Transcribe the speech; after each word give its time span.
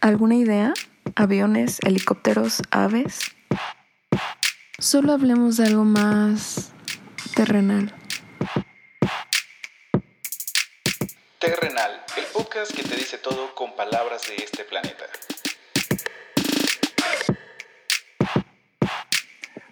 ¿Alguna 0.00 0.36
idea? 0.36 0.74
¿Aviones, 1.16 1.78
helicópteros, 1.84 2.62
aves? 2.70 3.18
Solo 4.78 5.12
hablemos 5.12 5.56
de 5.56 5.64
algo 5.64 5.84
más 5.84 6.72
terrenal. 7.34 7.92
Terrenal, 11.40 12.04
el 12.16 12.24
podcast 12.26 12.72
que 12.72 12.84
te 12.84 12.94
dice 12.94 13.18
todo 13.18 13.54
con 13.56 13.74
palabras 13.74 14.28
de 14.28 14.36
este 14.36 14.62
planeta. 14.64 15.04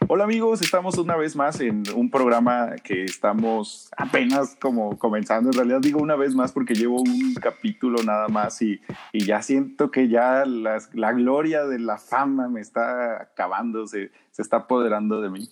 Hola 0.09 0.23
amigos, 0.23 0.62
estamos 0.62 0.98
una 0.98 1.16
vez 1.16 1.34
más 1.34 1.59
en 1.61 1.82
un 1.96 2.12
programa 2.12 2.77
que 2.84 3.02
estamos 3.02 3.91
apenas 3.96 4.55
como 4.61 4.96
comenzando. 4.98 5.50
En 5.50 5.56
realidad 5.56 5.80
digo 5.80 6.00
una 6.00 6.14
vez 6.14 6.32
más 6.32 6.52
porque 6.52 6.75
llevo 6.75 7.00
un 7.00 7.34
capítulo 7.34 8.00
nada 8.05 8.29
más 8.29 8.62
y, 8.62 8.80
y 9.12 9.24
ya 9.24 9.42
siento 9.42 9.91
que 9.91 10.09
ya 10.09 10.45
la 10.47 11.12
gloria 11.12 11.64
de 11.64 11.80
la 11.80 11.98
fama 11.98 12.48
me 12.48 12.61
está 12.61 13.20
acabando, 13.20 13.88
se, 13.88 14.12
se, 14.30 14.42
está 14.42 14.59
apoderando 14.59 15.20
de 15.20 15.30
mí. 15.30 15.48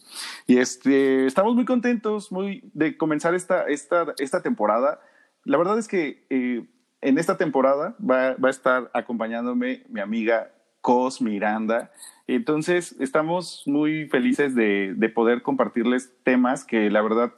Y 0.46 0.58
este, 0.58 1.26
estamos 1.26 1.56
muy 1.56 1.64
contentos 1.64 2.30
muy, 2.30 2.62
de 2.74 2.96
comenzar 2.96 3.34
esta, 3.34 3.64
esta, 3.64 4.14
esta 4.18 4.40
temporada. 4.40 5.00
La 5.42 5.58
verdad 5.58 5.78
es 5.78 5.88
que 5.88 6.26
eh, 6.30 6.64
en 7.00 7.18
esta 7.18 7.36
temporada 7.36 7.96
va, 7.98 8.36
va 8.36 8.48
a 8.48 8.52
estar 8.52 8.88
acompañándome 8.94 9.82
mi 9.88 10.00
amiga 10.00 10.52
Cos 10.84 11.22
Miranda. 11.22 11.90
Entonces, 12.26 12.94
estamos 13.00 13.62
muy 13.64 14.06
felices 14.10 14.54
de, 14.54 14.92
de, 14.94 15.08
poder 15.08 15.40
compartirles 15.40 16.12
temas 16.24 16.62
que 16.62 16.90
la 16.90 17.00
verdad 17.00 17.32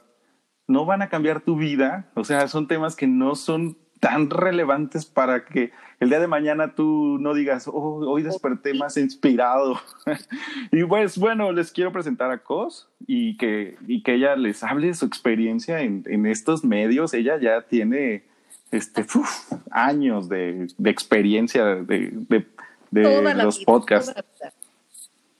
no 0.67 0.85
van 0.85 1.01
a 1.01 1.07
cambiar 1.07 1.39
tu 1.39 1.55
vida. 1.55 2.11
O 2.13 2.25
sea, 2.25 2.49
son 2.49 2.67
temas 2.67 2.97
que 2.97 3.07
no 3.07 3.35
son 3.35 3.77
tan 4.01 4.29
relevantes 4.29 5.05
para 5.05 5.45
que 5.45 5.71
el 6.01 6.09
día 6.09 6.19
de 6.19 6.27
mañana 6.27 6.75
tú 6.75 7.17
no 7.21 7.33
digas, 7.33 7.69
oh, 7.69 8.01
hoy 8.05 8.21
desperté 8.21 8.73
más 8.73 8.97
inspirado. 8.97 9.79
y 10.73 10.83
pues 10.83 11.17
bueno, 11.17 11.53
les 11.53 11.71
quiero 11.71 11.93
presentar 11.93 12.31
a 12.31 12.43
Cos 12.43 12.89
y 13.07 13.37
que, 13.37 13.77
y 13.87 14.03
que 14.03 14.15
ella 14.15 14.35
les 14.35 14.61
hable 14.61 14.87
de 14.87 14.93
su 14.93 15.05
experiencia 15.05 15.79
en, 15.79 16.03
en 16.07 16.25
estos 16.25 16.65
medios. 16.65 17.13
Ella 17.13 17.39
ya 17.39 17.61
tiene 17.61 18.25
este, 18.71 19.03
uf, 19.03 19.53
años 19.71 20.27
de, 20.27 20.67
de 20.77 20.89
experiencia 20.89 21.63
de, 21.63 22.11
de, 22.11 22.45
de 22.91 23.33
los 23.35 23.63
podcasts. 23.63 24.13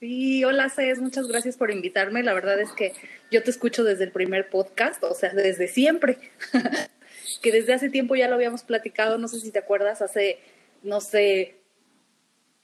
Sí, 0.00 0.44
hola 0.44 0.68
Cés, 0.68 1.00
muchas 1.00 1.26
gracias 1.26 1.56
por 1.56 1.72
invitarme. 1.72 2.22
La 2.22 2.32
verdad 2.32 2.60
es 2.60 2.70
que 2.72 2.92
yo 3.30 3.42
te 3.42 3.50
escucho 3.50 3.82
desde 3.82 4.04
el 4.04 4.12
primer 4.12 4.48
podcast, 4.48 5.02
o 5.02 5.14
sea, 5.14 5.32
desde 5.34 5.66
siempre. 5.66 6.18
que 7.42 7.52
desde 7.52 7.74
hace 7.74 7.90
tiempo 7.90 8.16
ya 8.16 8.28
lo 8.28 8.34
habíamos 8.34 8.62
platicado, 8.62 9.18
no 9.18 9.28
sé 9.28 9.40
si 9.40 9.50
te 9.50 9.58
acuerdas, 9.58 10.02
hace, 10.02 10.38
no 10.82 11.00
sé, 11.00 11.56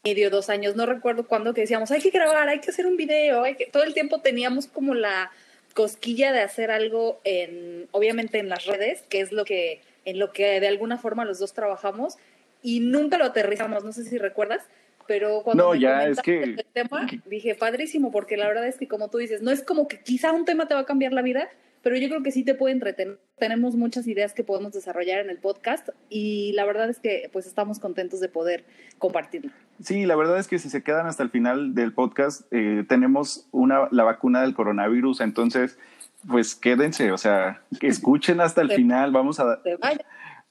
medio, 0.04 0.30
dos 0.30 0.50
años, 0.50 0.76
no 0.76 0.86
recuerdo 0.86 1.26
cuándo, 1.26 1.54
que 1.54 1.62
decíamos, 1.62 1.91
hay 1.91 2.00
que 2.00 2.10
grabar, 2.10 2.48
hay 2.48 2.60
que 2.60 2.70
hacer 2.70 2.86
un 2.86 2.96
video, 2.96 3.42
hay 3.42 3.56
que... 3.56 3.66
todo 3.66 3.84
el 3.84 3.94
tiempo 3.94 4.20
teníamos 4.20 4.66
como 4.66 4.94
la 4.94 5.30
cosquilla 5.74 6.32
de 6.32 6.41
hacer 6.41 6.70
algo 6.70 7.20
en, 7.24 7.88
obviamente 7.91 8.38
en 8.38 8.48
las 8.48 8.66
redes, 8.66 9.02
que 9.08 9.20
es 9.20 9.32
lo 9.32 9.44
que, 9.44 9.80
en 10.04 10.19
lo 10.19 10.32
que 10.32 10.60
de 10.60 10.69
alguna 10.69 10.98
forma 10.98 11.24
los 11.24 11.38
dos 11.38 11.54
trabajamos, 11.54 12.16
y 12.64 12.80
nunca 12.80 13.18
lo 13.18 13.26
aterrizamos, 13.26 13.84
no 13.84 13.92
sé 13.92 14.04
si 14.04 14.16
recuerdas, 14.16 14.62
pero 15.06 15.42
cuando 15.42 15.64
no, 15.64 15.74
ya 15.74 16.06
es 16.06 16.20
que 16.20 16.42
el 16.42 16.66
tema, 16.72 17.06
dije, 17.26 17.54
padrísimo, 17.54 18.10
porque 18.10 18.38
la 18.38 18.48
verdad 18.48 18.66
es 18.66 18.78
que 18.78 18.88
como 18.88 19.10
tú 19.10 19.18
dices, 19.18 19.42
no 19.42 19.50
es 19.50 19.62
como 19.62 19.86
que 19.86 20.00
quizá 20.00 20.32
un 20.32 20.46
tema 20.46 20.66
te 20.66 20.72
va 20.72 20.80
a 20.80 20.86
cambiar 20.86 21.12
la 21.12 21.20
vida, 21.20 21.50
pero 21.82 21.98
yo 21.98 22.08
creo 22.08 22.22
que 22.22 22.32
sí 22.32 22.42
te 22.42 22.54
puede 22.54 22.72
entretener. 22.72 23.18
Tenemos 23.38 23.76
muchas 23.76 24.06
ideas 24.06 24.32
que 24.32 24.42
podemos 24.42 24.72
desarrollar 24.72 25.20
en 25.20 25.28
el 25.28 25.36
podcast 25.36 25.90
y 26.08 26.52
la 26.54 26.64
verdad 26.64 26.88
es 26.88 27.00
que 27.00 27.28
pues 27.30 27.46
estamos 27.46 27.78
contentos 27.78 28.20
de 28.20 28.30
poder 28.30 28.64
compartirlo. 28.98 29.50
Sí, 29.82 30.06
la 30.06 30.16
verdad 30.16 30.38
es 30.38 30.48
que 30.48 30.58
si 30.58 30.70
se 30.70 30.82
quedan 30.82 31.06
hasta 31.06 31.22
el 31.22 31.28
final 31.28 31.74
del 31.74 31.92
podcast, 31.92 32.50
eh, 32.50 32.86
tenemos 32.88 33.46
una, 33.52 33.88
la 33.90 34.04
vacuna 34.04 34.40
del 34.40 34.54
coronavirus, 34.54 35.20
entonces 35.20 35.78
pues 36.26 36.54
quédense, 36.54 37.12
o 37.12 37.19
sea, 37.19 37.60
que 37.78 37.88
escuchen 37.88 38.41
hasta 38.41 38.62
el 38.62 38.70
final, 38.74 39.12
vamos 39.12 39.38
a, 39.38 39.60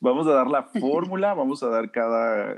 vamos 0.03 0.27
a 0.27 0.33
dar 0.33 0.47
la 0.47 0.63
fórmula, 0.79 1.33
vamos 1.33 1.63
a 1.63 1.69
dar 1.69 1.91
cada 1.91 2.57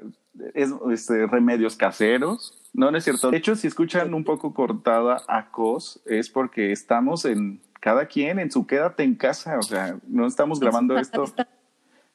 es, 0.54 0.74
este, 0.92 1.28
remedios 1.28 1.76
caseros. 1.76 2.62
No, 2.74 2.92
no 2.92 2.98
es 2.98 3.06
cierto. 3.06 3.32
De 3.32 3.38
hecho, 3.38 3.56
si 3.56 3.68
escuchan 3.68 4.14
un 4.14 4.26
poco 4.26 4.54
cortada 4.54 5.22
a 5.28 5.50
COS, 5.52 6.02
es 6.06 6.30
porque 6.30 6.72
estamos 6.72 7.24
en 7.24 7.62
cada 7.80 8.08
quien 8.08 8.40
en 8.40 8.52
su 8.52 8.68
quédate 8.68 9.04
en 9.04 9.16
casa. 9.16 9.58
O 9.60 9.64
sea, 9.64 9.98
no 10.08 10.28
estamos 10.28 10.60
grabando 10.60 10.98
esto. 10.98 11.26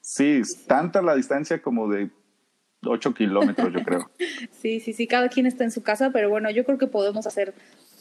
Sí, 0.01 0.43
tanta 0.67 1.01
la 1.01 1.15
distancia 1.15 1.63
como 1.63 1.89
de 1.89 2.11
8 2.85 3.15
kilómetros, 3.15 3.73
yo 3.73 3.83
creo. 3.85 4.11
Sí, 4.51 4.81
sí, 4.81 4.93
sí, 4.93 5.07
cada 5.07 5.29
quien 5.29 5.47
está 5.47 5.65
en 5.65 5.71
su 5.71 5.83
casa, 5.83 6.11
pero 6.13 6.29
bueno, 6.29 6.51
yo 6.51 6.65
creo 6.65 6.77
que 6.77 6.87
podemos 6.87 7.27
hacer 7.27 7.55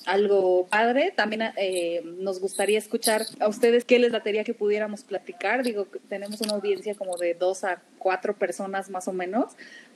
algo 0.10 0.68
padre. 0.68 1.14
También 1.16 1.44
eh, 1.56 2.02
nos 2.04 2.40
gustaría 2.40 2.78
escuchar 2.78 3.24
a 3.40 3.48
ustedes 3.48 3.86
qué 3.86 4.00
les 4.00 4.12
daría 4.12 4.44
que 4.44 4.54
pudiéramos 4.54 5.04
platicar. 5.04 5.64
Digo, 5.64 5.88
tenemos 6.10 6.42
una 6.42 6.54
audiencia 6.54 6.96
como 6.96 7.18
de 7.18 7.34
dos 7.34 7.64
a 7.64 7.82
cuatro 7.98 8.36
personas 8.36 8.90
más 8.90 9.08
o 9.08 9.14
menos, 9.14 9.54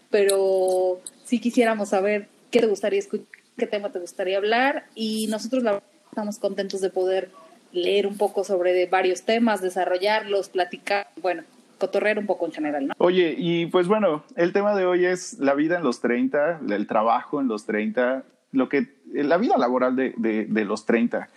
pero 0.10 1.02
sí 1.24 1.40
quisiéramos 1.40 1.90
saber 1.90 2.28
qué 2.52 2.60
te 2.60 2.68
gustaría 2.68 3.00
escuchar, 3.00 3.28
qué 3.58 3.68
tema 3.68 3.92
te 3.92 4.00
gustaría 4.00 4.38
hablar 4.38 4.86
y 4.96 5.28
nosotros 5.28 5.64
la 5.64 5.82
estamos 6.10 6.38
contentos 6.40 6.82
de 6.82 6.90
poder 6.90 7.30
leer 7.72 8.06
un 8.06 8.18
poco 8.18 8.44
sobre 8.44 8.86
varios 8.86 9.24
temas, 9.24 9.62
desarrollarlos, 9.62 10.50
platicar, 10.50 11.08
bueno, 11.22 11.44
cotorrear 11.80 12.20
un 12.20 12.28
poco 12.28 12.46
en 12.46 12.52
general, 12.52 12.88
¿no? 12.88 12.94
Oye, 13.00 13.34
y 13.38 13.66
pues 13.66 13.88
bueno, 13.88 14.24
el 14.36 14.54
tema 14.54 14.76
de 14.76 14.86
hoy 14.86 15.06
es 15.06 15.40
la 15.40 15.56
vida 15.56 15.78
en 15.78 15.84
los 15.84 16.00
30, 16.02 16.62
el 16.70 16.88
trabajo 16.88 17.42
en 17.42 17.48
los 17.48 17.66
30, 17.66 18.24
lo 18.54 18.70
que, 18.70 18.88
la 19.12 19.38
vida 19.38 19.58
laboral 19.58 19.98
de, 19.98 20.14
de, 20.16 20.46
de 20.46 20.66
los 20.66 20.86
30. 20.86 21.30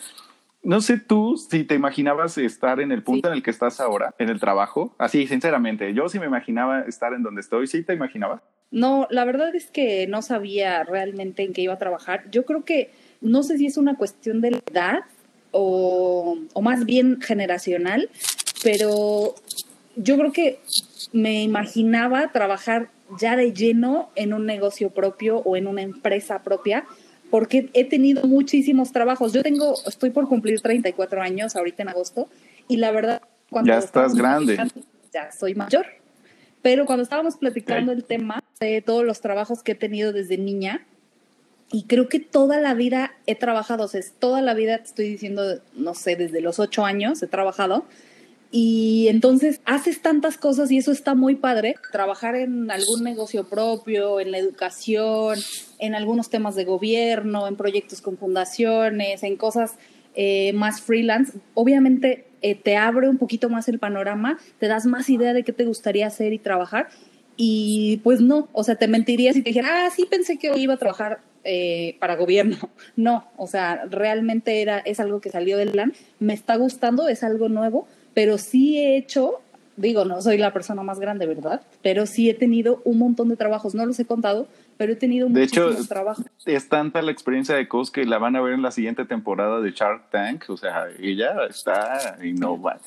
No 0.62 0.81
sé 0.81 0.99
tú 0.99 1.37
si 1.37 1.65
te 1.65 1.75
imaginabas 1.75 2.38
estar 2.38 2.81
en 2.81 2.93
el 2.93 3.03
punto 3.03 3.28
sí. 3.28 3.32
en 3.32 3.37
el 3.37 3.43
que 3.43 3.50
estás 3.50 3.81
ahora, 3.81 4.15
en 4.19 4.28
el 4.28 4.38
trabajo. 4.38 4.94
Así, 4.99 5.27
sinceramente, 5.27 5.94
yo 5.94 6.09
sí 6.09 6.19
me 6.19 6.27
imaginaba 6.27 6.81
estar 6.82 7.12
en 7.12 7.22
donde 7.22 7.41
estoy. 7.41 7.66
¿Sí 7.66 7.82
te 7.82 7.94
imaginabas? 7.94 8.43
No, 8.71 9.06
la 9.10 9.25
verdad 9.25 9.54
es 9.54 9.71
que 9.71 10.06
no 10.09 10.22
sabía 10.22 10.82
realmente 10.82 11.43
en 11.43 11.53
qué 11.53 11.62
iba 11.62 11.75
a 11.75 11.78
trabajar. 11.78 12.25
Yo 12.31 12.44
creo 12.44 12.65
que 12.65 12.91
no 13.21 13.43
sé 13.43 13.59
si 13.59 13.66
es 13.66 13.77
una 13.77 13.97
cuestión 13.97 14.41
de 14.41 14.53
la 14.53 14.60
edad 14.71 15.00
o, 15.53 16.37
o 16.53 16.62
más 16.62 16.84
bien 16.84 17.21
generacional, 17.21 18.10
pero 18.65 19.34
yo 19.94 20.19
creo 20.19 20.33
que 20.33 20.59
me 21.12 21.43
imaginaba 21.43 22.33
trabajar 22.33 22.91
ya 23.19 23.37
de 23.37 23.53
lleno 23.53 24.10
en 24.16 24.34
un 24.34 24.47
negocio 24.47 24.91
propio 24.91 25.38
o 25.38 25.56
en 25.56 25.66
una 25.66 25.83
empresa 25.83 26.43
propia, 26.43 26.84
porque 27.31 27.71
he 27.75 27.85
tenido 27.85 28.25
muchísimos 28.25 28.93
trabajos. 28.93 29.33
Yo 29.33 29.43
tengo, 29.43 29.75
estoy 29.87 30.11
por 30.11 30.29
cumplir 30.29 30.61
34 30.61 31.23
años 31.23 31.57
ahorita 31.57 31.83
en 31.83 31.89
agosto, 31.89 32.29
y 32.69 32.77
la 32.77 32.91
verdad, 32.91 33.23
cuando 33.51 33.73
ya 33.73 33.79
estás 33.79 34.15
grande. 34.15 34.59
Ya 35.13 35.33
soy 35.33 35.55
mayor. 35.55 35.87
Pero 36.63 36.85
cuando 36.85 37.03
estábamos 37.03 37.37
platicando 37.37 37.93
el 37.93 38.05
tema 38.05 38.43
de 38.59 38.83
todos 38.83 39.05
los 39.05 39.21
trabajos 39.21 39.63
que 39.63 39.73
he 39.73 39.77
tenido 39.77 40.13
desde 40.13 40.37
niña, 40.37 40.85
y 41.73 41.85
creo 41.85 42.09
que 42.09 42.21
toda 42.21 42.61
la 42.61 42.75
vida 42.75 43.15
he 43.27 43.35
trabajado, 43.35 43.85
o 43.85 43.89
sea, 43.89 44.01
toda 44.19 44.41
la 44.41 44.55
vida 44.55 44.79
te 44.79 44.85
estoy 44.85 45.09
diciendo, 45.09 45.61
no 45.75 45.95
sé, 45.95 46.17
desde 46.17 46.41
los 46.41 46.59
ocho 46.59 46.85
años 46.85 47.23
he 47.23 47.27
trabajado, 47.27 47.85
y 48.51 49.09
entonces 49.09 49.61
haces 49.65 50.03
tantas 50.03 50.39
cosas 50.39 50.71
y 50.71 50.79
eso 50.79 50.93
está 50.93 51.15
muy 51.15 51.34
padre. 51.37 51.75
Trabajar 51.93 52.37
en 52.37 52.71
algún 52.71 53.03
negocio 53.03 53.49
propio, 53.49 54.21
en 54.21 54.31
la 54.31 54.39
educación, 54.39 55.39
en 55.79 55.95
algunos 55.95 56.31
temas 56.31 56.55
de 56.55 56.65
gobierno, 56.65 57.49
en 57.49 57.57
proyectos 57.57 58.01
con 58.01 58.17
fundaciones, 58.17 59.23
en 59.23 59.37
cosas 59.37 59.77
eh, 60.15 60.53
más 60.55 60.81
freelance, 60.81 61.39
obviamente 61.53 62.27
eh, 62.41 62.55
te 62.55 62.77
abre 62.77 63.09
un 63.09 63.19
poquito 63.19 63.51
más 63.51 63.69
el 63.69 63.79
panorama, 63.79 64.39
te 64.59 64.69
das 64.69 64.87
más 64.87 65.11
idea 65.11 65.34
de 65.34 65.43
qué 65.43 65.53
te 65.53 65.65
gustaría 65.65 66.07
hacer 66.07 66.33
y 66.33 66.39
trabajar. 66.39 66.89
Y 67.37 68.01
pues 68.03 68.23
no, 68.23 68.48
o 68.53 68.65
sea, 68.65 68.77
te 68.77 68.89
mentiría 68.89 69.34
si 69.34 69.43
te 69.43 69.51
dijera, 69.51 69.84
ah, 69.84 69.91
sí 69.91 70.07
pensé 70.09 70.39
que 70.39 70.57
iba 70.59 70.75
a 70.75 70.78
trabajar 70.78 71.21
eh, 71.45 71.97
para 72.01 72.16
gobierno. 72.16 72.57
No, 72.97 73.28
o 73.37 73.47
sea, 73.47 73.84
realmente 73.91 74.63
era, 74.63 74.78
es 74.78 75.01
algo 75.01 75.21
que 75.21 75.28
salió 75.28 75.59
del 75.59 75.71
plan, 75.71 75.93
me 76.19 76.33
está 76.33 76.57
gustando, 76.57 77.09
es 77.09 77.22
algo 77.22 77.51
nuevo, 77.51 77.87
pero 78.16 78.39
sí 78.39 78.78
he 78.78 78.97
hecho, 78.97 79.42
digo, 79.77 80.07
no 80.07 80.22
soy 80.22 80.39
la 80.39 80.51
persona 80.51 80.83
más 80.83 80.98
grande, 80.98 81.27
¿verdad? 81.27 81.60
Pero 81.83 82.07
sí 82.07 82.30
he 82.30 82.34
tenido 82.34 82.80
un 82.86 82.97
montón 82.97 83.28
de 83.28 83.36
trabajos, 83.36 83.74
no 83.74 83.84
los 83.84 84.01
he 84.01 84.07
contado, 84.07 84.48
pero 84.78 84.95
he 84.95 84.97
tenido 84.97 85.28
de 85.28 85.41
muchísimos 85.41 85.74
hecho, 85.74 85.86
trabajos. 85.86 86.24
Es 86.47 86.66
tanta 86.71 87.03
la 87.03 87.13
experiencia 87.13 87.54
de 87.57 87.68
Cos 87.68 87.91
que 87.91 88.07
la 88.07 88.16
van 88.16 88.34
a 88.34 88.41
ver 88.41 88.54
en 88.54 88.63
la 88.63 88.71
siguiente 88.71 89.04
temporada 89.04 89.60
de 89.60 89.71
Shark 89.71 90.09
Tank, 90.09 90.45
o 90.48 90.57
sea, 90.57 90.86
ella 90.98 91.45
está 91.47 92.16
innova. 92.24 92.80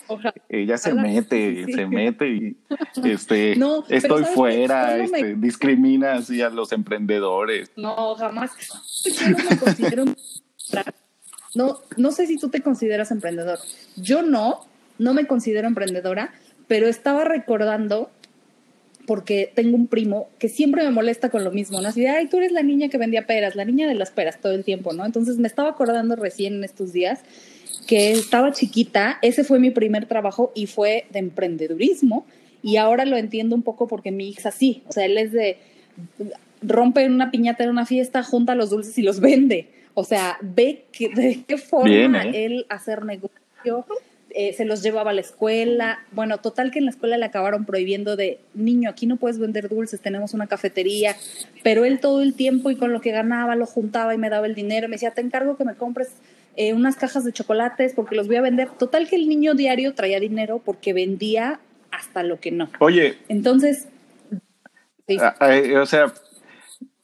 Ella 0.49 0.79
se 0.79 0.93
Ojalá, 0.93 1.07
mete, 1.07 1.65
sí. 1.67 1.73
se 1.73 1.85
mete 1.85 2.27
y 2.27 2.57
este 3.03 3.55
no, 3.55 3.85
estoy 3.87 4.23
fuera, 4.23 4.97
no 4.97 5.03
este, 5.03 5.21
me... 5.21 5.35
discrimina 5.35 6.13
así 6.13 6.41
a 6.41 6.49
los 6.49 6.71
emprendedores. 6.71 7.71
No, 7.75 8.15
jamás. 8.15 8.49
Yo 9.03 9.29
no 9.29 9.37
me 9.47 9.57
considero 9.59 10.05
no, 11.53 11.77
no 11.97 12.11
sé 12.11 12.25
si 12.25 12.37
tú 12.37 12.49
te 12.49 12.63
consideras 12.63 13.11
emprendedor. 13.11 13.59
Yo 13.95 14.23
no, 14.23 14.68
no 14.99 15.13
me 15.13 15.25
considero 15.25 15.67
emprendedora, 15.67 16.31
pero 16.67 16.87
estaba 16.87 17.23
recordando 17.23 18.11
porque 19.07 19.51
tengo 19.55 19.75
un 19.75 19.87
primo 19.87 20.29
que 20.37 20.49
siempre 20.49 20.83
me 20.83 20.91
molesta 20.91 21.29
con 21.29 21.43
lo 21.43 21.49
mismo, 21.49 21.81
¿no? 21.81 21.87
Así 21.87 22.01
de, 22.01 22.09
ay, 22.09 22.27
tú 22.27 22.37
eres 22.37 22.51
la 22.51 22.61
niña 22.61 22.89
que 22.89 22.99
vendía 22.99 23.25
peras, 23.25 23.55
la 23.55 23.65
niña 23.65 23.87
de 23.87 23.95
las 23.95 24.11
peras 24.11 24.39
todo 24.39 24.53
el 24.53 24.63
tiempo, 24.63 24.93
¿no? 24.93 25.03
Entonces 25.03 25.37
me 25.37 25.47
estaba 25.47 25.69
acordando 25.69 26.15
recién 26.15 26.53
en 26.53 26.63
estos 26.63 26.93
días 26.93 27.21
que 27.87 28.11
estaba 28.11 28.51
chiquita, 28.51 29.17
ese 29.23 29.43
fue 29.43 29.57
mi 29.57 29.71
primer 29.71 30.05
trabajo 30.05 30.51
y 30.53 30.67
fue 30.67 31.07
de 31.09 31.17
emprendedurismo 31.17 32.27
y 32.61 32.77
ahora 32.77 33.05
lo 33.05 33.17
entiendo 33.17 33.55
un 33.55 33.63
poco 33.63 33.87
porque 33.87 34.11
mi 34.11 34.29
hija 34.29 34.51
sí, 34.51 34.83
o 34.87 34.91
sea, 34.91 35.05
él 35.05 35.17
es 35.17 35.31
de 35.31 35.57
rompe 36.61 37.07
una 37.07 37.31
piñata 37.31 37.63
en 37.63 37.69
una 37.69 37.85
fiesta, 37.85 38.23
junta 38.23 38.55
los 38.55 38.69
dulces 38.69 38.97
y 38.97 39.01
los 39.01 39.19
vende. 39.19 39.69
O 39.93 40.03
sea, 40.03 40.37
ve 40.41 40.85
que, 40.91 41.09
de 41.09 41.43
qué 41.47 41.57
forma 41.57 42.23
¿eh? 42.25 42.45
él 42.45 42.65
hacer 42.69 43.05
negocio, 43.05 43.85
eh, 44.31 44.53
se 44.53 44.65
los 44.65 44.83
llevaba 44.83 45.11
a 45.11 45.13
la 45.13 45.21
escuela. 45.21 45.99
Bueno, 46.11 46.37
total 46.37 46.71
que 46.71 46.79
en 46.79 46.85
la 46.85 46.91
escuela 46.91 47.17
le 47.17 47.25
acabaron 47.25 47.65
prohibiendo 47.65 48.15
de, 48.15 48.39
niño, 48.53 48.89
aquí 48.89 49.05
no 49.05 49.17
puedes 49.17 49.39
vender 49.39 49.69
dulces, 49.69 50.01
tenemos 50.01 50.33
una 50.33 50.47
cafetería. 50.47 51.15
Pero 51.63 51.85
él 51.85 51.99
todo 51.99 52.21
el 52.21 52.33
tiempo 52.33 52.69
y 52.71 52.75
con 52.75 52.93
lo 52.93 53.01
que 53.01 53.11
ganaba 53.11 53.55
lo 53.55 53.65
juntaba 53.65 54.13
y 54.13 54.17
me 54.17 54.29
daba 54.29 54.45
el 54.45 54.55
dinero. 54.55 54.87
Me 54.87 54.95
decía, 54.95 55.11
te 55.11 55.21
encargo 55.21 55.57
que 55.57 55.65
me 55.65 55.75
compres 55.75 56.09
eh, 56.55 56.73
unas 56.73 56.95
cajas 56.95 57.23
de 57.25 57.33
chocolates 57.33 57.93
porque 57.93 58.15
los 58.15 58.27
voy 58.27 58.35
a 58.35 58.41
vender. 58.41 58.69
Total 58.69 59.07
que 59.07 59.15
el 59.15 59.27
niño 59.27 59.55
diario 59.55 59.93
traía 59.95 60.19
dinero 60.19 60.61
porque 60.63 60.93
vendía 60.93 61.59
hasta 61.91 62.23
lo 62.23 62.39
que 62.39 62.51
no. 62.51 62.69
Oye. 62.79 63.17
Entonces... 63.27 63.87
Sí. 65.07 65.17
o 65.17 65.85
sea, 65.87 66.13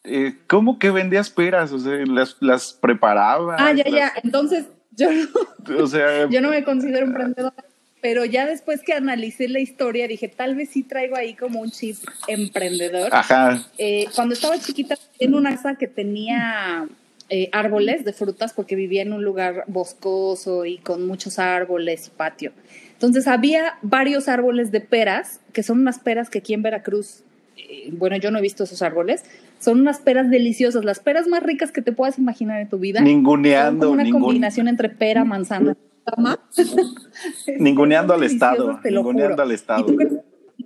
eh, 0.04 0.36
¿cómo 0.46 0.78
que 0.78 0.92
vendías 0.92 1.32
peras? 1.32 1.72
O 1.72 1.80
sea, 1.80 2.06
las, 2.06 2.38
las 2.40 2.74
preparaba. 2.74 3.56
Ah, 3.58 3.74
ya, 3.74 3.84
las... 3.86 3.94
ya. 3.94 4.14
Entonces, 4.24 4.66
yo 4.96 5.10
no, 5.12 5.84
o 5.84 5.88
sea, 5.88 6.28
yo 6.30 6.42
no 6.42 6.50
me 6.50 6.64
considero 6.64 7.06
emprendedora, 7.06 7.56
pero 8.02 8.26
ya 8.26 8.46
después 8.46 8.82
que 8.82 8.94
analicé 8.94 9.48
la 9.48 9.60
historia, 9.60 10.08
dije, 10.08 10.28
tal 10.28 10.56
vez 10.56 10.70
sí 10.70 10.84
traigo 10.84 11.16
ahí 11.16 11.34
como 11.34 11.62
un 11.62 11.72
chip 11.72 11.98
emprendedor. 12.28 13.10
Ajá. 13.12 13.66
Eh, 13.78 14.06
cuando 14.14 14.34
estaba 14.34 14.60
chiquita, 14.60 14.96
en 15.20 15.34
una 15.34 15.52
casa 15.52 15.76
que 15.76 15.88
tenía 15.88 16.88
eh, 17.30 17.50
árboles 17.52 18.06
de 18.06 18.14
frutas, 18.14 18.54
porque 18.54 18.76
vivía 18.76 19.02
en 19.02 19.12
un 19.12 19.24
lugar 19.24 19.64
boscoso 19.68 20.66
y 20.66 20.78
con 20.78 21.08
muchos 21.08 21.40
árboles 21.40 22.08
y 22.08 22.10
patio. 22.12 22.52
Entonces 22.94 23.28
había 23.28 23.80
varios 23.82 24.28
árboles 24.28 24.72
de 24.72 24.82
peras, 24.82 25.40
que 25.52 25.64
son 25.64 25.80
unas 25.80 25.98
peras 25.98 26.30
que 26.30 26.38
aquí 26.38 26.54
en 26.54 26.62
Veracruz, 26.62 27.24
eh, 27.58 27.90
bueno, 27.92 28.18
yo 28.18 28.30
no 28.30 28.38
he 28.38 28.42
visto 28.44 28.66
esos 28.66 28.84
árboles, 28.84 29.24
son 29.66 29.82
unas 29.82 30.00
peras 30.00 30.30
deliciosas, 30.30 30.86
las 30.86 31.00
peras 31.00 31.28
más 31.28 31.42
ricas 31.42 31.72
que 31.72 31.82
te 31.82 31.92
puedas 31.92 32.20
imaginar 32.20 32.62
en 32.62 32.70
tu 32.70 32.78
vida. 32.78 33.02
Ninguneando. 33.02 33.88
Son 33.88 33.90
como 33.90 33.94
una 33.94 34.04
ningun... 34.04 34.22
combinación 34.22 34.68
entre 34.68 34.90
pera, 34.90 35.26
manzana, 35.26 35.76
Ninguneando 37.60 38.14
al 38.14 38.24
Estado. 38.24 38.80
Ninguneando 38.84 39.42
al 39.42 39.52
Estado. 39.52 39.88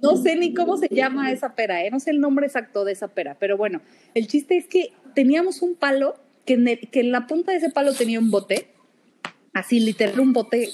No 0.02 0.18
sé 0.18 0.36
ni 0.36 0.54
cómo 0.54 0.76
se 0.76 0.90
llama 0.90 1.32
esa 1.32 1.56
pera, 1.56 1.84
¿eh? 1.84 1.90
no 1.90 2.00
sé 2.00 2.12
el 2.12 2.20
nombre 2.20 2.46
exacto 2.46 2.84
de 2.84 2.92
esa 2.92 3.08
pera, 3.08 3.38
pero 3.40 3.58
bueno, 3.58 3.82
el 4.14 4.28
chiste 4.28 4.58
es 4.58 4.68
que 4.68 4.92
teníamos 5.16 5.62
un 5.62 5.76
palo 5.76 6.16
que 6.46 6.54
en, 6.54 6.68
el, 6.68 6.80
que 6.90 7.00
en 7.00 7.12
la 7.12 7.26
punta 7.26 7.52
de 7.52 7.58
ese 7.58 7.70
palo 7.70 7.94
tenía 7.94 8.20
un 8.20 8.32
bote, 8.32 8.68
así 9.54 9.80
literal 9.80 10.20
un 10.20 10.34
bote, 10.34 10.70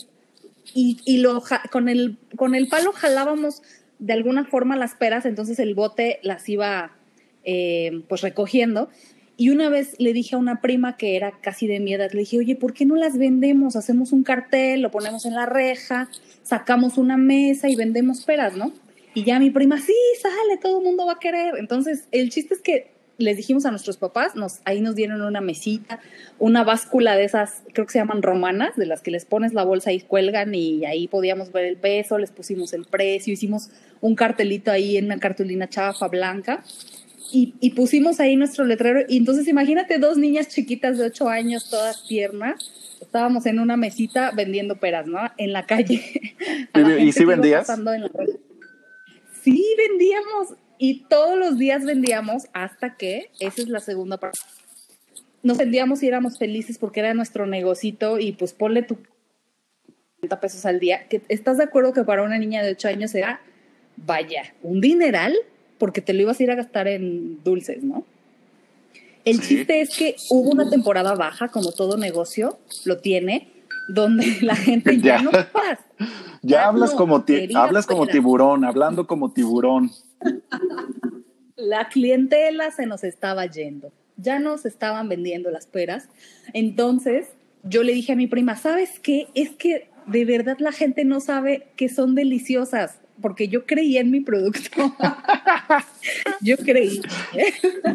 y, 0.73 0.97
y 1.05 1.19
lo, 1.19 1.43
con, 1.71 1.89
el, 1.89 2.17
con 2.35 2.55
el 2.55 2.67
palo 2.67 2.91
jalábamos 2.91 3.61
de 3.99 4.13
alguna 4.13 4.45
forma 4.45 4.75
las 4.75 4.95
peras, 4.95 5.25
entonces 5.25 5.59
el 5.59 5.75
bote 5.75 6.19
las 6.21 6.49
iba 6.49 6.91
eh, 7.45 8.01
pues 8.07 8.21
recogiendo. 8.21 8.89
Y 9.37 9.49
una 9.49 9.69
vez 9.69 9.95
le 9.99 10.13
dije 10.13 10.35
a 10.35 10.37
una 10.37 10.61
prima 10.61 10.95
que 10.95 11.15
era 11.15 11.33
casi 11.41 11.67
de 11.67 11.79
mi 11.79 11.93
edad, 11.93 12.11
le 12.11 12.19
dije, 12.19 12.39
oye, 12.39 12.55
¿por 12.55 12.73
qué 12.73 12.85
no 12.85 12.95
las 12.95 13.17
vendemos? 13.17 13.75
Hacemos 13.75 14.13
un 14.13 14.23
cartel, 14.23 14.81
lo 14.81 14.91
ponemos 14.91 15.25
en 15.25 15.35
la 15.35 15.45
reja, 15.45 16.09
sacamos 16.43 16.97
una 16.97 17.17
mesa 17.17 17.69
y 17.69 17.75
vendemos 17.75 18.23
peras, 18.23 18.55
¿no? 18.55 18.71
Y 19.13 19.23
ya 19.23 19.39
mi 19.39 19.49
prima, 19.49 19.79
sí, 19.79 19.93
sale, 20.21 20.57
todo 20.61 20.79
el 20.79 20.85
mundo 20.85 21.05
va 21.05 21.13
a 21.13 21.19
querer. 21.19 21.55
Entonces, 21.57 22.07
el 22.11 22.29
chiste 22.29 22.53
es 22.53 22.61
que 22.61 22.95
les 23.17 23.37
dijimos 23.37 23.65
a 23.65 23.71
nuestros 23.71 23.97
papás, 23.97 24.35
nos, 24.35 24.59
ahí 24.65 24.81
nos 24.81 24.95
dieron 24.95 25.21
una 25.21 25.41
mesita, 25.41 25.99
una 26.39 26.63
báscula 26.63 27.15
de 27.15 27.25
esas, 27.25 27.63
creo 27.73 27.85
que 27.85 27.93
se 27.93 27.99
llaman 27.99 28.21
romanas, 28.21 28.75
de 28.75 28.85
las 28.85 29.01
que 29.01 29.11
les 29.11 29.25
pones 29.25 29.53
la 29.53 29.63
bolsa 29.63 29.91
y 29.91 30.01
cuelgan 30.01 30.53
y 30.53 30.85
ahí 30.85 31.07
podíamos 31.07 31.51
ver 31.51 31.65
el 31.65 31.77
peso, 31.77 32.17
les 32.17 32.31
pusimos 32.31 32.73
el 32.73 32.85
precio, 32.85 33.31
hicimos 33.31 33.69
un 34.01 34.15
cartelito 34.15 34.71
ahí 34.71 34.97
en 34.97 35.05
una 35.05 35.17
cartulina 35.19 35.69
chafa 35.69 36.09
blanca 36.09 36.63
y, 37.31 37.55
y, 37.59 37.71
pusimos 37.71 38.19
ahí 38.19 38.35
nuestro 38.35 38.65
letrero. 38.65 39.01
Y 39.07 39.17
entonces 39.17 39.47
imagínate 39.47 39.97
dos 39.97 40.17
niñas 40.17 40.47
chiquitas 40.47 40.97
de 40.97 41.05
ocho 41.05 41.29
años, 41.29 41.69
todas 41.69 42.05
tiernas. 42.07 42.71
Estábamos 43.01 43.45
en 43.45 43.59
una 43.59 43.77
mesita 43.77 44.31
vendiendo 44.31 44.77
peras, 44.77 45.07
¿no? 45.07 45.19
En 45.37 45.53
la 45.53 45.65
calle. 45.65 46.01
¿Y, 46.99 47.11
sí 47.11 47.25
vendías? 47.25 47.67
Sí, 49.41 49.63
vendíamos. 49.77 50.55
Y 50.77 51.05
todos 51.07 51.37
los 51.37 51.57
días 51.57 51.85
vendíamos 51.85 52.47
hasta 52.53 52.95
que, 52.97 53.29
esa 53.39 53.61
es 53.61 53.69
la 53.69 53.79
segunda 53.79 54.17
parte. 54.17 54.39
Nos 55.43 55.57
vendíamos 55.57 56.03
y 56.03 56.07
éramos 56.07 56.37
felices 56.37 56.77
porque 56.77 57.01
era 57.01 57.13
nuestro 57.13 57.45
negocito 57.45 58.19
y 58.19 58.31
pues 58.31 58.53
ponle 58.53 58.81
tu 58.81 58.97
30 60.19 60.39
pesos 60.39 60.65
al 60.65 60.79
día. 60.79 61.05
¿Estás 61.29 61.57
de 61.57 61.63
acuerdo 61.63 61.93
que 61.93 62.03
para 62.03 62.23
una 62.23 62.37
niña 62.37 62.63
de 62.63 62.71
ocho 62.71 62.87
años 62.87 63.13
era, 63.13 63.41
vaya, 63.95 64.53
un 64.63 64.81
dineral? 64.81 65.35
Porque 65.77 66.01
te 66.01 66.13
lo 66.13 66.21
ibas 66.21 66.39
a 66.39 66.43
ir 66.43 66.51
a 66.51 66.55
gastar 66.55 66.87
en 66.87 67.43
dulces, 67.43 67.83
¿no? 67.83 68.05
El 69.23 69.41
sí. 69.41 69.57
chiste 69.57 69.81
es 69.81 69.97
que 69.97 70.15
hubo 70.29 70.51
una 70.51 70.69
temporada 70.69 71.15
baja, 71.15 71.47
como 71.47 71.71
todo 71.71 71.97
negocio 71.97 72.59
lo 72.85 72.99
tiene, 72.99 73.51
donde 73.87 74.37
la 74.41 74.55
gente 74.55 74.97
ya, 75.01 75.17
ya 75.17 75.21
no. 75.23 75.31
Ya, 75.31 75.47
ya 76.41 76.67
hablas, 76.67 76.91
no, 76.91 76.97
como, 76.97 77.25
hablas 77.55 77.87
como 77.87 78.07
tiburón, 78.07 78.65
hablando 78.65 79.07
como 79.07 79.31
tiburón. 79.31 79.91
La 81.55 81.89
clientela 81.89 82.71
se 82.71 82.85
nos 82.85 83.03
estaba 83.03 83.45
yendo, 83.45 83.91
ya 84.17 84.39
nos 84.39 84.65
estaban 84.65 85.09
vendiendo 85.09 85.49
las 85.49 85.65
peras. 85.65 86.07
Entonces 86.53 87.27
yo 87.63 87.83
le 87.83 87.93
dije 87.93 88.13
a 88.13 88.15
mi 88.15 88.27
prima, 88.27 88.55
¿sabes 88.55 88.99
qué? 88.99 89.27
Es 89.33 89.51
que 89.51 89.89
de 90.05 90.25
verdad 90.25 90.57
la 90.59 90.71
gente 90.71 91.03
no 91.03 91.19
sabe 91.19 91.67
que 91.75 91.89
son 91.89 92.13
deliciosas 92.13 92.99
porque 93.21 93.47
yo 93.47 93.65
creía 93.65 94.01
en 94.01 94.11
mi 94.11 94.21
producto. 94.21 94.69
yo 96.41 96.57
creí. 96.57 97.01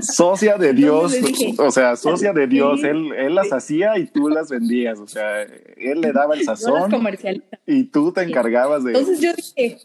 Socia 0.01 0.57
de 0.57 0.73
Dios, 0.73 1.13
dije, 1.13 1.55
o 1.59 1.71
sea, 1.71 1.97
socia 1.97 2.33
de 2.33 2.47
Dios, 2.47 2.83
él, 2.85 3.13
él 3.17 3.35
las 3.35 3.53
hacía 3.53 3.99
y 3.99 4.07
tú 4.07 4.29
las 4.29 4.51
vendías, 4.51 4.99
o 4.99 5.07
sea, 5.07 5.43
él 5.43 6.01
le 6.01 6.13
daba 6.13 6.35
el 6.35 6.45
sazón 6.45 6.91
y 7.67 7.85
tú 7.85 8.13
te 8.13 8.23
encargabas 8.23 8.85
de... 8.85 8.93
Entonces 8.93 9.21
yo 9.21 9.33
dije, 9.35 9.79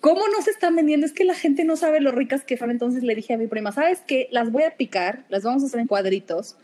¿cómo 0.00 0.20
no 0.28 0.42
se 0.42 0.50
están 0.50 0.76
vendiendo? 0.76 1.06
Es 1.06 1.12
que 1.12 1.24
la 1.24 1.34
gente 1.34 1.64
no 1.64 1.76
sabe 1.76 2.00
lo 2.00 2.12
ricas 2.12 2.44
que 2.44 2.56
son, 2.56 2.70
entonces 2.70 3.02
le 3.02 3.14
dije 3.14 3.34
a 3.34 3.38
mi 3.38 3.46
prima, 3.46 3.72
¿sabes 3.72 4.02
qué? 4.06 4.28
Las 4.30 4.52
voy 4.52 4.62
a 4.62 4.76
picar, 4.76 5.24
las 5.28 5.42
vamos 5.42 5.62
a 5.62 5.66
hacer 5.66 5.80
en 5.80 5.86
cuadritos, 5.86 6.56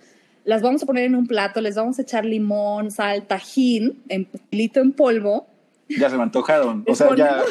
las 0.45 0.63
vamos 0.63 0.83
a 0.83 0.87
poner 0.87 1.05
en 1.05 1.15
un 1.15 1.27
plato, 1.27 1.61
les 1.61 1.75
vamos 1.75 1.99
a 1.99 2.03
echar 2.03 2.25
limón, 2.25 2.91
sal, 2.91 3.27
tajín, 3.27 4.03
en 4.09 4.25
pilito 4.25 4.81
en 4.81 4.93
polvo. 4.93 5.47
Ya 5.89 6.09
se 6.09 6.17
me 6.17 6.23
antojaron, 6.23 6.85
o 6.87 6.95
sea, 6.95 7.15
ya... 7.17 7.43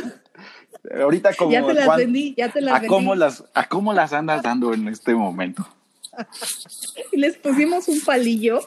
Ahorita 1.01 1.33
como 1.33 1.51
ya 1.51 1.65
te 1.65 1.74
las 1.74 1.86
Juan, 1.86 1.98
vendí, 1.98 2.33
ya 2.38 2.50
te 2.51 2.62
las 2.62 2.75
a 2.75 2.79
vendí. 2.79 2.88
cómo 2.88 3.15
las 3.15 3.43
a 3.53 3.67
cómo 3.67 3.93
las 3.93 4.13
andas 4.13 4.41
dando 4.41 4.74
en 4.74 4.88
este 4.88 5.13
momento. 5.13 5.67
y 7.12 7.17
les 7.17 7.38
pusimos 7.38 7.88
un 7.88 8.01
palillo. 8.01 8.62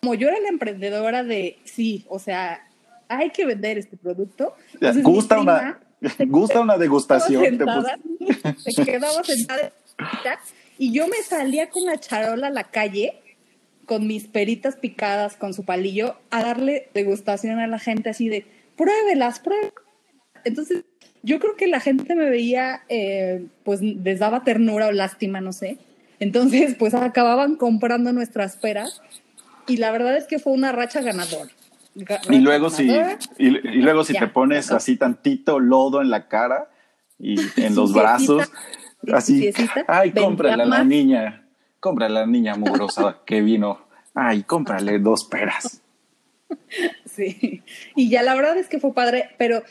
Como 0.00 0.14
yo 0.14 0.28
era 0.28 0.38
la 0.40 0.48
emprendedora 0.48 1.24
de 1.24 1.58
sí, 1.64 2.04
o 2.08 2.18
sea, 2.18 2.68
hay 3.08 3.30
que 3.30 3.44
vender 3.46 3.78
este 3.78 3.96
producto. 3.96 4.54
Entonces, 4.74 5.02
gusta 5.02 5.40
una 5.40 5.80
gusta 6.26 6.60
una 6.60 6.76
degustación. 6.76 7.42
Sentada, 7.42 7.98
quedaba 8.84 9.24
sentada 9.24 9.72
y 10.78 10.92
yo 10.92 11.08
me 11.08 11.16
salía 11.22 11.70
con 11.70 11.84
la 11.84 11.98
charola 11.98 12.46
a 12.46 12.50
la 12.50 12.64
calle 12.64 13.20
con 13.84 14.06
mis 14.06 14.28
peritas 14.28 14.76
picadas 14.76 15.36
con 15.36 15.54
su 15.54 15.64
palillo 15.64 16.16
a 16.30 16.42
darle 16.42 16.90
degustación 16.94 17.58
a 17.58 17.66
la 17.66 17.78
gente 17.78 18.10
así 18.10 18.28
de 18.28 18.46
pruébelas, 18.76 19.40
pruébelas. 19.40 19.72
Entonces 20.44 20.84
yo 21.28 21.38
creo 21.38 21.56
que 21.56 21.66
la 21.66 21.78
gente 21.78 22.14
me 22.14 22.30
veía, 22.30 22.80
eh, 22.88 23.46
pues 23.62 23.82
les 23.82 24.18
daba 24.18 24.44
ternura 24.44 24.86
o 24.86 24.92
lástima, 24.92 25.42
no 25.42 25.52
sé. 25.52 25.76
Entonces, 26.20 26.74
pues 26.78 26.94
acababan 26.94 27.56
comprando 27.56 28.14
nuestras 28.14 28.56
peras 28.56 29.02
y 29.66 29.76
la 29.76 29.92
verdad 29.92 30.16
es 30.16 30.26
que 30.26 30.38
fue 30.38 30.54
una 30.54 30.72
racha 30.72 31.02
ganadora. 31.02 31.50
Y 32.30 32.38
luego 32.38 32.70
ganadora, 32.70 33.18
si, 33.36 33.44
y, 33.44 33.48
y 33.48 33.82
luego 33.82 34.04
si 34.04 34.14
ya, 34.14 34.20
te 34.20 34.28
pones 34.28 34.70
así 34.70 34.96
tantito 34.96 35.60
lodo 35.60 36.00
en 36.00 36.08
la 36.08 36.28
cara 36.28 36.70
y 37.18 37.36
en 37.56 37.74
los 37.74 37.92
brazos, 37.92 38.50
así, 39.12 39.52
ay, 39.86 40.12
cómprale 40.12 40.62
a 40.62 40.66
la 40.66 40.82
niña, 40.82 41.46
cómprale 41.78 42.16
a 42.16 42.20
la 42.20 42.26
niña 42.26 42.54
mugrosa 42.54 43.18
que 43.26 43.42
vino, 43.42 43.80
ay, 44.14 44.44
cómprale 44.44 44.98
dos 44.98 45.24
peras. 45.26 45.82
Sí, 47.04 47.62
y 47.96 48.10
ya 48.10 48.22
la 48.22 48.34
verdad 48.34 48.56
es 48.58 48.68
que 48.68 48.78
fue 48.78 48.94
padre, 48.94 49.30
pero 49.38 49.62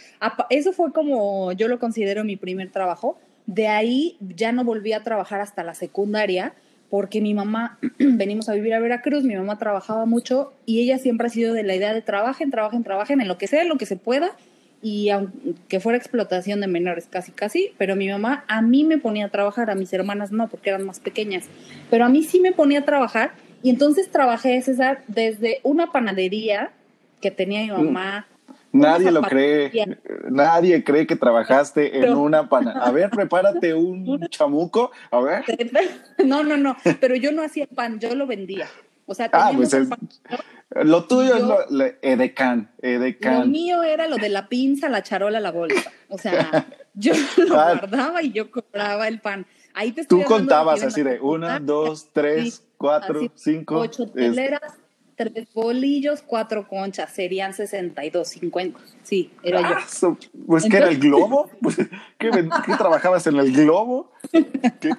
eso 0.49 0.73
fue 0.73 0.91
como 0.91 1.53
yo 1.53 1.67
lo 1.67 1.79
considero 1.79 2.23
mi 2.23 2.35
primer 2.35 2.71
trabajo. 2.71 3.17
De 3.45 3.67
ahí 3.67 4.17
ya 4.19 4.51
no 4.51 4.65
volví 4.65 4.91
a 4.91 5.03
trabajar 5.03 5.39
hasta 5.39 5.63
la 5.63 5.73
secundaria 5.73 6.53
porque 6.89 7.21
mi 7.21 7.33
mamá, 7.33 7.79
venimos 7.99 8.49
a 8.49 8.53
vivir 8.53 8.73
a 8.73 8.79
Veracruz, 8.79 9.23
mi 9.23 9.35
mamá 9.35 9.57
trabajaba 9.57 10.05
mucho 10.05 10.53
y 10.65 10.81
ella 10.81 10.97
siempre 10.97 11.27
ha 11.27 11.29
sido 11.29 11.53
de 11.53 11.63
la 11.63 11.75
idea 11.75 11.93
de 11.93 12.01
trabajen, 12.01 12.51
trabajen, 12.51 12.83
trabajen 12.83 13.21
en 13.21 13.27
lo 13.27 13.37
que 13.37 13.47
sea, 13.47 13.61
en 13.61 13.69
lo 13.69 13.77
que 13.77 13.85
se 13.85 13.95
pueda 13.95 14.35
y 14.81 15.09
aunque 15.09 15.79
fuera 15.79 15.97
explotación 15.97 16.61
de 16.61 16.67
menores 16.67 17.07
casi 17.09 17.31
casi, 17.31 17.71
pero 17.77 17.95
mi 17.95 18.09
mamá 18.09 18.45
a 18.47 18.61
mí 18.61 18.83
me 18.83 18.97
ponía 18.97 19.25
a 19.25 19.29
trabajar, 19.29 19.69
a 19.69 19.75
mis 19.75 19.91
hermanas 19.93 20.31
no, 20.31 20.47
porque 20.47 20.69
eran 20.69 20.85
más 20.85 20.99
pequeñas, 20.99 21.45
pero 21.89 22.05
a 22.05 22.09
mí 22.09 22.23
sí 22.23 22.39
me 22.39 22.51
ponía 22.51 22.79
a 22.79 22.85
trabajar 22.85 23.31
y 23.67 23.69
entonces 23.69 24.09
trabajé, 24.09 24.61
César, 24.61 25.03
desde 25.09 25.59
una 25.61 25.91
panadería 25.91 26.71
que 27.19 27.31
tenía 27.31 27.63
mi 27.63 27.83
mamá. 27.83 28.25
Nadie 28.71 29.11
lo 29.11 29.21
cree, 29.21 29.73
nadie 30.29 30.85
cree 30.85 31.05
que 31.05 31.17
trabajaste 31.17 31.99
en 31.99 32.13
una 32.13 32.47
panadería. 32.47 32.87
A 32.87 32.91
ver, 32.91 33.09
prepárate 33.09 33.73
un 33.73 34.25
chamuco, 34.29 34.91
a 35.11 35.19
ver. 35.19 35.43
No, 36.25 36.45
no, 36.45 36.55
no, 36.55 36.77
pero 37.01 37.17
yo 37.17 37.33
no 37.33 37.43
hacía 37.43 37.67
pan, 37.67 37.99
yo 37.99 38.15
lo 38.15 38.25
vendía. 38.25 38.69
O 39.05 39.13
sea, 39.13 39.29
ah, 39.33 39.51
pues 39.53 39.75
lo 40.71 41.03
tuyo 41.03 41.35
es 41.35 41.43
lo, 41.43 41.85
edecán, 42.01 42.71
edecán. 42.81 43.41
Lo 43.41 43.45
mío 43.47 43.83
era 43.83 44.07
lo 44.07 44.15
de 44.15 44.29
la 44.29 44.47
pinza, 44.47 44.87
la 44.87 45.03
charola, 45.03 45.41
la 45.41 45.51
bolsa. 45.51 45.91
O 46.07 46.17
sea, 46.17 46.67
yo 46.93 47.11
lo 47.35 47.59
ah. 47.59 47.73
guardaba 47.73 48.23
y 48.23 48.31
yo 48.31 48.49
compraba 48.49 49.09
el 49.09 49.19
pan. 49.19 49.45
Ahí 49.77 49.91
te 49.91 50.05
Tú 50.05 50.23
contabas 50.23 50.81
así 50.81 51.03
de 51.03 51.19
una, 51.19 51.59
dos, 51.59 52.09
tres, 52.11 52.63
cuatro, 52.77 53.31
cinco. 53.35 53.77
Ocho 53.77 54.09
teleras, 54.09 54.73
tres 55.15 55.53
bolillos, 55.53 56.23
cuatro 56.25 56.67
conchas. 56.67 57.13
Serían 57.13 57.53
62, 57.53 58.27
50. 58.27 58.79
Sí, 59.03 59.31
era 59.43 59.61
yo. 59.61 60.17
Pues, 60.47 60.65
¿qué 60.69 60.77
era 60.77 60.89
el 60.89 60.97
globo? 60.97 61.51
Pues, 61.61 61.77
¿qué, 62.17 62.31
¿qué, 62.65 62.75
trabajabas 62.75 63.27
en 63.27 63.35
el 63.35 63.53
globo? 63.53 64.11
¿Qué, 64.31 64.89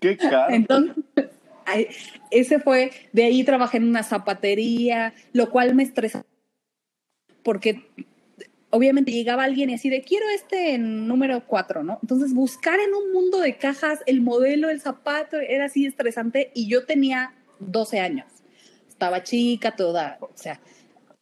qué 0.00 0.16
caro? 0.18 0.52
Entonces 0.52 0.96
ese 2.30 2.60
fue, 2.60 2.92
de 3.12 3.24
ahí 3.24 3.42
trabajé 3.42 3.78
en 3.78 3.88
una 3.88 4.02
zapatería, 4.02 5.14
lo 5.32 5.48
cual 5.50 5.74
me 5.74 5.82
estresaba 5.82 6.26
porque 7.46 7.88
obviamente 8.76 9.12
llegaba 9.12 9.44
alguien 9.44 9.70
y 9.70 9.74
así 9.74 9.88
de 9.90 10.02
quiero 10.02 10.26
este 10.34 10.78
número 10.78 11.42
cuatro, 11.46 11.82
¿no? 11.82 11.98
Entonces 12.02 12.34
buscar 12.34 12.78
en 12.78 12.94
un 12.94 13.12
mundo 13.12 13.40
de 13.40 13.56
cajas 13.56 14.00
el 14.06 14.20
modelo, 14.20 14.68
el 14.68 14.80
zapato, 14.80 15.38
era 15.38 15.66
así 15.66 15.86
estresante 15.86 16.50
y 16.54 16.68
yo 16.68 16.84
tenía 16.84 17.34
12 17.58 18.00
años. 18.00 18.26
Estaba 18.88 19.22
chica, 19.22 19.76
toda, 19.76 20.18
o 20.20 20.30
sea, 20.34 20.60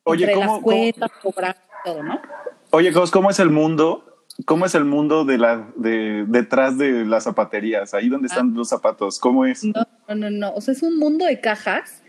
Oye, 0.05 0.25
entre 0.25 0.47
las 0.47 0.61
cuentas, 0.61 1.11
cobrar 1.23 1.57
todo, 1.85 2.03
¿no? 2.03 2.21
Oye, 2.71 2.93
¿cómo 2.93 3.31
es 3.31 3.39
el 3.39 3.51
mundo 3.51 4.15
¿Cómo 4.47 4.67
es 4.67 4.75
el 4.75 4.85
mundo 4.85 5.25
de 5.25 5.39
la, 5.39 5.73
de, 5.77 6.25
detrás 6.27 6.77
de 6.77 7.05
las 7.05 7.23
zapaterías? 7.23 7.95
Ahí 7.95 8.09
donde 8.09 8.27
están 8.27 8.51
ah. 8.51 8.57
los 8.57 8.69
zapatos, 8.69 9.21
¿cómo 9.21 9.47
es? 9.47 9.63
No, 9.63 9.87
no, 10.09 10.29
no, 10.29 10.53
O 10.55 10.61
sea, 10.61 10.75
es 10.75 10.83
un 10.83 10.99
mundo 10.99 11.25
de 11.25 11.41
cajas 11.41 12.03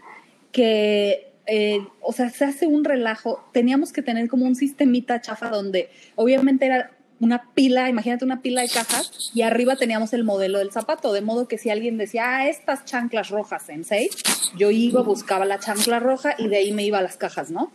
que, 0.51 1.34
eh, 1.47 1.85
o 2.01 2.13
sea, 2.13 2.29
se 2.29 2.45
hace 2.45 2.67
un 2.67 2.83
relajo. 2.83 3.43
Teníamos 3.51 3.91
que 3.91 4.01
tener 4.01 4.27
como 4.27 4.45
un 4.45 4.55
sistemita 4.55 5.21
chafa 5.21 5.49
donde 5.49 5.89
obviamente 6.15 6.65
era 6.65 6.91
una 7.19 7.51
pila, 7.53 7.89
imagínate 7.89 8.25
una 8.25 8.41
pila 8.41 8.61
de 8.61 8.69
cajas 8.69 9.31
y 9.33 9.41
arriba 9.41 9.75
teníamos 9.75 10.13
el 10.13 10.23
modelo 10.23 10.59
del 10.59 10.71
zapato, 10.71 11.13
de 11.13 11.21
modo 11.21 11.47
que 11.47 11.57
si 11.57 11.69
alguien 11.69 11.97
decía, 11.97 12.37
ah, 12.37 12.49
estas 12.49 12.83
chanclas 12.85 13.29
rojas 13.29 13.69
en 13.69 13.85
seis, 13.85 14.17
yo 14.57 14.71
iba, 14.71 15.01
buscaba 15.01 15.45
la 15.45 15.59
chancla 15.59 15.99
roja 15.99 16.35
y 16.37 16.47
de 16.47 16.57
ahí 16.57 16.71
me 16.73 16.83
iba 16.83 16.97
a 16.97 17.01
las 17.01 17.17
cajas, 17.17 17.51
¿no? 17.51 17.71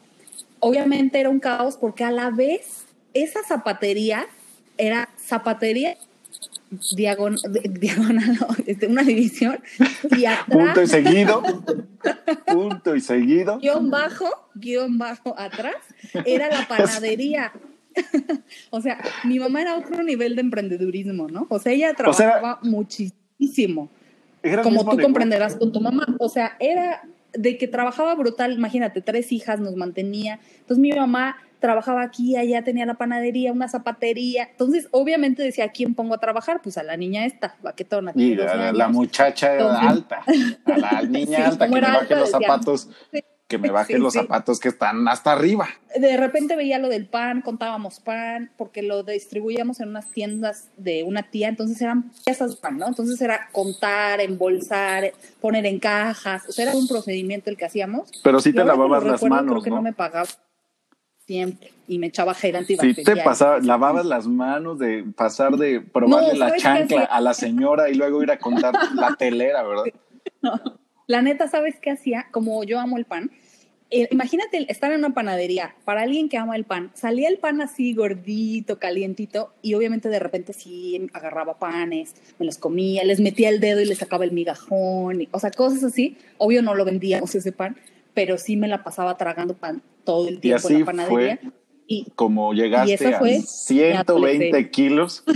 Obviamente 0.59 1.21
era 1.21 1.31
un 1.31 1.41
caos 1.41 1.77
porque 1.79 2.05
a 2.05 2.11
la 2.11 2.31
vez 2.31 2.85
esa 3.15 3.41
zapatería 3.43 4.27
era 4.77 5.09
zapatería 5.19 5.97
diagonal, 6.95 7.41
diagonal 7.71 8.39
este, 8.67 8.87
una 8.87 9.03
división 9.03 9.59
y 10.17 10.25
atrás, 10.27 10.47
punto 10.49 10.83
y 10.83 10.87
seguido. 10.87 11.43
Punto 12.47 12.97
y 12.97 13.01
seguido. 13.01 13.59
Guión 13.59 13.91
bajo 13.91 14.27
guion 14.55 14.99
bajo 14.99 15.39
atrás 15.39 15.77
era 16.25 16.49
la 16.49 16.67
panadería. 16.69 17.53
O 18.71 18.81
sea 18.81 18.99
mi 19.25 19.41
mamá 19.41 19.63
era 19.63 19.77
otro 19.77 20.05
nivel 20.05 20.37
de 20.37 20.43
emprendedurismo 20.43 21.27
no 21.27 21.49
o 21.51 21.59
sea 21.59 21.73
ella 21.73 21.93
trabajaba 21.93 22.61
muchísimo. 22.63 23.91
como 24.63 24.89
tú 24.89 24.97
comprenderás 25.03 25.57
con 25.57 25.73
tu 25.73 25.81
mamá. 25.81 26.07
O 26.21 26.29
sea 26.29 26.57
era 26.61 27.03
de 27.33 27.59
que 27.59 27.67
trabajaba 27.67 28.15
brutal 28.15 28.53
imagínate 28.53 29.01
tres 29.01 29.33
hijas 29.33 29.59
nos 29.59 29.75
mantenía. 29.75 30.39
Entonces 30.61 30.79
mi 30.79 30.93
mamá 30.93 31.37
trabajaba 31.61 32.03
aquí, 32.03 32.37
allá 32.37 32.65
tenía 32.65 32.87
la 32.87 32.95
panadería, 32.95 33.53
una 33.53 33.69
zapatería. 33.69 34.49
Entonces, 34.51 34.89
obviamente 34.91 35.43
decía, 35.43 35.67
¿a 35.67 35.69
quién 35.69 35.95
pongo 35.95 36.15
a 36.15 36.19
trabajar? 36.19 36.61
Pues 36.63 36.79
a 36.79 36.83
la 36.83 36.97
niña 36.97 37.27
esta, 37.27 37.57
vaquetona. 37.63 38.13
Y 38.15 38.35
la, 38.35 38.73
la, 38.73 38.89
muchacha 38.89 39.53
alta, 39.81 40.23
a 40.65 40.79
la 40.79 41.03
niña 41.09 41.47
alta, 41.47 41.69
que 41.69 41.75
me 41.75 41.81
baje 41.81 42.17
los 42.17 42.31
zapatos. 42.31 42.89
que 43.47 43.59
me 43.59 43.71
baje 43.71 43.99
los 43.99 44.15
zapatos 44.15 44.61
que 44.61 44.69
están 44.69 45.07
hasta 45.09 45.33
arriba. 45.33 45.69
De 45.97 46.17
repente 46.17 46.55
veía 46.55 46.79
lo 46.79 46.89
del 46.89 47.07
pan, 47.07 47.43
contábamos 47.43 47.99
pan, 47.99 48.51
porque 48.57 48.83
lo 48.83 49.03
distribuíamos 49.03 49.81
en 49.81 49.89
unas 49.89 50.11
tiendas 50.13 50.69
de 50.77 51.03
una 51.03 51.25
tía, 51.25 51.49
entonces 51.49 51.81
eran 51.83 52.13
piezas 52.25 52.53
de 52.53 52.57
pan, 52.59 52.79
¿no? 52.79 52.87
Entonces 52.87 53.21
era 53.21 53.49
contar, 53.51 54.21
embolsar, 54.21 55.13
poner 55.41 55.67
en 55.67 55.81
cajas, 55.81 56.49
o 56.49 56.53
sea, 56.53 56.67
era 56.67 56.77
un 56.77 56.87
procedimiento 56.87 57.51
el 57.51 57.57
que 57.57 57.65
hacíamos. 57.65 58.11
Pero 58.23 58.41
sí 58.41 58.53
te 58.53 58.65
lavabas 58.65 59.03
las 59.03 59.23
manos, 59.25 59.51
creo 59.51 59.63
que 59.63 59.71
¿no? 59.71 59.83
me 59.83 59.93
pagaba 59.93 60.29
y 61.89 61.99
me 61.99 62.09
echaba 62.09 62.35
gel 62.35 62.57
antibacterial. 62.57 62.97
Sí, 62.97 63.05
te 63.05 63.17
pasaba, 63.23 63.59
lavabas 63.61 64.07
las 64.07 64.27
manos 64.27 64.79
de 64.79 65.05
pasar 65.17 65.57
de 65.57 65.81
probarle 65.81 66.39
la 66.39 66.57
chancla 66.57 67.05
a 67.05 67.21
la 67.21 67.35
señora 67.35 67.89
y 67.89 67.95
luego 67.95 68.23
ir 68.23 68.31
a 68.31 68.39
contar 68.39 68.75
la 68.95 69.17
telera, 69.17 69.63
¿verdad? 69.63 69.85
No. 70.43 70.59
La 71.07 71.21
neta, 71.21 71.49
¿sabes 71.49 71.79
qué 71.83 71.91
hacía? 71.91 72.29
Como 72.31 72.65
yo 72.65 72.81
amo 72.81 72.97
el 72.97 73.05
pan, 73.05 73.31
eh, 73.93 74.07
imagínate 74.13 74.71
estar 74.71 74.93
en 74.93 75.01
una 75.01 75.13
panadería, 75.13 75.75
para 75.85 76.03
alguien 76.03 76.29
que 76.29 76.39
ama 76.39 76.55
el 76.55 76.65
pan, 76.65 76.93
salía 76.95 77.29
el 77.29 77.39
pan 77.39 77.61
así 77.61 77.93
gordito, 77.93 78.79
calientito, 78.79 79.53
y 79.63 79.75
obviamente 79.75 80.09
de 80.09 80.21
repente 80.21 80.53
sí 80.53 81.09
agarraba 81.13 81.59
panes, 81.59 82.15
me 82.39 82.47
los 82.47 82.57
comía, 82.57 83.03
les 83.03 83.19
metía 83.19 83.49
el 83.49 83.59
dedo 83.59 83.81
y 83.81 83.87
les 83.87 83.99
sacaba 83.99 84.25
el 84.25 84.31
migajón, 84.31 85.27
o 85.33 85.39
sea, 85.41 85.51
cosas 85.51 85.83
así. 85.83 86.17
Obvio 86.39 86.63
no 86.63 86.77
lo 86.77 86.85
vendíamos 86.85 87.35
ese 87.35 87.51
pan, 87.51 87.77
pero 88.15 88.39
sí 88.39 88.57
me 88.57 88.69
la 88.69 88.83
pasaba 88.83 89.17
tragando 89.17 89.55
pan 89.55 89.83
todo 90.05 90.29
el 90.29 90.41
tiempo 90.41 90.69
en 90.69 90.81
la 90.81 90.85
panadería. 90.87 91.39
Fue 91.41 91.53
y 91.93 92.07
como 92.15 92.55
llegaste 92.55 93.15
a 93.15 93.21
120 93.21 94.71
kilos. 94.71 95.25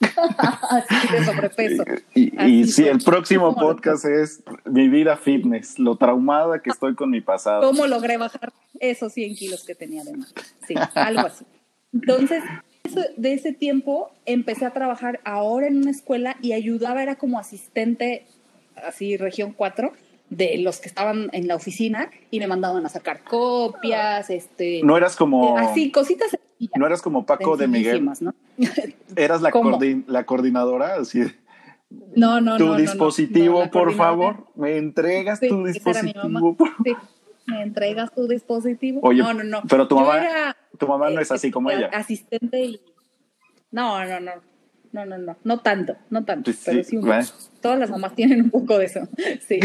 Así 0.00 1.12
de 1.12 1.24
sobrepeso. 1.24 1.84
Y, 2.14 2.66
si 2.66 2.86
el 2.86 2.98
próximo 2.98 3.52
podcast 3.56 4.04
es 4.04 4.44
mi 4.64 4.88
vida 4.88 5.16
fitness, 5.16 5.76
lo 5.80 5.96
traumada 5.96 6.62
que 6.62 6.70
estoy 6.70 6.94
con 6.94 7.10
mi 7.10 7.20
pasado. 7.20 7.62
¿Cómo 7.62 7.88
logré 7.88 8.16
bajar 8.16 8.52
esos 8.78 9.12
100 9.12 9.34
kilos 9.34 9.64
que 9.64 9.74
tenía 9.74 10.04
de 10.04 10.16
más? 10.16 10.32
Sí, 10.68 10.74
algo 10.94 11.26
así. 11.26 11.44
Entonces, 11.92 12.44
de 13.16 13.32
ese 13.32 13.52
tiempo 13.52 14.12
empecé 14.24 14.66
a 14.66 14.70
trabajar 14.70 15.18
ahora 15.24 15.66
en 15.66 15.78
una 15.78 15.90
escuela 15.90 16.36
y 16.40 16.52
ayudaba, 16.52 17.02
era 17.02 17.16
como 17.16 17.40
asistente, 17.40 18.24
así, 18.76 19.16
región 19.16 19.52
4, 19.52 19.92
de 20.30 20.58
los 20.58 20.80
que 20.80 20.88
estaban 20.88 21.30
en 21.32 21.48
la 21.48 21.54
oficina 21.54 22.10
y 22.30 22.38
me 22.38 22.46
mandaban 22.46 22.84
a 22.84 22.88
sacar 22.88 23.24
copias, 23.24 24.30
este... 24.30 24.82
No 24.84 24.96
eras 24.96 25.16
como... 25.16 25.56
Así, 25.58 25.90
cositas 25.90 26.36
No 26.76 26.86
eras 26.86 27.02
como 27.02 27.24
Paco 27.24 27.56
de 27.56 27.66
Miguel. 27.68 28.04
¿no? 28.20 28.34
Eras 29.16 29.40
la, 29.40 29.50
la 30.06 30.24
coordinadora, 30.24 30.96
así... 30.96 31.22
No, 31.90 32.40
no, 32.40 32.58
tu 32.58 32.66
no. 32.66 32.72
Tu 32.72 32.82
dispositivo, 32.82 33.70
por 33.70 33.94
favor. 33.94 34.46
¿Me 34.54 34.76
entregas 34.76 35.40
tu 35.40 35.64
dispositivo? 35.64 36.56
Sí. 36.84 36.94
¿Me 37.46 37.62
entregas 37.62 38.14
tu 38.14 38.28
dispositivo? 38.28 39.00
Oye, 39.02 39.22
no, 39.22 39.32
no, 39.32 39.42
no. 39.42 39.62
Pero 39.66 39.88
tu 39.88 39.96
mamá, 39.96 40.54
tu 40.78 40.86
mamá 40.86 41.08
no 41.08 41.20
es 41.20 41.32
así 41.32 41.50
como 41.50 41.70
ella. 41.70 41.88
Asistente 41.94 42.62
y... 42.62 42.80
No, 43.70 44.04
no, 44.04 44.20
no. 44.20 44.32
No, 44.92 45.04
no, 45.04 45.18
no, 45.18 45.36
no 45.44 45.60
tanto, 45.60 45.96
no 46.10 46.24
tanto, 46.24 46.50
pero 46.64 46.82
sí 46.82 46.96
un 46.96 47.10
Todas 47.60 47.78
las 47.78 47.90
mamás 47.90 48.14
tienen 48.14 48.42
un 48.42 48.50
poco 48.50 48.78
de 48.78 48.86
eso, 48.86 49.08
sí. 49.46 49.60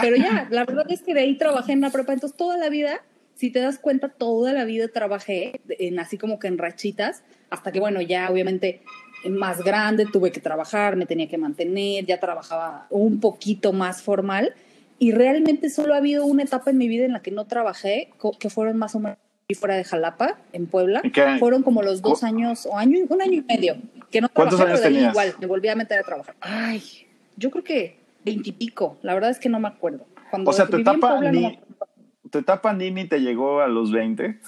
Pero 0.00 0.16
ya, 0.16 0.46
la 0.50 0.64
verdad 0.64 0.86
es 0.88 1.02
que 1.02 1.14
de 1.14 1.20
ahí 1.20 1.36
trabajé 1.36 1.72
en 1.72 1.80
la 1.80 1.90
prepa, 1.90 2.12
entonces 2.12 2.36
toda 2.36 2.56
la 2.56 2.68
vida, 2.68 3.02
si 3.34 3.50
te 3.50 3.60
das 3.60 3.78
cuenta, 3.78 4.08
toda 4.08 4.52
la 4.52 4.64
vida 4.64 4.88
trabajé 4.88 5.60
en 5.68 5.98
así 5.98 6.16
como 6.16 6.38
que 6.38 6.48
en 6.48 6.58
rachitas, 6.58 7.24
hasta 7.50 7.72
que 7.72 7.80
bueno, 7.80 8.00
ya 8.00 8.30
obviamente 8.30 8.82
más 9.28 9.62
grande 9.62 10.06
tuve 10.06 10.30
que 10.32 10.40
trabajar, 10.40 10.96
me 10.96 11.06
tenía 11.06 11.28
que 11.28 11.38
mantener, 11.38 12.06
ya 12.06 12.20
trabajaba 12.20 12.86
un 12.90 13.20
poquito 13.20 13.72
más 13.72 14.02
formal 14.02 14.54
y 14.98 15.12
realmente 15.12 15.70
solo 15.70 15.94
ha 15.94 15.98
habido 15.98 16.24
una 16.24 16.44
etapa 16.44 16.70
en 16.70 16.78
mi 16.78 16.86
vida 16.88 17.04
en 17.04 17.12
la 17.12 17.22
que 17.22 17.30
no 17.32 17.46
trabajé, 17.46 18.10
que 18.38 18.50
fueron 18.50 18.76
más 18.78 18.94
o 18.94 19.00
menos 19.00 19.18
fuera 19.54 19.76
de 19.76 19.84
Jalapa, 19.84 20.38
en 20.52 20.66
Puebla. 20.66 21.02
Fueron 21.38 21.62
como 21.62 21.82
los 21.82 22.02
dos 22.02 22.22
años 22.22 22.66
o 22.66 22.76
año, 22.76 22.98
un 23.08 23.22
año 23.22 23.34
y 23.34 23.42
medio 23.42 23.76
que 24.12 24.20
no 24.20 24.28
¿Cuántos 24.28 24.60
años 24.60 24.80
tenías? 24.80 25.10
Igual, 25.10 25.34
me 25.40 25.46
volví 25.46 25.68
a 25.68 25.74
meter 25.74 25.98
a 25.98 26.02
trabajar. 26.02 26.36
Ay, 26.40 26.82
yo 27.36 27.50
creo 27.50 27.64
que 27.64 27.96
veintipico. 28.24 28.98
La 29.02 29.14
verdad 29.14 29.30
es 29.30 29.40
que 29.40 29.48
no 29.48 29.58
me 29.58 29.68
acuerdo. 29.68 30.06
Cuando 30.30 30.50
o 30.50 30.54
sea, 30.54 30.66
tu 30.66 30.76
etapa, 30.76 31.20
ni, 31.20 31.58
tu 32.30 32.38
etapa 32.38 32.72
ni, 32.72 33.08
te 33.08 33.20
llegó 33.20 33.60
a 33.60 33.66
los 33.66 33.90
20. 33.90 34.38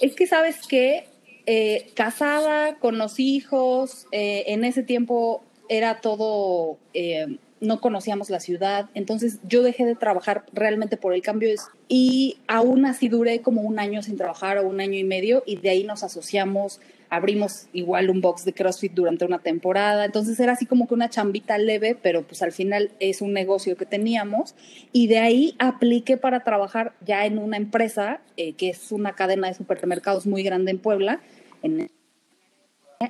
Es 0.00 0.14
que 0.14 0.26
sabes 0.26 0.66
que 0.66 1.06
eh, 1.46 1.92
casada, 1.94 2.76
con 2.76 2.98
los 2.98 3.20
hijos, 3.20 4.06
eh, 4.10 4.44
en 4.48 4.64
ese 4.64 4.82
tiempo 4.82 5.44
era 5.68 6.00
todo, 6.00 6.78
eh, 6.94 7.38
no 7.60 7.80
conocíamos 7.80 8.28
la 8.28 8.40
ciudad, 8.40 8.90
entonces 8.94 9.38
yo 9.48 9.62
dejé 9.62 9.86
de 9.86 9.94
trabajar 9.94 10.44
realmente 10.52 10.96
por 10.96 11.14
el 11.14 11.22
cambio 11.22 11.48
y 11.88 12.38
aún 12.46 12.84
así 12.84 13.08
duré 13.08 13.40
como 13.40 13.62
un 13.62 13.78
año 13.78 14.02
sin 14.02 14.16
trabajar 14.16 14.58
o 14.58 14.68
un 14.68 14.80
año 14.80 14.98
y 14.98 15.04
medio 15.04 15.42
y 15.46 15.56
de 15.56 15.70
ahí 15.70 15.84
nos 15.84 16.02
asociamos, 16.02 16.80
abrimos 17.08 17.68
igual 17.72 18.10
un 18.10 18.20
box 18.20 18.44
de 18.44 18.52
CrossFit 18.52 18.92
durante 18.92 19.24
una 19.24 19.38
temporada, 19.38 20.04
entonces 20.04 20.38
era 20.38 20.52
así 20.52 20.66
como 20.66 20.86
que 20.86 20.94
una 20.94 21.08
chambita 21.08 21.56
leve, 21.56 21.96
pero 22.00 22.22
pues 22.26 22.42
al 22.42 22.52
final 22.52 22.90
es 23.00 23.22
un 23.22 23.32
negocio 23.32 23.76
que 23.76 23.86
teníamos 23.86 24.54
y 24.92 25.06
de 25.06 25.18
ahí 25.18 25.54
apliqué 25.58 26.18
para 26.18 26.44
trabajar 26.44 26.92
ya 27.06 27.24
en 27.24 27.38
una 27.38 27.56
empresa 27.56 28.20
eh, 28.36 28.52
que 28.52 28.70
es 28.70 28.92
una 28.92 29.14
cadena 29.14 29.48
de 29.48 29.54
supermercados 29.54 30.26
muy 30.26 30.42
grande 30.42 30.72
en 30.72 30.78
Puebla, 30.78 31.20
en 31.62 31.90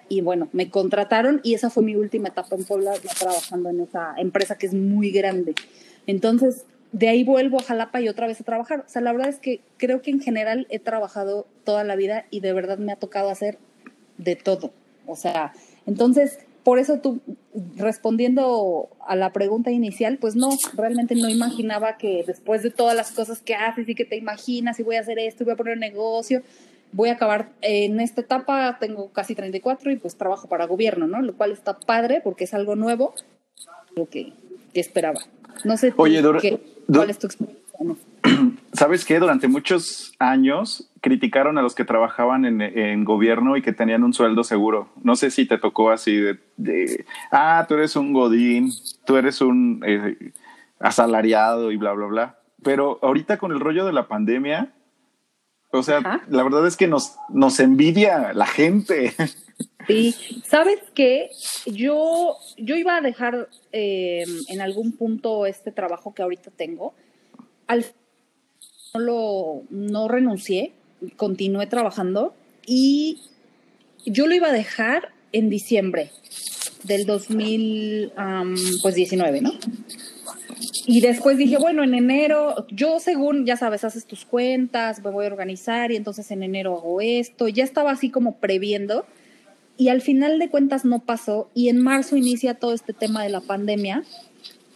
y 0.09 0.21
bueno, 0.21 0.49
me 0.53 0.71
contrataron 0.71 1.41
y 1.43 1.55
esa 1.55 1.71
fue 1.71 1.83
mi 1.83 1.97
última 1.97 2.29
etapa 2.29 2.57
en 2.57 2.65
Puebla, 2.65 2.93
trabajando 3.19 3.71
en 3.71 3.81
esa 3.81 4.15
empresa 4.17 4.57
que 4.59 4.67
es 4.67 4.75
muy 4.75 5.11
grande. 5.11 5.55
Entonces, 6.07 6.65
de 6.93 7.09
ahí 7.09 7.25
vuelvo 7.25 7.59
a 7.59 7.63
Jalapa 7.63 8.01
y 8.01 8.09
otra 8.09 8.27
vez 8.27 8.41
a 8.41 8.45
trabajar. 8.45 8.85
O 8.87 8.89
sea, 8.89 9.03
la 9.03 9.13
verdad 9.13 9.29
es 9.29 9.39
que 9.39 9.61
creo 9.77 10.03
que 10.03 10.11
en 10.11 10.21
general 10.21 10.67
he 10.71 10.79
trabajado 10.79 11.47
toda 11.65 11.85
la 11.85 11.97
vida 11.97 12.27
y 12.31 12.41
de 12.41 12.53
verdad 12.53 12.79
me 12.79 12.93
ha 12.93 12.97
tocado 12.97 13.31
hacer 13.31 13.59
de 14.19 14.37
todo. 14.37 14.73
O 15.07 15.17
sea, 15.17 15.53
entonces, 15.87 16.39
por 16.65 16.79
eso 16.79 16.99
tú, 16.99 17.21
respondiendo 17.77 18.89
a 19.07 19.15
la 19.15 19.33
pregunta 19.33 19.71
inicial, 19.71 20.19
pues 20.19 20.35
no, 20.35 20.51
realmente 20.75 21.15
no 21.15 21.29
imaginaba 21.29 21.97
que 21.97 22.25
después 22.27 22.63
de 22.63 22.71
todas 22.71 22.97
las 22.97 23.13
cosas 23.13 23.41
que 23.41 23.55
haces 23.55 23.89
y 23.89 23.95
que 23.95 24.05
te 24.05 24.17
imaginas 24.17 24.81
y 24.81 24.83
voy 24.83 24.97
a 24.97 25.01
hacer 25.01 25.19
esto 25.19 25.43
y 25.43 25.45
voy 25.45 25.55
a 25.55 25.57
poner 25.57 25.75
un 25.75 25.81
negocio, 25.81 26.43
voy 26.93 27.11
a 27.11 27.15
acabar 27.15 27.51
en 27.63 28.01
esta 28.01 28.21
etapa, 28.21 28.79
tengo 28.79 29.13
casi 29.13 29.35
34 29.35 29.91
y 29.91 29.97
pues 29.97 30.17
trabajo 30.17 30.49
para 30.49 30.67
gobierno, 30.67 31.07
¿no? 31.07 31.23
Lo 31.23 31.35
cual 31.35 31.53
está 31.53 31.79
padre 31.79 32.21
porque 32.23 32.45
es 32.45 32.55
algo 32.55 32.77
nuevo, 32.77 33.15
lo 33.95 34.09
que, 34.09 34.33
esperaba. 34.75 35.21
No 35.65 35.77
sé, 35.77 35.93
Oye, 35.97 36.23
qué, 36.41 36.61
¿cuál 36.87 37.11
es 37.11 37.19
tu 37.19 37.27
experiencia? 37.27 37.67
¿Sabes 38.73 39.05
qué? 39.05 39.19
Durante 39.19 39.49
muchos 39.49 40.15
años 40.19 40.91
criticaron 41.01 41.59
a 41.59 41.63
los 41.63 41.75
que 41.75 41.85
trabajaban 41.85 42.45
en, 42.45 43.05
gobierno 43.05 43.57
y 43.57 43.63
que 43.63 43.73
tenían 43.73 44.05
un 44.05 44.13
sueldo 44.13 44.45
seguro. 44.45 44.89
No 45.03 45.17
sé 45.17 45.31
si 45.31 45.47
te 45.47 45.59
tocó 45.59 45.91
así 45.91 46.17
de, 46.57 47.05
ah, 47.31 47.65
tú 47.69 47.75
eres 47.75 47.97
un 47.97 48.13
godín, 48.13 48.71
tú 49.05 49.17
eres 49.17 49.41
un 49.41 49.83
eh, 49.87 50.33
asalariado 50.81 51.71
y 51.73 51.77
bla, 51.77 51.93
bla, 51.93 52.07
bla. 52.07 52.39
Pero 52.63 52.99
ahorita 53.03 53.39
con 53.39 53.53
el 53.53 53.61
rollo 53.61 53.87
de 53.87 53.93
la 53.93 54.09
pandemia, 54.09 54.73
o 55.71 55.83
sea, 55.83 56.23
la 56.29 56.43
verdad 56.43 56.67
es 56.67 56.77
que 56.77 56.87
nos, 56.87 57.17
nos 57.29 57.61
envidia 57.61 58.33
la 58.33 58.47
gente. 58.47 59.15
Sí, 59.87 60.15
sabes 60.45 60.81
que 60.95 61.31
yo, 61.65 62.37
yo 62.57 62.77
iba 62.77 62.97
a 62.97 63.01
dejar 63.01 63.49
em, 63.73 64.29
en 64.49 64.61
algún 64.61 64.93
punto 64.93 65.47
este 65.47 65.71
trabajo 65.71 66.13
que 66.13 66.23
ahorita 66.23 66.51
tengo. 66.51 66.93
Al 67.67 67.85
no 68.95 69.01
lo 69.01 69.63
no 69.71 70.09
renuncié, 70.09 70.73
continué 71.17 71.67
trabajando 71.67 72.35
y 72.67 73.21
yo 74.05 74.27
lo 74.27 74.35
iba 74.35 74.49
a 74.49 74.53
dejar 74.53 75.13
en 75.33 75.51
diciembre 75.51 76.11
del 76.85 77.07
2019, 77.07 78.13
pues 78.83 79.13
¿no? 79.43 79.53
Y 80.87 81.01
después 81.01 81.37
dije, 81.37 81.59
bueno, 81.59 81.85
en 81.85 81.95
enero, 81.95 82.67
yo 82.71 83.01
según, 83.01 83.45
ya 83.45 83.57
sabes, 83.57 83.85
haces 83.85 84.07
tus 84.07 84.25
cuentas, 84.25 85.03
me 85.03 85.11
voy 85.11 85.27
a 85.27 85.29
organizar 85.29 85.93
y 85.93 85.97
entonces 85.97 86.31
en 86.31 86.43
enero 86.43 86.77
hago 86.77 87.01
esto. 87.01 87.49
Ya 87.49 87.65
estaba 87.65 87.91
así 87.91 88.11
como 88.11 88.37
previendo 88.37 89.05
y 89.77 89.89
al 89.89 90.01
final 90.01 90.39
de 90.39 90.49
cuentas 90.49 90.85
no 90.85 91.01
pasó 91.01 91.51
y 91.55 91.69
en 91.69 91.83
marzo 91.83 92.17
inicia 92.17 92.55
todo 92.55 92.73
este 92.73 92.93
tema 92.93 93.23
de 93.23 93.29
la 93.29 93.41
pandemia. 93.41 94.05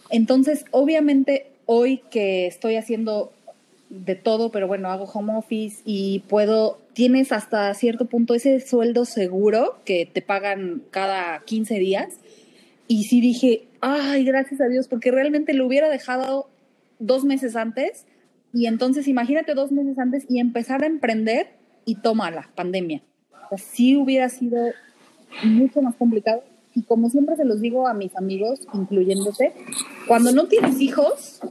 Entonces, 0.09 0.65
obviamente, 0.71 1.47
hoy 1.65 2.01
que 2.11 2.45
estoy 2.45 2.75
haciendo 2.75 3.31
de 3.89 4.15
todo, 4.15 4.51
pero 4.51 4.67
bueno, 4.67 4.89
hago 4.89 5.05
home 5.05 5.33
office 5.35 5.81
y 5.85 6.19
puedo, 6.27 6.79
tienes 6.93 7.31
hasta 7.31 7.73
cierto 7.73 8.05
punto 8.05 8.35
ese 8.35 8.59
sueldo 8.59 9.05
seguro 9.05 9.79
que 9.85 10.05
te 10.05 10.21
pagan 10.21 10.83
cada 10.91 11.41
15 11.45 11.79
días. 11.79 12.13
Y 12.87 13.05
sí 13.05 13.21
dije, 13.21 13.63
ay, 13.81 14.23
gracias 14.23 14.61
a 14.61 14.67
Dios, 14.67 14.87
porque 14.87 15.11
realmente 15.11 15.53
lo 15.53 15.65
hubiera 15.65 15.89
dejado 15.89 16.49
dos 16.99 17.25
meses 17.25 17.55
antes 17.55 18.05
y 18.53 18.67
entonces 18.67 19.07
imagínate 19.07 19.53
dos 19.53 19.71
meses 19.71 19.97
antes 19.97 20.25
y 20.29 20.39
empezar 20.39 20.83
a 20.83 20.87
emprender 20.87 21.47
y 21.85 21.95
toma 21.95 22.31
la 22.31 22.49
pandemia. 22.55 23.01
O 23.49 23.57
sí 23.57 23.97
hubiera 23.97 24.29
sido 24.29 24.57
mucho 25.43 25.81
más 25.81 25.95
complicado. 25.95 26.43
Y 26.73 26.83
como 26.83 27.09
siempre 27.09 27.35
se 27.35 27.43
los 27.43 27.59
digo 27.59 27.87
a 27.87 27.93
mis 27.93 28.15
amigos, 28.15 28.61
incluyéndote, 28.73 29.53
cuando 30.07 30.31
no 30.31 30.47
tienes 30.47 30.79
hijos, 30.79 31.41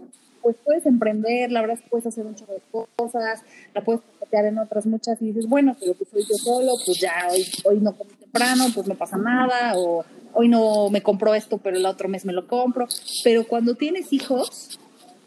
pues 0.40 0.56
puedes 0.64 0.86
emprender, 0.86 1.52
la 1.52 1.60
verdad 1.60 1.76
es 1.76 1.82
que 1.82 1.90
puedes 1.90 2.06
hacer 2.06 2.24
un 2.24 2.34
chorro 2.34 2.54
de 2.54 2.62
cosas, 2.96 3.42
la 3.74 3.82
puedes 3.82 4.00
patear 4.18 4.46
en 4.46 4.58
otras 4.58 4.86
muchas 4.86 5.20
y 5.20 5.26
dices, 5.26 5.46
bueno, 5.46 5.76
pero 5.78 5.92
pues 5.94 6.08
soy 6.10 6.22
yo 6.22 6.36
solo, 6.36 6.72
pues 6.86 6.98
ya 7.00 7.12
hoy, 7.30 7.44
hoy 7.64 7.80
no 7.80 7.94
comí 7.94 8.12
temprano, 8.14 8.64
pues 8.74 8.86
no 8.86 8.94
pasa 8.94 9.18
nada, 9.18 9.74
o 9.76 10.04
hoy 10.34 10.48
no 10.48 10.90
me 10.90 11.02
compro 11.02 11.34
esto, 11.34 11.58
pero 11.58 11.76
el 11.76 11.86
otro 11.86 12.08
mes 12.08 12.24
me 12.24 12.32
lo 12.32 12.46
compro. 12.46 12.86
Pero 13.24 13.46
cuando 13.46 13.74
tienes 13.74 14.12
hijos, 14.12 14.78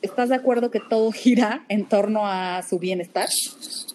¿estás 0.01 0.29
de 0.29 0.35
acuerdo 0.35 0.71
que 0.71 0.79
todo 0.79 1.11
gira 1.13 1.65
en 1.69 1.87
torno 1.87 2.27
a 2.27 2.61
su 2.63 2.79
bienestar, 2.79 3.27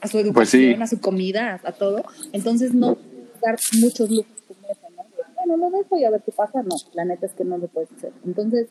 a 0.01 0.07
su 0.09 0.13
pues 0.13 0.15
educación, 0.15 0.83
a 0.83 0.87
su 0.87 1.01
comida, 1.01 1.61
a, 1.65 1.73
todo? 1.73 2.05
Entonces 2.33 2.75
no 2.75 2.99
dar 3.43 3.59
muchos 3.81 4.11
lujos 4.11 4.43
como 4.47 4.61
eso, 4.69 4.81
¿no? 4.97 5.05
Bueno, 5.37 5.57
lo 5.57 5.79
dejo 5.79 5.97
y 5.97 6.05
a 6.05 6.11
ver 6.11 6.23
qué 6.25 6.33
pasa. 6.33 6.63
No, 6.63 6.77
la 6.95 7.05
neta 7.05 7.27
es 7.27 7.33
que 7.33 7.45
no 7.45 7.59
lo 7.59 7.69
puedes 7.69 7.93
hacer. 7.93 8.13
Entonces, 8.25 8.69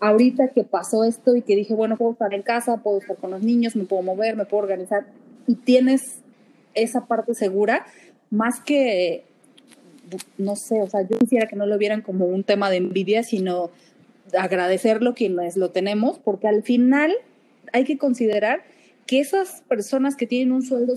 ahorita 0.00 0.48
que 0.48 0.64
pasó 0.64 1.04
esto 1.04 1.36
y 1.36 1.42
que 1.42 1.56
dije, 1.56 1.74
bueno, 1.74 1.96
puedo 1.96 2.12
estar 2.12 2.32
en 2.34 2.42
casa, 2.42 2.78
puedo 2.78 2.98
estar 2.98 3.16
con 3.16 3.30
los 3.30 3.42
niños, 3.42 3.76
me 3.76 3.84
puedo 3.84 4.02
mover, 4.02 4.36
me 4.36 4.44
puedo 4.44 4.62
organizar, 4.62 5.06
y 5.46 5.54
tienes 5.54 6.20
esa 6.74 7.06
parte 7.06 7.34
segura, 7.34 7.86
más 8.30 8.60
que 8.60 9.24
no 10.36 10.56
sé, 10.56 10.82
o 10.82 10.88
sea, 10.88 11.02
yo 11.02 11.18
quisiera 11.18 11.46
que 11.46 11.56
no 11.56 11.66
lo 11.66 11.78
vieran 11.78 12.02
como 12.02 12.26
un 12.26 12.44
tema 12.44 12.70
de 12.70 12.76
envidia, 12.76 13.22
sino 13.22 13.70
agradecerlo 14.36 15.14
quienes 15.14 15.56
lo 15.56 15.70
tenemos, 15.70 16.18
porque 16.18 16.48
al 16.48 16.62
final 16.62 17.12
hay 17.72 17.84
que 17.84 17.98
considerar 17.98 18.62
que 19.06 19.20
esas 19.20 19.62
personas 19.68 20.16
que 20.16 20.26
tienen 20.26 20.52
un 20.52 20.62
sueldo 20.62 20.94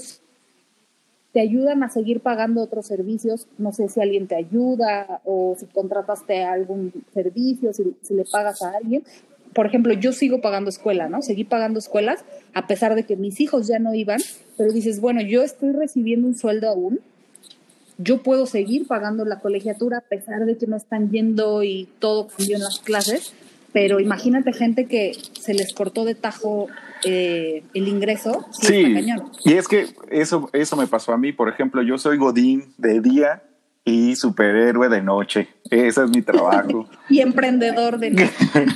te 1.32 1.40
ayudan 1.40 1.82
a 1.84 1.90
seguir 1.90 2.20
pagando 2.20 2.62
otros 2.62 2.86
servicios, 2.86 3.48
no 3.58 3.72
sé 3.72 3.88
si 3.88 4.02
alguien 4.02 4.28
te 4.28 4.36
ayuda 4.36 5.22
o 5.24 5.56
si 5.58 5.66
contrataste 5.66 6.44
algún 6.44 6.92
servicio, 7.14 7.72
si, 7.74 7.96
si 8.02 8.14
le 8.16 8.26
pagas 8.26 8.62
a 8.62 8.72
alguien. 8.76 9.04
Por 9.54 9.66
ejemplo, 9.66 9.94
yo 9.94 10.12
sigo 10.12 10.42
pagando 10.42 10.70
escuela, 10.70 11.08
¿no? 11.08 11.22
Seguí 11.22 11.46
pagando 11.46 11.80
escuelas 11.80 12.26
a 12.54 12.68
pesar 12.68 12.96
de 12.96 13.04
que 13.04 13.16
mis 13.16 13.40
hijos 13.40 13.68
ya 13.68 13.80
no 13.80 13.94
iban, 13.94 14.20
pero 14.58 14.74
dices, 14.74 15.00
bueno, 15.00 15.22
yo 15.22 15.42
estoy 15.42 15.72
recibiendo 15.72 16.28
un 16.28 16.36
sueldo 16.36 16.70
aún 16.70 17.00
yo 18.04 18.22
puedo 18.24 18.46
seguir 18.46 18.88
pagando 18.88 19.26
la 19.26 19.40
colegiatura 19.40 20.00
a 20.00 20.02
pesar 20.02 20.46
de 20.46 20.58
que 20.58 20.68
no 20.68 20.76
están 20.76 21.12
yendo 21.12 21.64
y 21.64 21.90
todo 22.00 22.28
cambió 22.28 22.56
en 22.56 22.64
las 22.64 22.80
clases, 22.80 23.34
pero 23.74 24.00
imagínate 24.00 24.54
gente 24.54 24.86
que 24.86 25.14
se 25.40 25.54
les 25.54 25.74
cortó 25.74 26.06
de 26.06 26.16
tajo 26.16 26.68
eh, 27.06 27.64
el 27.74 27.88
ingreso. 27.88 28.46
Sí, 28.52 28.96
y 29.46 29.54
es 29.54 29.68
que 29.68 29.88
eso, 30.10 30.50
eso 30.54 30.76
me 30.76 30.88
pasó 30.88 31.14
a 31.14 31.18
mí, 31.18 31.32
por 31.32 31.50
ejemplo, 31.50 31.82
yo 31.82 31.98
soy 31.98 32.18
Godín 32.18 32.74
de 32.78 33.02
día 33.02 33.44
y 33.84 34.16
superhéroe 34.16 34.90
de 34.90 35.02
noche. 35.02 35.48
Ese 35.70 36.04
es 36.04 36.10
mi 36.10 36.22
trabajo. 36.22 36.88
y 37.10 37.20
emprendedor 37.20 37.98
de 37.98 38.12
noche. 38.12 38.32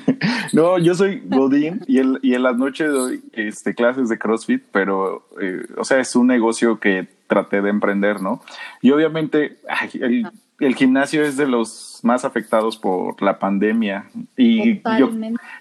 no, 0.53 0.79
yo 0.79 0.95
soy 0.95 1.21
Godín 1.25 1.81
y, 1.87 1.99
el, 1.99 2.19
y 2.21 2.33
en 2.33 2.43
las 2.43 2.57
noches 2.57 2.89
doy 2.89 3.23
este, 3.33 3.75
clases 3.75 4.09
de 4.09 4.17
CrossFit, 4.17 4.63
pero, 4.71 5.27
eh, 5.41 5.61
o 5.77 5.83
sea, 5.83 5.99
es 5.99 6.15
un 6.15 6.27
negocio 6.27 6.79
que 6.79 7.07
traté 7.27 7.61
de 7.61 7.69
emprender, 7.69 8.21
¿no? 8.21 8.41
Y 8.81 8.91
obviamente 8.91 9.57
el, 9.93 10.29
el, 10.59 10.75
gimnasio 10.75 11.23
es 11.23 11.37
de 11.37 11.47
los 11.47 12.01
más 12.03 12.25
afectados 12.25 12.77
por 12.77 13.21
la 13.21 13.39
pandemia 13.39 14.09
y 14.37 14.81
yo, 14.99 15.09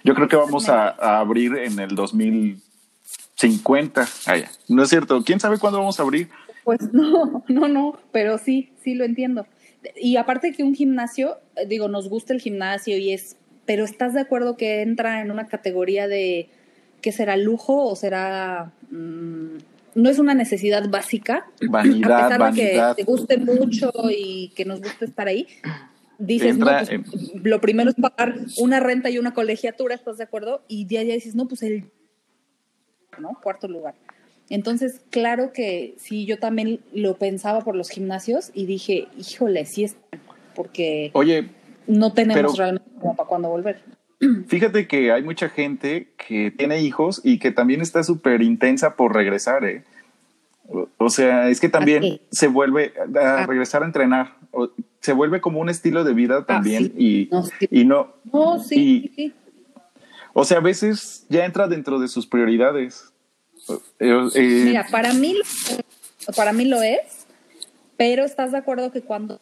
yo, 0.05 0.15
creo 0.15 0.29
que 0.29 0.37
vamos 0.37 0.69
a, 0.69 0.91
a, 0.91 1.21
abrir 1.21 1.57
en 1.57 1.79
el 1.79 1.95
2050. 1.95 4.07
Ah, 4.27 4.37
no 4.69 4.83
es 4.83 4.91
cierto, 4.91 5.23
¿quién 5.25 5.41
sabe 5.41 5.59
cuándo 5.59 5.79
vamos 5.79 5.99
a 5.99 6.03
abrir? 6.03 6.29
Pues 6.65 6.81
no, 6.93 7.45
no, 7.49 7.69
no, 7.69 7.99
pero 8.13 8.39
sí, 8.39 8.71
sí 8.83 8.95
lo 8.95 9.05
entiendo. 9.05 9.47
Y 9.97 10.17
aparte 10.17 10.53
que 10.53 10.63
un 10.63 10.75
gimnasio, 10.75 11.37
eh, 11.57 11.67
digo, 11.67 11.89
nos 11.89 12.09
gusta 12.09 12.33
el 12.33 12.41
gimnasio 12.41 12.97
y 12.97 13.13
es, 13.13 13.37
pero 13.67 13.85
¿estás 13.85 14.15
de 14.15 14.21
acuerdo 14.21 14.57
que 14.57 14.83
entra 14.83 15.21
en 15.21 15.31
una 15.31 15.47
categoría 15.47 16.09
de 16.09 16.49
que 17.01 17.13
será 17.13 17.37
lujo 17.37 17.85
o 17.85 17.97
será... 17.97 18.73
Mm, 18.91 19.59
no 19.95 20.11
es 20.11 20.19
una 20.19 20.35
necesidad 20.35 20.89
básica. 20.89 21.47
Vanidad, 21.69 22.33
a 22.33 22.39
pesar 22.39 22.55
de 22.55 22.61
que 22.61 22.83
te 22.97 23.05
guste 23.05 23.39
mucho 23.39 23.93
y 24.11 24.53
que 24.57 24.65
nos 24.65 24.81
guste 24.81 25.05
estar 25.05 25.27
ahí, 25.29 25.47
dices, 26.19 26.59
no, 26.59 26.67
pues, 26.67 26.91
lo 27.43 27.61
primero 27.61 27.91
es 27.91 27.97
pagar 27.97 28.37
una 28.59 28.81
renta 28.81 29.11
y 29.11 29.19
una 29.19 29.35
colegiatura, 29.35 29.95
¿estás 29.95 30.19
de 30.19 30.25
acuerdo? 30.25 30.63
Y 30.69 30.87
ya, 30.87 31.03
ya 31.03 31.15
dices, 31.15 31.35
no, 31.35 31.47
pues 31.47 31.63
el, 31.63 31.85
¿no? 33.19 33.39
Cuarto 33.43 33.69
lugar. 33.69 33.95
Entonces, 34.51 35.01
claro 35.11 35.53
que 35.53 35.95
sí, 35.99 36.27
yo 36.27 36.39
también 36.39 36.81
lo 36.93 37.17
pensaba 37.17 37.63
por 37.63 37.77
los 37.77 37.89
gimnasios 37.89 38.51
y 38.53 38.67
dije, 38.67 39.09
híjole, 39.17 39.65
sí 39.65 39.85
es 39.85 39.97
porque 40.55 41.11
Oye, 41.15 41.49
no 41.87 42.13
tenemos 42.13 42.57
realmente 42.57 42.91
para 43.01 43.29
cuándo 43.29 43.49
volver. 43.49 43.81
fíjate 44.49 44.87
que 44.87 45.13
hay 45.13 45.23
mucha 45.23 45.49
gente 45.49 46.09
que 46.17 46.51
tiene 46.51 46.81
hijos 46.81 47.21
y 47.25 47.39
que 47.39 47.51
también 47.51 47.81
está 47.81 48.03
súper 48.03 48.43
intensa 48.43 48.97
por 48.97 49.15
regresar, 49.15 49.65
¿eh? 49.65 49.85
O 50.97 51.11
sea, 51.11 51.51
es 51.51 51.61
que 51.61 51.69
también 51.69 52.21
se 52.31 52.49
vuelve 52.49 52.95
a 53.17 53.43
ah. 53.43 53.47
regresar 53.47 53.83
a 53.83 53.87
entrenar. 53.87 54.37
Se 55.01 55.13
vuelve 55.13 55.41
como 55.41 55.61
un 55.61 55.69
estilo 55.69 56.05
de 56.05 56.15
vida 56.15 56.39
ah, 56.39 56.47
también 56.47 56.93
y, 56.97 57.29
no, 57.31 57.45
y 57.71 57.85
no. 57.85 58.15
No, 58.33 58.59
sí, 58.63 59.35
O 60.33 60.45
sea, 60.45 60.59
a 60.59 60.63
veces 60.63 61.27
ya 61.29 61.45
entra 61.45 61.69
dentro 61.69 61.99
de 61.99 62.09
sus 62.09 62.27
prioridades. 62.27 63.13
Eh, 63.99 64.29
eh, 64.35 64.63
Mira, 64.65 64.87
para 64.91 65.13
mí, 65.13 65.37
para 66.35 66.53
mí 66.53 66.65
lo 66.65 66.81
es, 66.81 67.27
pero 67.97 68.25
estás 68.25 68.53
de 68.53 68.59
acuerdo 68.59 68.91
que 68.91 69.03
cuando 69.03 69.41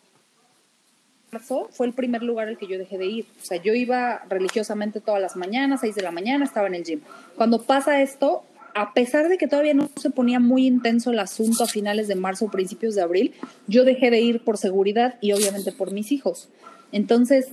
fue 1.40 1.86
el 1.86 1.92
primer 1.94 2.22
lugar 2.22 2.48
al 2.48 2.58
que 2.58 2.66
yo 2.66 2.78
dejé 2.78 2.98
de 2.98 3.06
ir. 3.06 3.26
O 3.40 3.44
sea, 3.44 3.60
yo 3.62 3.72
iba 3.74 4.22
religiosamente 4.28 5.00
todas 5.00 5.20
las 5.20 5.36
mañanas, 5.36 5.80
seis 5.80 5.94
de 5.94 6.02
la 6.02 6.10
mañana, 6.10 6.44
estaba 6.44 6.66
en 6.66 6.74
el 6.74 6.84
gym. 6.84 7.00
Cuando 7.36 7.62
pasa 7.62 8.02
esto, 8.02 8.42
a 8.74 8.92
pesar 8.92 9.28
de 9.28 9.38
que 9.38 9.48
todavía 9.48 9.74
no 9.74 9.88
se 9.96 10.10
ponía 10.10 10.40
muy 10.40 10.66
intenso 10.66 11.10
el 11.10 11.18
asunto 11.18 11.64
a 11.64 11.66
finales 11.66 12.08
de 12.08 12.16
marzo 12.16 12.48
principios 12.48 12.94
de 12.94 13.02
abril, 13.02 13.32
yo 13.66 13.84
dejé 13.84 14.10
de 14.10 14.20
ir 14.20 14.44
por 14.44 14.58
seguridad 14.58 15.16
y 15.20 15.32
obviamente 15.32 15.72
por 15.72 15.92
mis 15.92 16.12
hijos. 16.12 16.48
Entonces, 16.90 17.48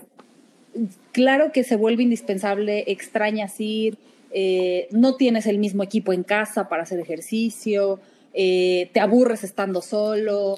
claro 1.13 1.51
que 1.53 1.63
se 1.63 1.77
vuelve 1.77 2.03
indispensable, 2.03 2.83
extrañas 2.87 3.59
ir, 3.59 3.97
eh, 4.31 4.87
no 4.91 5.15
tienes 5.15 5.47
el 5.47 5.57
mismo 5.57 5.83
equipo 5.83 6.11
en 6.11 6.23
casa 6.23 6.67
para 6.67 6.83
hacer 6.83 6.99
ejercicio, 6.99 7.99
eh, 8.33 8.89
te 8.93 8.99
aburres 8.99 9.43
estando 9.43 9.81
solo. 9.81 10.57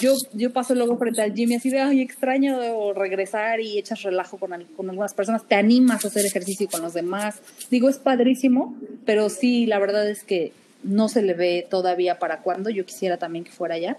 Yo, 0.00 0.14
yo 0.32 0.52
paso 0.52 0.74
luego 0.74 0.96
frente 0.96 1.22
al 1.22 1.34
gym 1.34 1.52
y 1.52 1.54
así 1.56 1.70
de, 1.70 1.80
ay, 1.80 2.00
extraño 2.00 2.92
regresar 2.94 3.60
y 3.60 3.78
echas 3.78 4.02
relajo 4.02 4.38
con, 4.38 4.50
con 4.76 4.90
algunas 4.90 5.14
personas, 5.14 5.46
te 5.46 5.54
animas 5.54 6.04
a 6.04 6.08
hacer 6.08 6.24
ejercicio 6.24 6.68
con 6.70 6.82
los 6.82 6.94
demás. 6.94 7.40
Digo, 7.70 7.88
es 7.88 7.98
padrísimo, 7.98 8.76
pero 9.04 9.28
sí, 9.28 9.66
la 9.66 9.78
verdad 9.78 10.08
es 10.08 10.24
que 10.24 10.52
no 10.82 11.08
se 11.08 11.22
le 11.22 11.34
ve 11.34 11.66
todavía 11.68 12.18
para 12.18 12.38
cuándo. 12.38 12.70
Yo 12.70 12.84
quisiera 12.84 13.16
también 13.16 13.44
que 13.44 13.52
fuera 13.52 13.74
allá, 13.74 13.96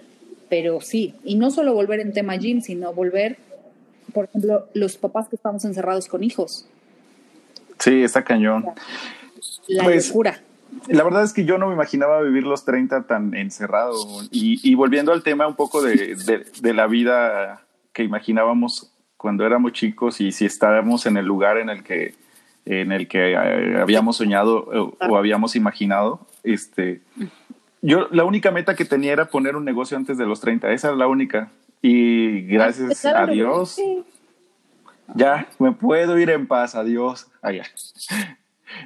pero 0.50 0.82
sí. 0.82 1.16
Y 1.24 1.36
no 1.36 1.52
solo 1.52 1.74
volver 1.74 2.00
en 2.00 2.14
tema 2.14 2.36
gym, 2.38 2.62
sino 2.62 2.94
volver, 2.94 3.38
por 4.14 4.26
ejemplo, 4.26 4.68
los 4.74 4.98
papás 4.98 5.30
que 5.30 5.36
estamos 5.36 5.64
encerrados 5.66 6.08
con 6.08 6.24
hijos. 6.24 6.66
Sí, 7.80 8.04
está 8.04 8.24
cañón. 8.24 8.66
La 9.68 9.84
pues, 9.84 10.08
locura 10.08 10.42
la 10.88 11.04
verdad 11.04 11.24
es 11.24 11.34
que 11.34 11.46
yo 11.46 11.58
no 11.58 11.68
me 11.68 11.74
imaginaba 11.74 12.22
vivir 12.22 12.44
los 12.44 12.66
30 12.66 13.04
tan 13.04 13.34
encerrado. 13.34 13.96
Y, 14.32 14.76
volviendo 14.76 15.12
al 15.12 15.24
tema 15.24 15.48
un 15.48 15.56
poco 15.56 15.82
de, 15.82 16.46
la 16.62 16.88
vida 16.88 17.62
que 17.94 18.04
imaginábamos 18.04 18.92
cuando 19.18 19.46
éramos 19.46 19.74
chicos 19.74 20.20
y 20.20 20.32
si 20.32 20.46
estábamos 20.46 21.06
en 21.06 21.18
el 21.18 21.26
lugar 21.26 21.58
en 21.58 21.70
el 21.70 21.84
que, 21.84 22.16
en 22.66 22.92
el 22.92 23.08
que 23.08 23.34
eh, 23.34 23.78
habíamos 23.80 24.18
soñado 24.18 24.96
o, 25.00 25.18
habíamos 25.18 25.56
imaginado, 25.56 26.28
este, 26.44 27.02
yo 27.82 28.08
la 28.12 28.26
única 28.26 28.52
meta 28.52 28.76
que 28.76 28.86
tenía 28.86 29.14
era 29.14 29.26
poner 29.26 29.56
un 29.56 29.64
negocio 29.64 29.96
antes 29.96 30.18
de 30.18 30.26
los 30.26 30.42
30. 30.42 30.72
Esa 30.72 30.92
es 30.92 30.98
la 30.98 31.08
única. 31.08 31.52
Y 31.82 32.42
gracias 32.44 33.06
a 33.06 33.26
Dios, 33.28 33.78
ya 35.16 35.48
me 35.60 35.72
puedo 35.72 36.18
ir 36.18 36.30
en 36.30 36.48
paz. 36.48 36.76
Adiós. 36.76 37.28
Allá. 37.42 37.66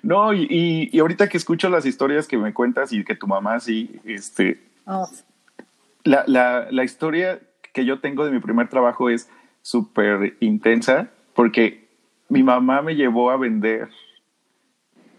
No, 0.03 0.33
y, 0.33 0.89
y, 0.91 0.99
ahorita 0.99 1.29
que 1.29 1.37
escucho 1.37 1.69
las 1.69 1.85
historias 1.85 2.27
que 2.27 2.37
me 2.37 2.53
cuentas 2.53 2.93
y 2.93 3.03
que 3.03 3.15
tu 3.15 3.27
mamá 3.27 3.59
sí, 3.59 3.99
este, 4.05 4.59
oh. 4.85 5.07
la, 6.03 6.23
la, 6.27 6.67
la, 6.71 6.83
historia 6.83 7.39
que 7.73 7.85
yo 7.85 7.99
tengo 7.99 8.25
de 8.25 8.31
mi 8.31 8.39
primer 8.39 8.69
trabajo 8.69 9.09
es 9.09 9.29
súper 9.61 10.35
intensa 10.39 11.09
porque 11.33 11.87
mi 12.29 12.43
mamá 12.43 12.81
me 12.81 12.95
llevó 12.95 13.31
a 13.31 13.37
vender, 13.37 13.89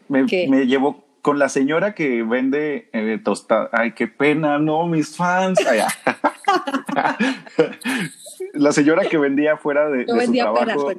me, 0.09 0.25
me 0.25 0.67
llevó 0.67 1.05
con 1.23 1.39
la 1.39 1.49
señora 1.49 1.95
que 1.95 2.23
vende 2.23 2.91
eh, 2.93 3.19
tostada. 3.23 3.71
Ay, 3.73 3.93
qué 3.93 4.09
pena, 4.09 4.59
no, 4.59 4.87
mis 4.87 5.17
fans. 5.17 5.59
la 8.55 8.73
señora 8.73 9.09
que 9.09 9.19
vendía 9.19 9.57
fuera 9.57 9.89
de, 9.89 10.05
de 10.05 10.27
su 10.27 10.33
trabajo. 10.33 10.93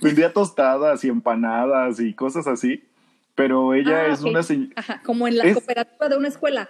Vendía 0.00 0.32
tostadas 0.34 1.04
y 1.04 1.08
empanadas 1.08 2.00
y 2.00 2.14
cosas 2.14 2.46
así, 2.46 2.84
pero 3.34 3.74
ella 3.74 4.02
ah, 4.02 4.12
es 4.12 4.22
una 4.22 4.42
señora... 4.42 5.00
como 5.04 5.26
en 5.28 5.38
la 5.38 5.52
cooperativa 5.52 6.08
de 6.08 6.16
una 6.16 6.28
escuela. 6.28 6.68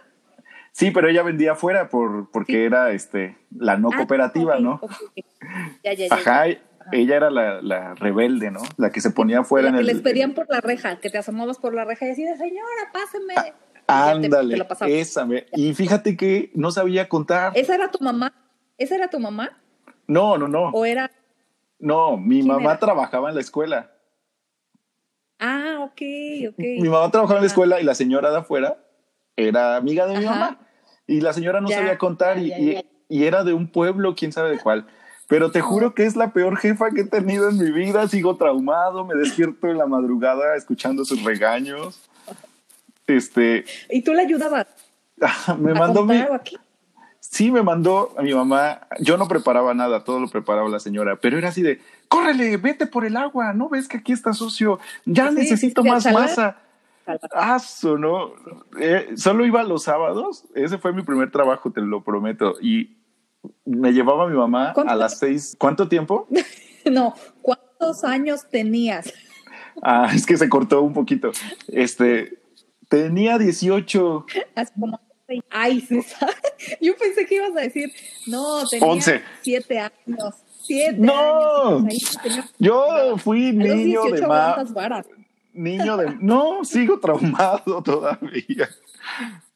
Sí, 0.73 0.93
pero 0.93 1.09
ella 1.09 1.23
vendía 1.23 1.53
afuera 1.53 1.89
por, 1.89 2.31
porque 2.31 2.65
era 2.65 2.93
este, 2.93 3.37
la 3.57 3.77
no 3.77 3.91
ah, 3.93 3.97
cooperativa, 3.97 4.61
¿no? 4.61 4.81
Ya, 5.83 5.95
ya, 5.95 6.07
Ajá, 6.11 6.47
ella 6.93 7.17
era 7.17 7.31
la, 7.31 7.95
rebelde, 7.95 8.51
¿no? 8.51 8.61
La 8.77 8.91
que 8.91 9.01
se 9.01 9.11
ponía 9.11 9.41
afuera 9.41 9.69
en 9.69 9.75
el... 9.75 9.87
les 9.87 10.01
pedían 10.01 10.33
por 10.33 10.49
la 10.49 10.61
reja, 10.61 11.01
que 11.01 11.11
te 11.11 11.19
asomabas 11.19 11.59
por 11.59 11.75
la 11.75 11.85
reja 11.85 12.07
y 12.07 12.09
decías, 12.11 12.39
señora, 12.39 12.93
páseme. 12.93 13.55
Ah, 13.89 14.11
ándale, 14.11 14.65
esa. 14.87 15.27
y 15.53 15.75
fíjate 15.75 16.17
que 16.17 16.53
no 16.55 16.71
sabía 16.71 17.09
contar. 17.09 17.53
¿Esa 17.57 17.75
era 17.75 17.91
tu 17.91 17.99
mamá? 18.05 18.33
¿Esa 18.79 18.95
era 18.95 19.09
tu 19.09 19.19
mamá? 19.19 19.59
No, 20.07 20.39
no, 20.39 20.47
no. 20.47 20.69
¿O 20.69 20.85
era 20.85 21.11
no, 21.81 22.17
mi 22.17 22.43
mamá 22.43 22.79
trabajaba 22.79 23.31
en 23.31 23.35
la 23.35 23.41
escuela. 23.41 23.91
Ah, 25.39 25.79
ok, 25.81 26.03
ok. 26.51 26.59
Mi 26.59 26.89
mamá 26.89 27.11
trabajaba 27.11 27.39
en 27.39 27.45
la 27.45 27.49
escuela 27.49 27.81
y 27.81 27.85
la 27.85 27.95
señora 27.95 28.31
de 28.31 28.39
afuera 28.39 28.79
era 29.37 29.77
amiga 29.77 30.07
de 30.07 30.19
mi 30.19 30.27
mamá. 30.27 30.59
Y 31.07 31.23
la 31.23 31.33
señora 31.33 31.61
no 31.61 31.69
sabía 31.69 31.99
contar 31.99 32.39
y, 32.39 32.85
era 33.09 33.43
de 33.43 33.53
un 33.53 33.67
pueblo, 33.67 34.15
quién 34.15 34.33
sabe 34.33 34.51
de 34.51 34.59
cuál. 34.59 34.87
Pero 35.27 35.51
te 35.51 35.61
juro 35.61 35.95
que 35.95 36.05
es 36.05 36.17
la 36.17 36.33
peor 36.33 36.57
jefa 36.57 36.91
que 36.91 37.03
he 37.03 37.07
tenido 37.07 37.49
en 37.49 37.59
mi 37.59 37.71
vida. 37.71 38.07
Sigo 38.09 38.37
traumado, 38.37 39.05
me 39.05 39.15
despierto 39.15 39.69
en 39.69 39.79
la 39.79 39.87
madrugada 39.87 40.57
escuchando 40.57 41.05
sus 41.05 41.25
regaños. 41.25 42.01
Este. 43.07 43.65
¿Y 43.89 44.03
tú 44.03 44.13
le 44.13 44.23
ayudabas? 44.23 44.67
me 45.59 45.73
mandó 45.73 46.05
mi. 46.05 46.17
Aquí? 46.17 46.57
Sí 47.31 47.53
me 47.53 47.63
mandó 47.63 48.13
a 48.19 48.23
mi 48.23 48.35
mamá, 48.35 48.89
yo 48.99 49.17
no 49.17 49.29
preparaba 49.29 49.73
nada, 49.73 50.03
todo 50.03 50.19
lo 50.19 50.29
preparaba 50.29 50.69
la 50.69 50.81
señora, 50.81 51.17
pero 51.21 51.39
era 51.39 51.51
así 51.51 51.63
de, 51.63 51.81
córrele, 52.09 52.57
vete 52.57 52.87
por 52.87 53.05
el 53.05 53.17
agua, 53.17 53.53
no 53.53 53.69
ves 53.69 53.87
que 53.87 53.99
aquí 53.99 54.13
está 54.13 54.33
sucio, 54.33 54.81
ya 55.05 55.31
necesito 55.31 55.85
más 55.85 56.13
masa. 56.13 56.57
Aso, 57.33 57.97
¿no? 57.97 58.33
Eh, 58.81 59.13
solo 59.17 59.47
iba 59.47 59.63
los 59.63 59.85
sábados, 59.85 60.45
ese 60.57 60.79
fue 60.79 60.93
mi 60.93 61.03
primer 61.03 61.31
trabajo, 61.31 61.71
te 61.71 61.81
lo 61.81 62.03
prometo, 62.03 62.57
y 62.61 62.97
me 63.65 63.93
llevaba 63.93 64.29
mi 64.29 64.37
mamá 64.37 64.75
a 64.87 64.97
las 64.97 65.19
seis. 65.19 65.57
¿Cuánto 65.59 65.89
tiempo? 65.89 66.27
no, 66.91 67.15
¿cuántos 67.43 68.03
años 68.03 68.49
tenías? 68.51 69.13
Ah, 69.83 70.11
es 70.13 70.27
que 70.27 70.37
se 70.37 70.49
cortó 70.49 70.83
un 70.83 70.93
poquito. 70.93 71.31
Este, 71.69 72.41
tenía 72.89 73.39
18. 73.39 74.27
Hace 74.57 74.73
como 74.79 75.01
Ay, 75.51 75.81
César. 75.81 76.35
Yo 76.81 76.97
pensé 76.97 77.27
que 77.27 77.37
ibas 77.37 77.57
a 77.57 77.61
decir, 77.61 77.93
no, 78.27 78.67
tenía 78.69 79.23
siete 79.43 79.79
años. 79.79 80.35
Siete 80.63 80.99
no, 80.99 81.89
yo 82.59 83.17
fui 83.17 83.51
niño 83.53 84.05
de 84.05 84.27
más. 84.27 84.73
Niño 85.53 85.97
de. 85.97 86.17
No, 86.21 86.65
sigo 86.65 87.01
traumado 87.01 87.83
todavía. 87.85 88.69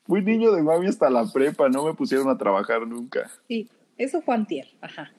Fui 0.06 0.22
niño 0.22 0.50
de 0.52 0.62
mami 0.62 0.86
hasta 0.86 1.10
la 1.10 1.24
prepa, 1.26 1.68
no 1.68 1.84
me 1.84 1.94
pusieron 1.94 2.28
a 2.30 2.38
trabajar 2.38 2.86
nunca. 2.86 3.30
Sí, 3.46 3.68
eso 3.96 4.22
fue 4.22 4.34
antier, 4.34 4.66
ajá. 4.80 5.12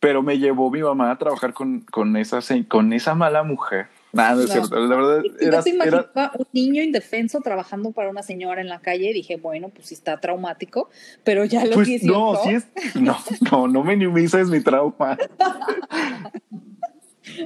Pero 0.00 0.22
me 0.22 0.38
llevó 0.38 0.70
mi 0.70 0.82
mamá 0.82 1.12
a 1.12 1.16
trabajar 1.16 1.54
con, 1.54 1.80
con, 1.82 2.16
esa, 2.16 2.40
con 2.68 2.92
esa 2.92 3.14
mala 3.14 3.44
mujer 3.44 3.86
Nada, 4.14 4.44
es 4.44 4.50
cierto. 4.50 4.78
La 4.78 4.96
verdad, 4.96 5.22
era, 5.40 5.58
yo 5.58 5.62
te 5.62 5.70
imaginaba 5.70 6.32
un 6.38 6.46
niño 6.52 6.82
indefenso 6.82 7.40
trabajando 7.40 7.92
para 7.92 8.08
una 8.08 8.22
señora 8.22 8.60
en 8.60 8.68
la 8.68 8.80
calle 8.80 9.10
y 9.10 9.12
dije, 9.12 9.36
bueno, 9.36 9.70
pues 9.70 9.88
sí 9.88 9.94
está 9.94 10.20
traumático, 10.20 10.88
pero 11.24 11.44
ya 11.44 11.64
lo 11.64 11.74
pues, 11.74 12.02
No, 12.04 12.36
sí 12.44 12.50
es, 12.50 12.66
no, 12.94 13.16
no, 13.50 13.68
no 13.68 13.84
minimices 13.84 14.48
mi 14.48 14.62
trauma. 14.62 15.18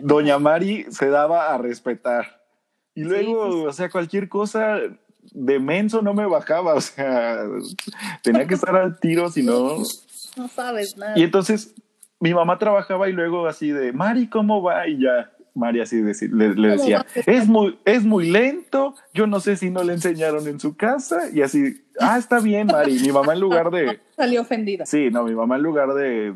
Doña 0.02 0.38
Mari 0.38 0.86
se 0.90 1.08
daba 1.08 1.54
a 1.54 1.58
respetar. 1.58 2.42
Y 2.94 3.04
luego, 3.04 3.48
pues. 3.48 3.66
o 3.66 3.72
sea, 3.72 3.88
cualquier 3.88 4.28
cosa 4.28 4.80
de 5.32 5.58
menso 5.58 6.02
no 6.02 6.14
me 6.14 6.26
bajaba, 6.26 6.74
o 6.74 6.80
sea, 6.80 7.44
tenía 8.22 8.46
que 8.46 8.54
estar 8.54 8.74
al 8.76 8.98
tiro, 8.98 9.30
si 9.30 9.42
no. 9.42 9.78
No 10.36 10.48
sabes 10.48 10.96
nada. 10.96 11.16
Y 11.16 11.22
entonces 11.22 11.74
mi 12.20 12.34
mamá 12.34 12.58
trabajaba 12.58 13.08
y 13.08 13.12
luego 13.12 13.46
así 13.46 13.70
de, 13.70 13.92
Mari, 13.92 14.28
¿cómo 14.28 14.62
va? 14.62 14.86
Y 14.88 15.02
ya 15.02 15.30
María 15.58 15.82
así 15.82 16.00
le, 16.00 16.54
decía, 16.54 17.04
es 17.26 17.46
muy, 17.46 17.78
es 17.84 18.04
muy 18.04 18.30
lento, 18.30 18.94
yo 19.12 19.26
no 19.26 19.40
sé 19.40 19.56
si 19.56 19.70
no 19.70 19.82
le 19.82 19.94
enseñaron 19.94 20.46
en 20.46 20.60
su 20.60 20.76
casa, 20.76 21.28
y 21.32 21.42
así, 21.42 21.82
ah, 22.00 22.16
está 22.16 22.40
bien, 22.40 22.68
Mari. 22.68 22.98
Mi 23.00 23.12
mamá 23.12 23.34
en 23.34 23.40
lugar 23.40 23.70
de... 23.70 24.00
Salió 24.16 24.42
ofendida. 24.42 24.86
Sí, 24.86 25.10
no, 25.10 25.24
mi 25.24 25.34
mamá 25.34 25.56
en 25.56 25.62
lugar 25.62 25.94
de, 25.94 26.32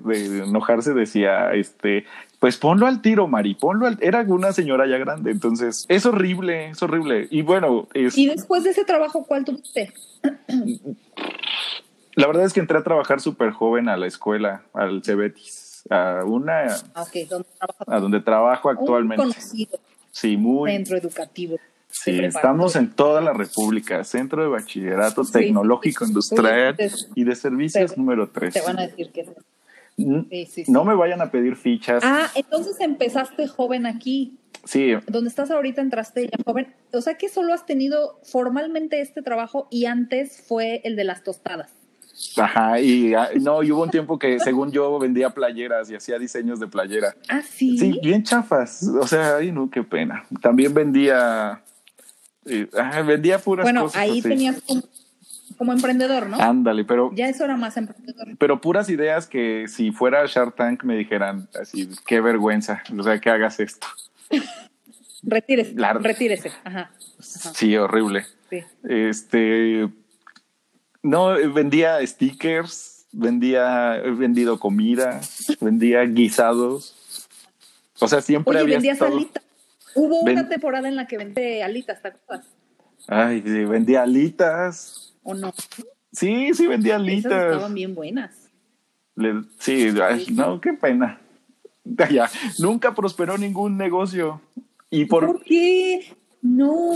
enojarse 0.46 0.92
decía, 0.92 1.52
este, 1.54 2.04
pues 2.40 2.56
ponlo 2.58 2.86
al 2.86 3.00
tiro, 3.00 3.28
Mari, 3.28 3.54
ponlo 3.54 3.86
al... 3.86 3.98
Era 4.00 4.22
una 4.22 4.52
señora 4.52 4.86
ya 4.86 4.98
grande, 4.98 5.30
entonces 5.30 5.86
es 5.88 6.04
horrible, 6.04 6.70
es 6.70 6.82
horrible. 6.82 7.28
Y 7.30 7.42
bueno... 7.42 7.88
Es... 7.94 8.18
¿Y 8.18 8.26
después 8.26 8.64
de 8.64 8.70
ese 8.70 8.84
trabajo 8.84 9.24
cuál 9.24 9.44
tuviste? 9.44 9.92
La 12.14 12.26
verdad 12.26 12.44
es 12.44 12.52
que 12.52 12.60
entré 12.60 12.76
a 12.76 12.82
trabajar 12.82 13.20
súper 13.20 13.52
joven 13.52 13.88
a 13.88 13.96
la 13.96 14.06
escuela, 14.06 14.62
al 14.74 15.02
Cebetis 15.02 15.61
a 15.90 16.22
una 16.24 16.66
Ah, 16.94 17.02
ok, 17.02 17.28
¿dónde 17.28 17.48
trabajas? 17.58 17.88
a 17.88 18.00
donde 18.00 18.20
trabajo 18.20 18.70
actualmente. 18.70 19.24
Sí, 20.10 20.36
muy. 20.36 20.70
centro 20.70 20.96
educativo. 20.96 21.56
Sí, 21.88 22.20
estamos 22.24 22.74
en 22.76 22.90
toda 22.90 23.20
la 23.20 23.34
República, 23.34 24.02
Centro 24.04 24.42
de 24.42 24.48
Bachillerato 24.48 25.24
Sí. 25.24 25.32
Tecnológico 25.32 26.06
Industrial 26.06 26.74
y 27.14 27.24
de 27.24 27.34
Servicios 27.36 27.98
número 27.98 28.30
3. 28.30 28.54
Te 28.54 28.60
van 28.62 28.78
a 28.78 28.86
decir 28.86 29.10
que. 29.12 29.26
No 30.68 30.84
me 30.84 30.94
vayan 30.94 31.20
a 31.20 31.30
pedir 31.30 31.54
fichas. 31.56 32.02
Ah, 32.04 32.30
entonces 32.34 32.80
empezaste 32.80 33.46
joven 33.46 33.84
aquí. 33.86 34.38
Sí, 34.64 34.92
Donde 35.06 35.28
estás 35.28 35.50
ahorita 35.50 35.80
entraste 35.82 36.28
ya 36.28 36.38
joven. 36.46 36.72
O 36.92 37.00
sea 37.02 37.14
que 37.18 37.28
solo 37.28 37.52
has 37.52 37.66
tenido 37.66 38.18
formalmente 38.22 39.00
este 39.00 39.20
trabajo 39.22 39.66
y 39.70 39.86
antes 39.86 40.40
fue 40.46 40.80
el 40.84 40.96
de 40.96 41.04
las 41.04 41.22
tostadas. 41.24 41.72
Ajá, 42.36 42.80
y 42.80 43.14
ah, 43.14 43.30
no, 43.40 43.62
y 43.62 43.72
hubo 43.72 43.82
un 43.82 43.90
tiempo 43.90 44.18
que 44.18 44.38
según 44.40 44.70
yo 44.72 44.98
vendía 44.98 45.30
playeras 45.30 45.90
y 45.90 45.94
hacía 45.94 46.18
diseños 46.18 46.60
de 46.60 46.66
playera. 46.68 47.14
Ah, 47.28 47.42
sí. 47.42 47.78
Sí, 47.78 47.98
bien 48.02 48.22
chafas. 48.22 48.82
O 49.00 49.06
sea, 49.06 49.36
ay, 49.36 49.52
no, 49.52 49.70
qué 49.70 49.82
pena. 49.82 50.24
También 50.40 50.74
vendía, 50.74 51.62
eh, 52.46 52.68
vendía 53.06 53.38
puras 53.38 53.64
bueno, 53.64 53.82
cosas. 53.82 54.00
ahí 54.00 54.20
así. 54.20 54.28
tenías 54.28 54.60
como, 54.62 54.82
como 55.58 55.72
emprendedor, 55.72 56.28
¿no? 56.28 56.40
Ándale, 56.40 56.84
pero, 56.84 57.10
Ya 57.14 57.28
eso 57.28 57.44
era 57.44 57.56
más 57.56 57.76
emprendedor. 57.76 58.28
pero 58.38 58.60
puras 58.60 58.88
ideas 58.88 59.26
que 59.26 59.66
si 59.68 59.90
fuera 59.92 60.24
Shark 60.26 60.56
Tank 60.56 60.84
me 60.84 60.96
dijeran 60.96 61.48
así, 61.60 61.88
qué 62.06 62.20
vergüenza, 62.20 62.82
o 62.98 63.02
sea, 63.02 63.20
que 63.20 63.30
hagas 63.30 63.60
esto. 63.60 63.86
Retírese. 65.22 65.74
Claro. 65.74 66.00
Retírese. 66.00 66.50
Ajá. 66.64 66.90
Ajá. 66.90 67.54
Sí, 67.54 67.76
horrible. 67.76 68.24
Sí. 68.50 68.64
Este, 68.88 69.88
no, 71.02 71.36
eh, 71.36 71.48
vendía 71.48 72.04
stickers, 72.06 73.06
vendía, 73.12 73.96
he 73.96 74.10
vendido 74.10 74.58
comida, 74.58 75.20
vendía 75.60 76.02
guisados. 76.02 77.28
O 78.00 78.08
sea, 78.08 78.20
siempre 78.20 78.52
Oye, 78.52 78.60
había 78.62 78.74
vendías 78.76 78.94
estado- 78.94 79.16
alitas. 79.16 79.42
Hubo 79.94 80.24
Ven- 80.24 80.38
una 80.38 80.48
temporada 80.48 80.88
en 80.88 80.96
la 80.96 81.06
que 81.06 81.18
vendé 81.18 81.62
alitas, 81.62 82.00
¿te 82.00 82.08
acuerdas? 82.08 82.46
Ay, 83.08 83.42
sí, 83.44 83.64
vendía 83.64 84.02
alitas. 84.02 85.12
¿O 85.22 85.34
no? 85.34 85.52
Sí, 86.12 86.52
sí, 86.54 86.66
vendía 86.66 86.94
Esas 86.94 87.02
alitas. 87.06 87.32
estaban 87.52 87.74
bien 87.74 87.94
buenas. 87.94 88.30
Le- 89.16 89.42
sí, 89.58 89.88
ay, 90.02 90.26
no, 90.32 90.60
qué 90.60 90.72
pena. 90.72 91.18
Ya, 92.12 92.30
nunca 92.60 92.94
prosperó 92.94 93.36
ningún 93.36 93.76
negocio. 93.76 94.40
Y 94.88 95.04
por, 95.06 95.26
¿Por 95.26 95.42
qué? 95.42 96.14
No. 96.40 96.92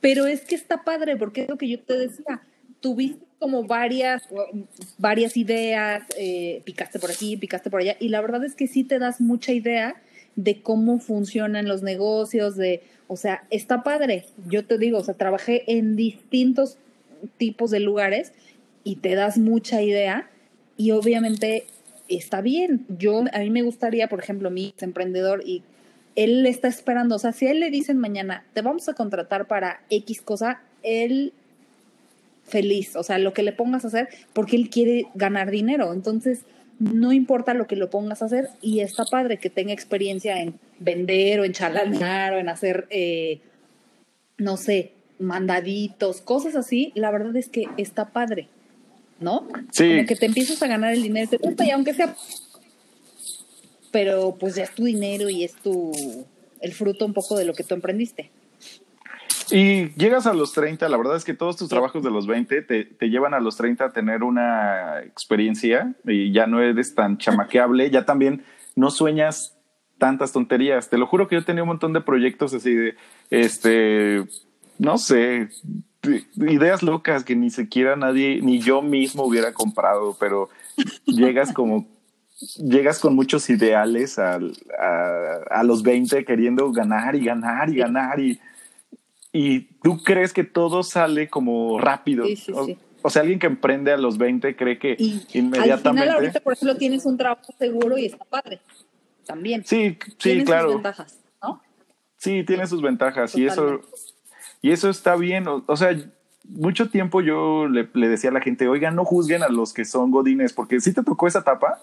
Pero 0.00 0.26
es 0.26 0.42
que 0.42 0.54
está 0.54 0.84
padre, 0.84 1.16
porque 1.16 1.42
es 1.42 1.48
lo 1.48 1.58
que 1.58 1.68
yo 1.68 1.80
te 1.82 1.94
decía. 1.98 2.40
Tuviste 2.84 3.24
como 3.38 3.64
varias, 3.64 4.24
varias 4.98 5.38
ideas, 5.38 6.02
eh, 6.18 6.60
picaste 6.66 6.98
por 6.98 7.10
aquí, 7.10 7.38
picaste 7.38 7.70
por 7.70 7.80
allá, 7.80 7.96
y 7.98 8.10
la 8.10 8.20
verdad 8.20 8.44
es 8.44 8.54
que 8.54 8.66
sí 8.66 8.84
te 8.84 8.98
das 8.98 9.22
mucha 9.22 9.54
idea 9.54 9.96
de 10.36 10.60
cómo 10.60 10.98
funcionan 10.98 11.66
los 11.66 11.82
negocios, 11.82 12.56
de, 12.56 12.82
o 13.08 13.16
sea, 13.16 13.44
está 13.48 13.82
padre. 13.82 14.26
Yo 14.50 14.66
te 14.66 14.76
digo, 14.76 14.98
o 14.98 15.02
sea, 15.02 15.14
trabajé 15.14 15.64
en 15.66 15.96
distintos 15.96 16.76
tipos 17.38 17.70
de 17.70 17.80
lugares 17.80 18.32
y 18.84 18.96
te 18.96 19.14
das 19.14 19.38
mucha 19.38 19.80
idea 19.80 20.28
y 20.76 20.90
obviamente 20.90 21.64
está 22.10 22.42
bien. 22.42 22.84
Yo, 22.98 23.24
a 23.32 23.38
mí 23.38 23.48
me 23.48 23.62
gustaría, 23.62 24.08
por 24.08 24.18
ejemplo, 24.18 24.50
mi 24.50 24.74
emprendedor 24.78 25.42
y 25.42 25.62
él 26.16 26.44
está 26.44 26.68
esperando, 26.68 27.16
o 27.16 27.18
sea, 27.18 27.32
si 27.32 27.46
a 27.46 27.50
él 27.50 27.60
le 27.60 27.70
dicen 27.70 27.96
mañana, 27.96 28.44
te 28.52 28.60
vamos 28.60 28.90
a 28.90 28.92
contratar 28.92 29.46
para 29.46 29.80
X 29.88 30.20
cosa, 30.20 30.60
él 30.82 31.32
feliz, 32.44 32.96
o 32.96 33.02
sea, 33.02 33.18
lo 33.18 33.32
que 33.32 33.42
le 33.42 33.52
pongas 33.52 33.84
a 33.84 33.88
hacer, 33.88 34.08
porque 34.32 34.56
él 34.56 34.70
quiere 34.70 35.06
ganar 35.14 35.50
dinero. 35.50 35.92
Entonces, 35.92 36.40
no 36.78 37.12
importa 37.12 37.54
lo 37.54 37.66
que 37.66 37.76
lo 37.76 37.90
pongas 37.90 38.22
a 38.22 38.26
hacer 38.26 38.48
y 38.60 38.80
está 38.80 39.04
padre 39.04 39.38
que 39.38 39.50
tenga 39.50 39.72
experiencia 39.72 40.40
en 40.40 40.58
vender 40.78 41.40
o 41.40 41.44
en 41.44 41.52
chalanear 41.52 42.34
o 42.34 42.38
en 42.38 42.48
hacer, 42.48 42.86
eh, 42.90 43.40
no 44.38 44.56
sé, 44.56 44.92
mandaditos, 45.18 46.20
cosas 46.20 46.56
así. 46.56 46.92
La 46.94 47.10
verdad 47.10 47.34
es 47.36 47.48
que 47.48 47.66
está 47.76 48.10
padre, 48.10 48.48
¿no? 49.20 49.46
Sí. 49.72 49.88
Como 49.88 50.06
que 50.06 50.16
te 50.16 50.26
empiezas 50.26 50.62
a 50.62 50.66
ganar 50.66 50.92
el 50.92 51.02
dinero, 51.02 51.30
te 51.30 51.36
gusta 51.38 51.64
y 51.64 51.70
aunque 51.70 51.94
sea 51.94 52.14
pero 53.94 54.34
pues 54.40 54.56
ya 54.56 54.64
es 54.64 54.74
tu 54.74 54.82
dinero 54.82 55.30
y 55.30 55.44
es 55.44 55.54
tu 55.54 55.92
el 56.60 56.72
fruto 56.72 57.06
un 57.06 57.12
poco 57.12 57.36
de 57.36 57.44
lo 57.44 57.54
que 57.54 57.62
tú 57.62 57.74
emprendiste. 57.74 58.32
Y 59.50 59.90
llegas 59.94 60.26
a 60.26 60.32
los 60.34 60.52
30, 60.52 60.88
la 60.88 60.96
verdad 60.96 61.16
es 61.16 61.24
que 61.24 61.34
todos 61.34 61.56
tus 61.56 61.68
trabajos 61.68 62.02
de 62.02 62.10
los 62.10 62.26
20 62.26 62.62
te, 62.62 62.84
te 62.84 63.06
llevan 63.10 63.34
a 63.34 63.40
los 63.40 63.56
30 63.56 63.84
a 63.86 63.92
tener 63.92 64.22
una 64.22 65.00
experiencia 65.02 65.94
y 66.06 66.32
ya 66.32 66.46
no 66.46 66.60
eres 66.62 66.94
tan 66.94 67.18
chamaqueable, 67.18 67.90
ya 67.90 68.04
también 68.04 68.44
no 68.74 68.90
sueñas 68.90 69.56
tantas 69.98 70.32
tonterías. 70.32 70.88
Te 70.90 70.98
lo 70.98 71.06
juro 71.06 71.28
que 71.28 71.36
yo 71.36 71.44
tenía 71.44 71.62
un 71.62 71.68
montón 71.68 71.92
de 71.92 72.00
proyectos 72.00 72.54
así 72.54 72.74
de, 72.74 72.94
este, 73.30 74.24
no 74.78 74.98
sé, 74.98 75.48
de- 76.02 76.24
ideas 76.36 76.82
locas 76.82 77.22
que 77.24 77.36
ni 77.36 77.50
siquiera 77.50 77.96
nadie, 77.96 78.40
ni 78.42 78.58
yo 78.60 78.82
mismo 78.82 79.24
hubiera 79.24 79.52
comprado, 79.52 80.16
pero 80.18 80.48
llegas 81.06 81.52
como 81.52 81.86
llegas 82.56 82.98
con 82.98 83.14
muchos 83.14 83.48
ideales 83.48 84.18
al- 84.18 84.56
a, 84.80 85.60
a 85.60 85.62
los 85.62 85.82
20 85.82 86.24
queriendo 86.24 86.72
ganar 86.72 87.14
y 87.14 87.24
ganar 87.24 87.70
y 87.70 87.76
ganar 87.76 88.18
y, 88.20 88.40
y 89.36 89.62
tú 89.82 90.00
crees 90.04 90.32
que 90.32 90.44
todo 90.44 90.84
sale 90.84 91.28
como 91.28 91.80
rápido. 91.80 92.24
Sí, 92.24 92.36
sí, 92.36 92.52
o, 92.54 92.66
sí. 92.66 92.78
o 93.02 93.10
sea, 93.10 93.22
alguien 93.22 93.40
que 93.40 93.48
emprende 93.48 93.90
a 93.90 93.96
los 93.96 94.16
20 94.16 94.54
cree 94.54 94.78
que 94.78 94.94
Y 94.96 95.14
al 95.14 95.26
inmediatamente... 95.32 95.90
final 95.90 96.10
ahorita, 96.10 96.38
por 96.38 96.52
ejemplo, 96.52 96.76
tienes 96.76 97.04
un 97.04 97.18
trabajo 97.18 97.52
seguro 97.58 97.98
y 97.98 98.06
está 98.06 98.24
padre. 98.24 98.60
También. 99.26 99.64
Sí, 99.64 99.98
sí, 100.00 100.14
Tiene 100.18 100.40
sus 100.42 100.48
claro. 100.48 100.68
ventajas, 100.68 101.18
¿no? 101.42 101.60
Sí, 102.16 102.44
tiene 102.44 102.66
sus 102.68 102.80
ventajas 102.80 103.36
y 103.36 103.44
eso, 103.44 103.80
y 104.62 104.70
eso 104.70 104.88
está 104.88 105.16
bien. 105.16 105.48
O, 105.48 105.64
o 105.66 105.76
sea, 105.76 105.98
mucho 106.44 106.88
tiempo 106.88 107.20
yo 107.20 107.66
le, 107.66 107.88
le 107.92 108.08
decía 108.08 108.30
a 108.30 108.34
la 108.34 108.40
gente, 108.40 108.68
oigan, 108.68 108.94
no 108.94 109.04
juzguen 109.04 109.42
a 109.42 109.48
los 109.48 109.72
que 109.72 109.84
son 109.84 110.12
godines, 110.12 110.52
porque 110.52 110.78
sí 110.78 110.94
te 110.94 111.02
tocó 111.02 111.26
esa 111.26 111.40
etapa. 111.40 111.82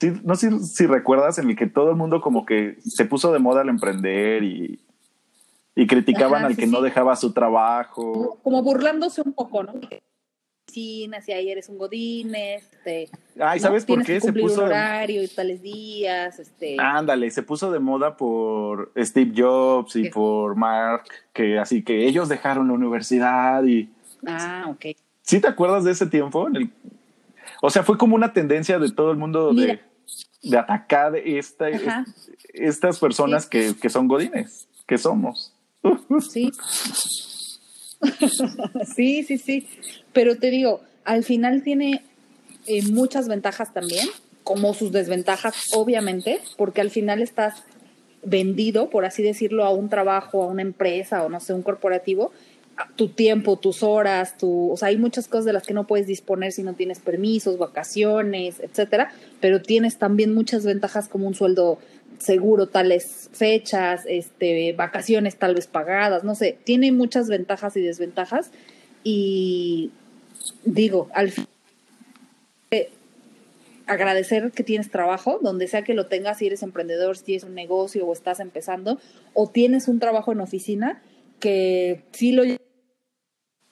Sí, 0.00 0.10
no 0.24 0.34
sé 0.34 0.50
si, 0.50 0.58
si 0.64 0.86
recuerdas 0.86 1.38
en 1.38 1.50
el 1.50 1.56
que 1.56 1.68
todo 1.68 1.90
el 1.90 1.96
mundo 1.96 2.20
como 2.20 2.44
que 2.44 2.78
se 2.80 3.04
puso 3.04 3.32
de 3.32 3.38
moda 3.38 3.60
al 3.60 3.68
emprender 3.68 4.42
y, 4.42 4.80
y 5.80 5.86
criticaban 5.86 6.38
Ajá, 6.38 6.46
al 6.48 6.54
sí, 6.56 6.60
que 6.62 6.66
no 6.66 6.80
dejaba 6.82 7.14
su 7.14 7.32
trabajo. 7.32 8.36
Como, 8.42 8.62
burlándose 8.64 9.22
un 9.22 9.32
poco, 9.32 9.62
¿no? 9.62 9.74
Sí, 10.66 11.08
si 11.24 11.32
ahí 11.32 11.50
eres 11.50 11.68
un 11.68 11.78
godín, 11.78 12.34
este, 12.34 13.08
Ay, 13.38 13.60
¿no? 13.60 13.62
¿sabes 13.62 13.84
por 13.86 14.00
qué 14.00 14.14
que 14.14 14.20
se 14.20 14.32
puso? 14.32 14.62
un 14.62 14.66
horario 14.66 15.22
y 15.22 15.28
tales 15.28 15.62
días, 15.62 16.38
este, 16.40 16.76
Ándale, 16.80 17.30
se 17.30 17.44
puso 17.44 17.70
de 17.70 17.78
moda 17.78 18.16
por 18.16 18.90
Steve 18.96 19.32
Jobs 19.36 19.94
y 19.94 20.10
por 20.10 20.56
Mark, 20.56 21.04
que 21.32 21.60
así 21.60 21.84
que 21.84 22.06
ellos 22.08 22.28
dejaron 22.28 22.66
la 22.66 22.74
universidad 22.74 23.62
y 23.64 23.88
ah, 24.26 24.66
ok. 24.68 24.86
¿Sí 25.22 25.40
te 25.40 25.46
acuerdas 25.46 25.84
de 25.84 25.92
ese 25.92 26.06
tiempo? 26.06 26.48
En 26.48 26.56
el- 26.56 26.70
o 27.62 27.70
sea, 27.70 27.84
fue 27.84 27.96
como 27.96 28.16
una 28.16 28.32
tendencia 28.32 28.78
de 28.80 28.90
todo 28.90 29.12
el 29.12 29.16
mundo 29.16 29.54
de, 29.54 29.80
de 30.42 30.58
atacar 30.58 31.14
esta, 31.16 31.68
est- 31.68 32.30
estas 32.52 32.98
personas 32.98 33.44
Sí. 33.44 33.50
que, 33.50 33.74
que 33.80 33.88
son 33.90 34.08
godines, 34.08 34.68
que 34.86 34.98
somos. 34.98 35.54
Sí. 36.20 36.50
sí, 38.96 39.22
sí, 39.22 39.38
sí. 39.38 39.68
Pero 40.12 40.36
te 40.38 40.50
digo, 40.50 40.80
al 41.04 41.24
final 41.24 41.62
tiene 41.62 42.02
eh, 42.66 42.82
muchas 42.90 43.28
ventajas 43.28 43.72
también, 43.72 44.06
como 44.44 44.74
sus 44.74 44.92
desventajas, 44.92 45.54
obviamente, 45.74 46.40
porque 46.56 46.80
al 46.80 46.90
final 46.90 47.22
estás 47.22 47.64
vendido, 48.22 48.90
por 48.90 49.04
así 49.04 49.22
decirlo, 49.22 49.64
a 49.64 49.70
un 49.70 49.88
trabajo, 49.88 50.42
a 50.42 50.46
una 50.46 50.62
empresa 50.62 51.24
o 51.24 51.28
no 51.28 51.40
sé, 51.40 51.52
un 51.52 51.62
corporativo, 51.62 52.32
tu 52.96 53.08
tiempo, 53.08 53.56
tus 53.56 53.82
horas, 53.82 54.38
tu, 54.38 54.70
o 54.70 54.76
sea, 54.76 54.88
hay 54.88 54.96
muchas 54.96 55.28
cosas 55.28 55.44
de 55.44 55.52
las 55.52 55.64
que 55.64 55.74
no 55.74 55.86
puedes 55.86 56.06
disponer 56.06 56.52
si 56.52 56.62
no 56.62 56.74
tienes 56.74 57.00
permisos, 57.00 57.58
vacaciones, 57.58 58.60
etcétera, 58.60 59.12
pero 59.40 59.62
tienes 59.62 59.98
también 59.98 60.34
muchas 60.34 60.64
ventajas 60.64 61.08
como 61.08 61.26
un 61.26 61.34
sueldo 61.34 61.78
seguro 62.18 62.66
tales 62.66 63.30
fechas, 63.32 64.04
este, 64.06 64.72
vacaciones 64.72 65.36
tal 65.36 65.54
vez 65.54 65.66
pagadas, 65.66 66.24
no 66.24 66.34
sé, 66.34 66.58
tiene 66.64 66.92
muchas 66.92 67.28
ventajas 67.28 67.76
y 67.76 67.80
desventajas 67.80 68.50
y 69.04 69.90
digo, 70.64 71.08
al 71.14 71.30
fin 71.30 71.46
eh, 72.70 72.90
agradecer 73.86 74.52
que 74.52 74.64
tienes 74.64 74.90
trabajo, 74.90 75.38
donde 75.42 75.68
sea 75.68 75.82
que 75.82 75.94
lo 75.94 76.06
tengas, 76.06 76.38
si 76.38 76.46
eres 76.46 76.62
emprendedor, 76.62 77.16
si 77.16 77.24
tienes 77.24 77.44
un 77.44 77.54
negocio 77.54 78.06
o 78.06 78.12
estás 78.12 78.40
empezando, 78.40 78.98
o 79.32 79.48
tienes 79.48 79.88
un 79.88 79.98
trabajo 79.98 80.32
en 80.32 80.40
oficina 80.40 81.02
que 81.40 82.02
sí 82.12 82.32
lo 82.32 82.44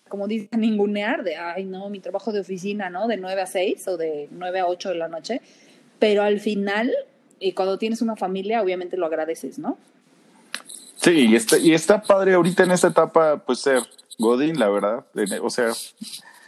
como 0.08 0.28
dicen, 0.28 0.60
ningunear 0.60 1.24
de, 1.24 1.36
ay, 1.36 1.64
no, 1.64 1.90
mi 1.90 2.00
trabajo 2.00 2.32
de 2.32 2.40
oficina, 2.40 2.90
¿no? 2.90 3.08
De 3.08 3.16
9 3.16 3.40
a 3.40 3.46
6 3.46 3.88
o 3.88 3.96
de 3.96 4.28
9 4.30 4.60
a 4.60 4.66
8 4.66 4.90
de 4.90 4.94
la 4.94 5.08
noche, 5.08 5.40
pero 5.98 6.22
al 6.22 6.40
final, 6.40 6.94
y 7.40 7.52
cuando 7.52 7.78
tienes 7.78 8.02
una 8.02 8.16
familia, 8.16 8.62
obviamente 8.62 8.96
lo 8.96 9.06
agradeces, 9.06 9.58
¿no? 9.58 9.78
Sí, 10.96 11.10
y 11.28 11.36
está, 11.36 11.58
y 11.58 11.72
está 11.72 12.02
padre 12.02 12.34
ahorita 12.34 12.64
en 12.64 12.70
esta 12.72 12.88
etapa, 12.88 13.38
pues 13.44 13.60
ser 13.60 13.82
Godín, 14.18 14.58
la 14.58 14.68
verdad. 14.68 15.04
En- 15.14 15.40
O 15.42 15.50
sea, 15.50 15.72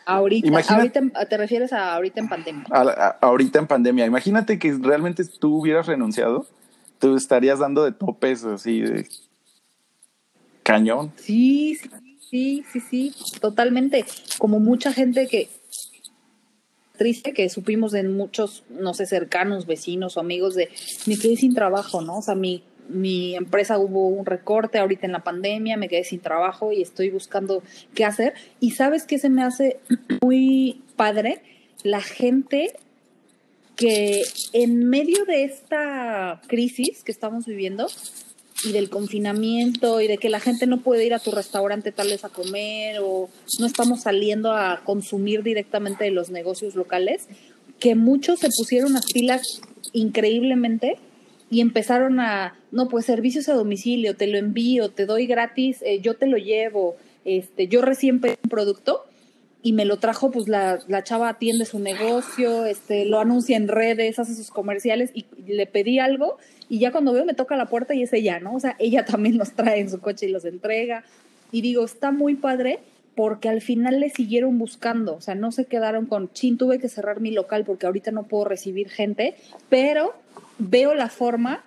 Ahorita, 0.07 0.49
Imagínate- 0.49 0.99
ahorita, 1.01 1.27
te 1.29 1.37
refieres 1.37 1.71
a 1.75 1.95
ahorita 1.95 2.21
en 2.21 2.29
pandemia. 2.31 2.65
A- 2.71 2.81
a- 2.81 3.19
ahorita 3.21 3.59
en 3.59 3.67
pandemia, 3.67 4.07
imagínate 4.07 4.59
que 4.59 4.73
realmente 4.81 5.23
tú 5.27 5.57
hubieras 5.61 5.87
renunciado, 5.87 6.47
tú 6.99 7.15
estarías 7.15 7.59
dando 7.59 7.85
de 7.85 7.93
topes 7.93 8.43
así 8.45 8.81
de 8.81 9.07
cañón. 10.63 11.13
Sí, 11.17 11.77
sí, 11.77 11.91
sí, 12.31 12.65
sí, 12.73 12.81
sí, 12.81 13.15
totalmente. 13.41 14.05
Como 14.39 14.61
mucha 14.61 14.95
gente 14.95 15.27
que 15.29 15.51
triste 16.99 17.33
que 17.33 17.49
supimos 17.49 17.95
en 17.95 18.15
muchos, 18.15 18.65
no 18.69 18.93
sé, 18.93 19.07
cercanos, 19.07 19.67
vecinos 19.67 20.19
o 20.19 20.21
amigos 20.21 20.55
de 20.55 20.69
me 21.07 21.17
quedé 21.17 21.37
sin 21.37 21.55
trabajo, 21.55 22.03
¿no? 22.03 22.19
O 22.19 22.23
sea, 22.23 22.35
mi, 22.35 22.63
mi 22.91 23.35
empresa 23.35 23.79
hubo 23.79 24.09
un 24.09 24.27
recorte 24.27 24.79
ahorita 24.79 25.07
en 25.07 25.13
la 25.13 25.25
pandemia, 25.25 25.79
me 25.79 25.89
quedé 25.89 26.05
sin 26.05 26.21
trabajo 26.21 26.73
y 26.73 26.83
estoy 26.83 27.09
buscando 27.09 27.63
qué 27.95 28.05
hacer. 28.05 28.35
Y 28.61 28.73
sabes 28.73 29.05
qué 29.05 29.19
se 29.19 29.31
me 29.31 29.43
hace 29.43 29.81
muy 30.23 30.83
padre, 30.97 31.41
la 31.83 32.03
gente 32.03 32.75
que 33.77 34.23
en 34.53 34.89
medio 34.91 35.25
de 35.25 35.45
esta 35.45 36.43
crisis 36.49 37.05
que 37.05 37.13
estamos 37.13 37.47
viviendo 37.47 37.87
y 38.65 38.73
del 38.73 38.91
confinamiento 38.91 40.01
y 40.01 40.09
de 40.09 40.19
que 40.19 40.29
la 40.29 40.41
gente 40.41 40.67
no 40.67 40.81
puede 40.81 41.07
ir 41.07 41.15
a 41.15 41.19
tu 41.19 41.31
restaurante 41.31 41.93
tal 41.93 42.09
vez 42.09 42.25
a 42.25 42.29
comer 42.29 42.99
o 43.01 43.29
no 43.59 43.67
estamos 43.67 44.03
saliendo 44.03 44.53
a 44.53 44.83
consumir 44.85 45.43
directamente 45.43 46.05
de 46.05 46.11
los 46.11 46.31
negocios 46.31 46.75
locales, 46.75 47.29
que 47.79 47.95
muchos 47.95 48.41
se 48.41 48.49
pusieron 48.51 48.95
las 48.95 49.07
pilas 49.07 49.61
increíblemente 49.93 50.99
y 51.51 51.61
empezaron 51.61 52.21
a, 52.21 52.59
no, 52.73 52.89
pues 52.89 53.07
servicios 53.07 53.49
a 53.49 53.55
domicilio, 53.55 54.17
te 54.17 54.27
lo 54.27 54.39
envío, 54.39 54.91
te 54.91 55.07
doy 55.07 55.27
gratis, 55.27 55.79
eh, 55.83 56.01
yo 56.01 56.15
te 56.15 56.27
lo 56.27 56.37
llevo, 56.37 56.97
este, 57.25 57.69
yo 57.69 57.81
recién 57.81 58.21
pedí 58.21 58.37
un 58.43 58.51
producto 58.51 59.05
y 59.63 59.73
me 59.73 59.85
lo 59.85 59.99
trajo, 59.99 60.31
pues 60.31 60.49
la, 60.49 60.79
la 60.87 61.03
chava 61.03 61.29
atiende 61.29 61.65
su 61.65 61.79
negocio, 61.79 62.65
este, 62.65 63.05
lo 63.05 63.21
anuncia 63.21 63.57
en 63.57 63.69
redes, 63.69 64.19
hace 64.19 64.35
sus 64.35 64.51
comerciales 64.51 65.11
y 65.15 65.27
le 65.47 65.67
pedí 65.67 65.99
algo 65.99 66.39
y 66.69 66.79
ya 66.79 66.93
cuando 66.93 67.13
veo 67.13 67.25
me 67.25 67.35
toca 67.35 67.57
la 67.57 67.67
puerta 67.67 67.95
y 67.95 68.03
es 68.03 68.13
ella, 68.13 68.41
¿no? 68.41 68.55
O 68.55 68.61
sea, 68.61 68.77
ella 68.79 69.05
también 69.07 69.39
los 69.39 69.53
trae 69.53 69.81
en 69.81 69.91
su 69.91 70.01
coche 70.01 70.27
y 70.27 70.31
los 70.31 70.45
entrega. 70.45 71.05
Y 71.51 71.63
digo, 71.63 71.85
está 71.85 72.11
muy 72.11 72.35
padre 72.35 72.81
porque 73.15 73.49
al 73.49 73.63
final 73.63 73.99
le 73.99 74.11
siguieron 74.11 74.59
buscando, 74.59 75.17
o 75.17 75.21
sea, 75.21 75.35
no 75.35 75.51
se 75.51 75.65
quedaron 75.65 76.07
con, 76.07 76.33
chin, 76.33 76.57
tuve 76.57 76.79
que 76.79 76.89
cerrar 76.89 77.21
mi 77.21 77.33
local 77.33 77.65
porque 77.65 77.87
ahorita 77.87 78.13
no 78.13 78.25
puedo 78.29 78.45
recibir 78.45 78.91
gente, 78.91 79.35
pero 79.69 80.15
veo 80.59 80.95
la 80.95 81.09
forma 81.09 81.65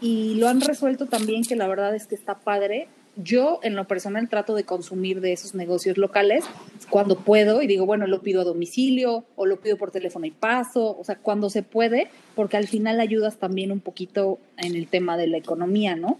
y 0.00 0.36
lo 0.36 0.48
han 0.48 0.62
resuelto 0.62 1.04
también 1.04 1.42
que 1.42 1.54
la 1.54 1.68
verdad 1.68 1.94
es 1.94 2.06
que 2.06 2.14
está 2.14 2.38
padre. 2.38 2.88
Yo 3.16 3.60
en 3.62 3.74
lo 3.74 3.86
personal 3.86 4.28
trato 4.28 4.54
de 4.54 4.64
consumir 4.64 5.20
de 5.20 5.32
esos 5.32 5.54
negocios 5.54 5.96
locales 5.96 6.44
cuando 6.90 7.18
puedo 7.18 7.62
y 7.62 7.66
digo, 7.66 7.86
bueno, 7.86 8.06
lo 8.06 8.20
pido 8.20 8.42
a 8.42 8.44
domicilio 8.44 9.24
o 9.36 9.46
lo 9.46 9.58
pido 9.58 9.78
por 9.78 9.90
teléfono 9.90 10.26
y 10.26 10.30
paso, 10.30 10.96
o 10.98 11.02
sea, 11.02 11.16
cuando 11.16 11.48
se 11.48 11.62
puede, 11.62 12.08
porque 12.34 12.58
al 12.58 12.68
final 12.68 13.00
ayudas 13.00 13.38
también 13.38 13.72
un 13.72 13.80
poquito 13.80 14.38
en 14.58 14.76
el 14.76 14.86
tema 14.88 15.16
de 15.16 15.28
la 15.28 15.38
economía, 15.38 15.96
¿no? 15.96 16.18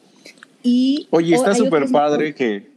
Y 0.62 1.06
Oye, 1.10 1.36
está 1.36 1.54
súper 1.54 1.90
padre 1.90 2.34
que. 2.34 2.74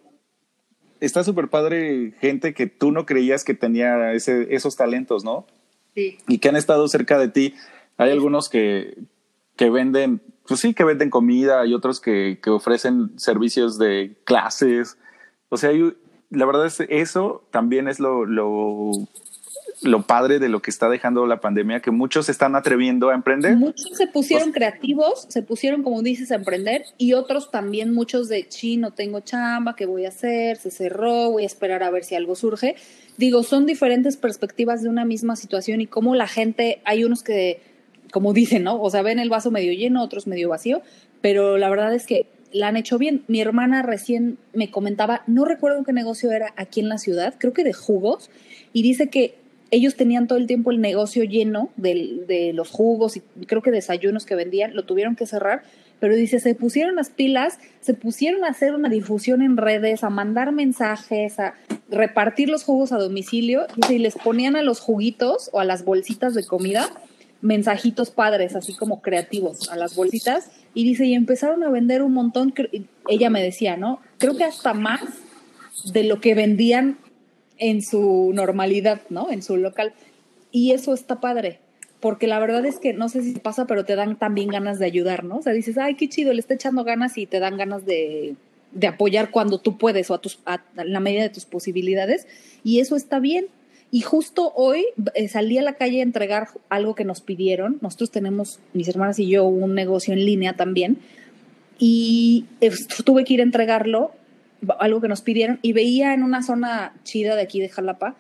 Está 0.99 1.23
súper 1.23 1.47
padre 1.47 2.13
gente 2.19 2.53
que 2.53 2.67
tú 2.67 2.91
no 2.91 3.05
creías 3.05 3.43
que 3.43 3.53
tenía 3.53 4.12
ese, 4.13 4.53
esos 4.53 4.75
talentos, 4.75 5.23
¿no? 5.23 5.47
Sí. 5.95 6.17
Y 6.27 6.39
que 6.39 6.49
han 6.49 6.58
estado 6.58 6.88
cerca 6.88 7.17
de 7.17 7.29
ti. 7.29 7.55
Hay 7.97 8.12
algunos 8.12 8.49
que, 8.49 8.97
que 9.55 9.69
venden, 9.69 10.21
pues 10.50 10.60
sí, 10.60 10.74
que 10.74 10.84
venden 10.84 11.10
comida, 11.10 11.62
hay 11.62 11.74
otros 11.74 12.02
que, 12.02 12.40
que 12.44 12.50
ofrecen 12.50 13.18
servicios 13.18 13.78
de 13.80 14.18
clases. 14.26 14.98
O 15.48 15.56
sea, 15.56 15.70
hay- 15.70 15.94
la 16.30 16.46
verdad 16.46 16.66
es 16.66 16.80
eso 16.90 17.48
también 17.52 17.88
es 17.88 18.00
lo, 18.00 18.26
lo, 18.26 18.92
lo 19.82 20.02
padre 20.04 20.40
de 20.40 20.50
lo 20.50 20.62
que 20.62 20.70
está 20.70 20.90
dejando 20.90 21.26
la 21.26 21.40
pandemia, 21.40 21.80
que 21.80 21.90
muchos 21.90 22.26
se 22.28 22.32
están 22.34 22.56
atreviendo 22.56 23.10
a 23.10 23.16
emprender. 23.16 23.56
Muchos 23.56 23.92
se 23.96 24.08
pusieron 24.08 24.50
Pues- 24.50 24.56
creativos, 24.58 25.26
se 25.30 25.42
pusieron, 25.42 25.82
como 25.84 26.02
dices, 26.02 26.32
a 26.32 26.36
emprender, 26.36 26.84
y 26.98 27.14
otros 27.14 27.50
también, 27.50 27.94
muchos 27.94 28.28
de, 28.28 28.46
sí, 28.50 28.78
no 28.78 28.92
tengo 28.92 29.22
chamba, 29.22 29.76
¿qué 29.76 29.86
voy 29.86 30.06
a 30.06 30.10
hacer? 30.10 30.58
Se 30.58 30.70
cerró, 30.70 31.32
voy 31.32 31.44
a 31.44 31.48
esperar 31.48 31.82
a 31.84 31.90
ver 31.90 32.04
si 32.04 32.16
algo 32.16 32.36
surge. 32.36 32.76
Digo, 33.18 33.44
son 33.44 33.66
diferentes 33.66 34.18
perspectivas 34.18 34.84
de 34.84 34.90
una 34.90 35.06
misma 35.06 35.36
situación 35.36 35.82
y 35.82 35.88
cómo 35.88 36.14
la 36.16 36.28
gente, 36.28 36.82
hay 36.86 37.04
unos 37.06 37.24
que, 37.24 37.62
como 38.12 38.34
dicen, 38.34 38.63
¿no? 38.63 38.82
O 38.82 38.89
sea, 38.89 39.02
ven 39.02 39.19
el 39.19 39.30
vaso 39.30 39.52
medio 39.52 39.74
lleno, 39.74 40.04
otros 40.04 40.28
medio 40.28 40.50
vacío, 40.50 40.82
pero 41.22 41.58
la 41.58 41.69
verdad 41.69 41.93
es 41.93 42.06
que 42.06 42.26
la 42.52 42.67
han 42.67 42.78
hecho 42.78 42.98
bien. 42.98 43.24
Mi 43.28 43.41
hermana 43.41 43.84
recién 43.84 44.38
me 44.54 44.72
comentaba, 44.72 45.22
no 45.28 45.45
recuerdo 45.45 45.84
qué 45.84 45.93
negocio 45.93 46.32
era 46.32 46.54
aquí 46.58 46.80
en 46.80 46.89
la 46.89 46.98
ciudad, 46.98 47.36
creo 47.38 47.54
que 47.54 47.63
de 47.63 47.74
jugos, 47.74 48.30
y 48.74 48.82
dice 48.82 49.10
que 49.10 49.36
ellos 49.72 49.95
tenían 49.95 50.28
todo 50.28 50.39
el 50.39 50.48
tiempo 50.48 50.72
el 50.72 50.82
negocio 50.82 51.24
lleno 51.24 51.69
del- 51.78 52.26
de, 52.26 52.54
los 52.54 52.72
jugos 52.72 53.17
y 53.17 53.22
creo 53.45 53.62
que 53.62 53.69
desayunos 53.69 54.26
que 54.26 54.34
vendían, 54.34 54.76
lo 54.76 54.84
tuvieron 54.84 55.15
que 55.15 55.28
cerrar, 55.28 55.62
pero 56.00 56.15
dice, 56.15 56.39
se 56.39 56.56
pusieron 56.56 56.95
las 56.95 57.12
pilas, 57.12 57.60
se 57.82 57.93
pusieron 57.93 58.43
a 58.45 58.48
hacer 58.48 58.74
una 58.74 58.89
difusión 58.89 59.43
en 59.43 59.58
redes, 59.58 60.04
a 60.04 60.10
mandar 60.10 60.52
mensajes, 60.54 61.39
a 61.39 61.54
repartir 61.91 62.50
los 62.50 62.63
jugos 62.63 62.91
a 62.93 62.98
domicilio, 62.98 63.67
y 63.89 64.00
les 64.00 64.15
ponían 64.15 64.56
a 64.56 64.63
los 64.63 64.80
juguitos 64.80 65.52
o 65.54 65.60
a 65.60 65.65
las 65.65 65.86
bolsitas 65.86 66.34
de 66.34 66.45
comida 66.45 66.89
mensajitos 67.41 68.12
padres, 68.12 68.56
así 68.56 68.73
como 68.75 69.02
creativos, 69.02 69.69
a 69.69 69.75
las 69.75 69.95
bolsitas, 69.95 70.52
y 70.73 70.84
dice, 70.84 71.06
y 71.06 71.13
empezaron 71.13 71.63
a 71.63 71.69
vender 71.69 72.02
un 72.04 72.13
montón, 72.13 72.54
ella 73.08 73.30
me 73.30 73.41
decía, 73.41 73.78
¿no? 73.78 74.02
Creo 74.17 74.36
que 74.36 74.43
hasta 74.43 74.73
más 74.73 75.02
de 75.86 76.04
lo 76.04 76.19
que 76.19 76.36
vendían 76.36 76.97
en 77.58 77.82
su 77.82 78.32
normalidad, 78.34 79.02
¿no? 79.10 79.32
En 79.32 79.41
su 79.41 79.58
local. 79.58 79.93
Y 80.52 80.71
eso 80.71 80.93
está 80.93 81.19
padre, 81.19 81.60
porque 81.99 82.28
la 82.28 82.39
verdad 82.39 82.65
es 82.65 82.80
que 82.80 82.93
no 82.93 83.10
sé 83.10 83.21
si 83.21 83.34
pasa, 83.34 83.67
pero 83.67 83.86
te 83.86 83.95
dan 83.95 84.17
también 84.17 84.49
ganas 84.49 84.80
de 84.80 84.86
ayudar, 84.86 85.23
¿no? 85.23 85.38
O 85.38 85.41
sea, 85.41 85.54
dices, 85.54 85.78
ay, 85.78 85.95
qué 85.95 86.10
chido, 86.10 86.34
le 86.34 86.39
está 86.39 86.56
echando 86.56 86.84
ganas 86.84 87.17
y 87.17 87.25
te 87.25 87.39
dan 87.39 87.58
ganas 87.58 87.86
de, 87.86 88.36
de 88.71 88.88
apoyar 88.88 89.32
cuando 89.32 89.60
tú 89.60 89.78
puedes 89.78 90.10
o 90.10 90.13
a, 90.13 90.21
tus, 90.21 90.39
a 90.45 90.62
la 90.75 90.99
medida 90.99 91.23
de 91.23 91.30
tus 91.30 91.45
posibilidades. 91.45 92.28
Y 92.63 92.80
eso 92.80 92.95
está 92.95 93.19
bien. 93.19 93.47
Y 93.91 94.02
justo 94.02 94.54
hoy 94.56 94.86
eh, 95.15 95.28
salí 95.28 95.58
a 95.58 95.63
la 95.63 95.73
calle 95.73 95.99
a 95.99 96.04
entregar 96.04 96.49
algo 96.69 96.95
que 96.95 97.06
nos 97.06 97.21
pidieron. 97.21 97.80
Nosotros 97.82 98.12
tenemos, 98.12 98.60
mis 98.73 98.88
hermanas 98.88 99.17
y 99.19 99.28
yo, 99.28 99.45
un 99.45 99.73
negocio 99.73 100.13
en 100.13 100.25
línea 100.25 100.54
también. 100.54 100.99
Y 101.80 102.45
eh, 102.62 102.71
tuve 103.04 103.23
que 103.23 103.34
ir 103.34 103.39
a 103.39 103.43
entregarlo, 103.43 104.12
algo 104.80 105.02
que 105.02 105.08
nos 105.08 105.21
pidieron. 105.21 105.60
Y 105.62 105.73
veía 105.73 106.13
en 106.13 106.23
una 106.23 106.43
zona 106.43 106.93
chida 107.04 107.36
de 107.36 107.41
aquí 107.41 107.60
de 107.60 107.69
Jalapa, 107.69 108.15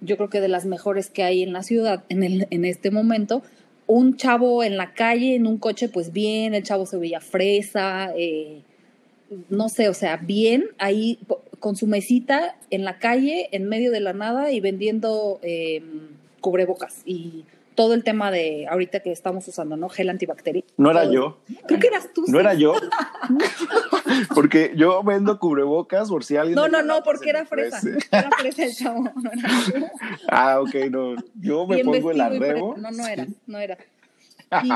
yo 0.00 0.16
creo 0.16 0.30
que 0.30 0.40
de 0.40 0.48
las 0.48 0.64
mejores 0.66 1.10
que 1.10 1.22
hay 1.22 1.42
en 1.42 1.52
la 1.52 1.62
ciudad 1.62 2.04
en, 2.08 2.46
en 2.50 2.64
este 2.64 2.90
momento, 2.90 3.42
un 3.86 4.16
chavo 4.16 4.62
en 4.62 4.76
la 4.76 4.94
calle, 4.94 5.34
en 5.34 5.46
un 5.46 5.58
coche, 5.58 5.88
pues 5.88 6.12
bien, 6.12 6.54
el 6.54 6.62
chavo 6.62 6.86
se 6.86 6.96
veía 6.96 7.20
fresa, 7.20 8.12
eh, 8.16 8.62
no 9.48 9.68
sé, 9.68 9.88
o 9.88 9.94
sea, 9.94 10.16
bien, 10.16 10.64
ahí 10.78 11.18
con 11.64 11.76
su 11.76 11.86
mesita 11.86 12.56
en 12.68 12.84
la 12.84 12.98
calle, 12.98 13.48
en 13.52 13.70
medio 13.70 13.90
de 13.90 14.00
la 14.00 14.12
nada 14.12 14.50
y 14.50 14.60
vendiendo 14.60 15.40
eh, 15.40 15.82
cubrebocas 16.42 17.00
y 17.06 17.46
todo 17.74 17.94
el 17.94 18.04
tema 18.04 18.30
de 18.30 18.66
ahorita 18.68 19.00
que 19.00 19.10
estamos 19.10 19.48
usando, 19.48 19.74
¿no? 19.74 19.88
Gel 19.88 20.10
antibacterial. 20.10 20.62
No 20.76 20.90
era 20.90 21.10
yo, 21.10 21.38
Creo 21.66 21.80
que 21.80 21.86
eras 21.86 22.10
tú. 22.12 22.20
no 22.20 22.26
sí. 22.26 22.36
era 22.36 22.52
yo, 22.52 22.74
porque 24.34 24.74
yo 24.76 25.02
vendo 25.04 25.38
cubrebocas 25.38 26.10
por 26.10 26.22
si 26.22 26.36
alguien. 26.36 26.54
No, 26.54 26.68
no, 26.68 26.82
no, 26.82 27.02
porque 27.02 27.30
era 27.30 27.46
fresa. 27.46 27.80
Era 28.12 28.30
fresa 28.38 28.64
el 28.66 28.74
chavo, 28.74 29.02
no 29.02 29.30
era 29.32 29.48
tú. 29.64 29.86
Ah, 30.28 30.60
ok, 30.60 30.74
no. 30.90 31.16
Yo 31.40 31.66
me 31.66 31.76
Bien 31.76 31.86
pongo 31.86 32.10
el 32.10 32.20
arrebo. 32.20 32.76
No, 32.76 32.90
no 32.90 33.06
era, 33.06 33.26
no 33.46 33.58
era. 33.58 33.78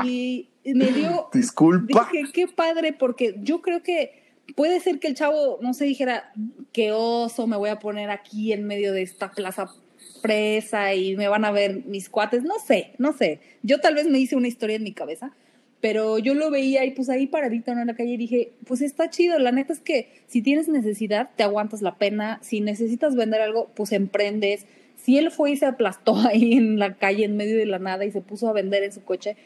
Y 0.03 0.49
y 0.63 0.73
me 0.73 0.87
dio, 0.91 1.29
Disculpa. 1.33 2.09
Dije, 2.11 2.31
qué 2.31 2.47
padre, 2.47 2.93
porque 2.93 3.35
yo 3.41 3.61
creo 3.61 3.81
que 3.81 4.28
puede 4.55 4.79
ser 4.79 4.99
que 4.99 5.07
el 5.07 5.15
chavo, 5.15 5.59
no 5.61 5.73
se 5.73 5.85
dijera, 5.85 6.31
qué 6.71 6.91
oso, 6.91 7.47
me 7.47 7.57
voy 7.57 7.69
a 7.69 7.79
poner 7.79 8.09
aquí 8.09 8.53
en 8.53 8.65
medio 8.65 8.93
de 8.93 9.01
esta 9.01 9.31
plaza 9.31 9.71
presa 10.21 10.93
y 10.93 11.15
me 11.15 11.27
van 11.27 11.45
a 11.45 11.51
ver 11.51 11.85
mis 11.85 12.09
cuates, 12.09 12.43
no 12.43 12.59
sé, 12.59 12.91
no 12.97 13.13
sé. 13.13 13.39
Yo 13.63 13.79
tal 13.79 13.95
vez 13.95 14.07
me 14.07 14.19
hice 14.19 14.35
una 14.35 14.47
historia 14.47 14.75
en 14.75 14.83
mi 14.83 14.93
cabeza, 14.93 15.31
pero 15.81 16.19
yo 16.19 16.33
lo 16.33 16.51
veía 16.51 16.85
y 16.85 16.91
pues 16.91 17.09
ahí 17.09 17.27
paradito 17.27 17.73
¿no? 17.73 17.81
en 17.81 17.87
la 17.87 17.95
calle 17.95 18.13
y 18.13 18.17
dije, 18.17 18.51
pues 18.65 18.81
está 18.81 19.09
chido, 19.09 19.39
la 19.39 19.51
neta 19.51 19.73
es 19.73 19.79
que 19.79 20.09
si 20.27 20.41
tienes 20.41 20.67
necesidad, 20.67 21.29
te 21.35 21.43
aguantas 21.43 21.81
la 21.81 21.95
pena, 21.95 22.39
si 22.41 22.59
necesitas 22.59 23.15
vender 23.15 23.41
algo, 23.41 23.69
pues 23.75 23.91
emprendes. 23.91 24.65
Si 24.97 25.17
él 25.17 25.31
fue 25.31 25.51
y 25.51 25.57
se 25.57 25.65
aplastó 25.65 26.15
ahí 26.27 26.53
en 26.53 26.79
la 26.79 26.95
calle 26.95 27.25
en 27.25 27.37
medio 27.37 27.57
de 27.57 27.65
la 27.65 27.79
nada 27.79 28.05
y 28.05 28.11
se 28.11 28.21
puso 28.21 28.49
a 28.49 28.53
vender 28.53 28.83
en 28.83 28.91
su 28.91 29.03
coche, 29.03 29.37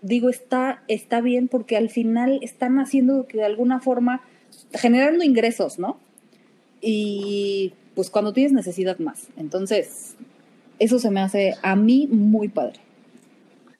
digo, 0.00 0.28
está, 0.28 0.82
está 0.88 1.20
bien 1.20 1.48
porque 1.48 1.76
al 1.76 1.90
final 1.90 2.40
están 2.42 2.78
haciendo 2.78 3.26
que 3.26 3.38
de 3.38 3.44
alguna 3.44 3.80
forma, 3.80 4.22
generando 4.74 5.24
ingresos, 5.24 5.78
¿no? 5.78 5.98
Y 6.80 7.74
pues 7.94 8.10
cuando 8.10 8.32
tienes 8.32 8.52
necesidad 8.52 8.98
más. 8.98 9.28
Entonces, 9.36 10.16
eso 10.78 10.98
se 10.98 11.10
me 11.10 11.20
hace 11.20 11.54
a 11.62 11.76
mí 11.76 12.08
muy 12.10 12.48
padre. 12.48 12.80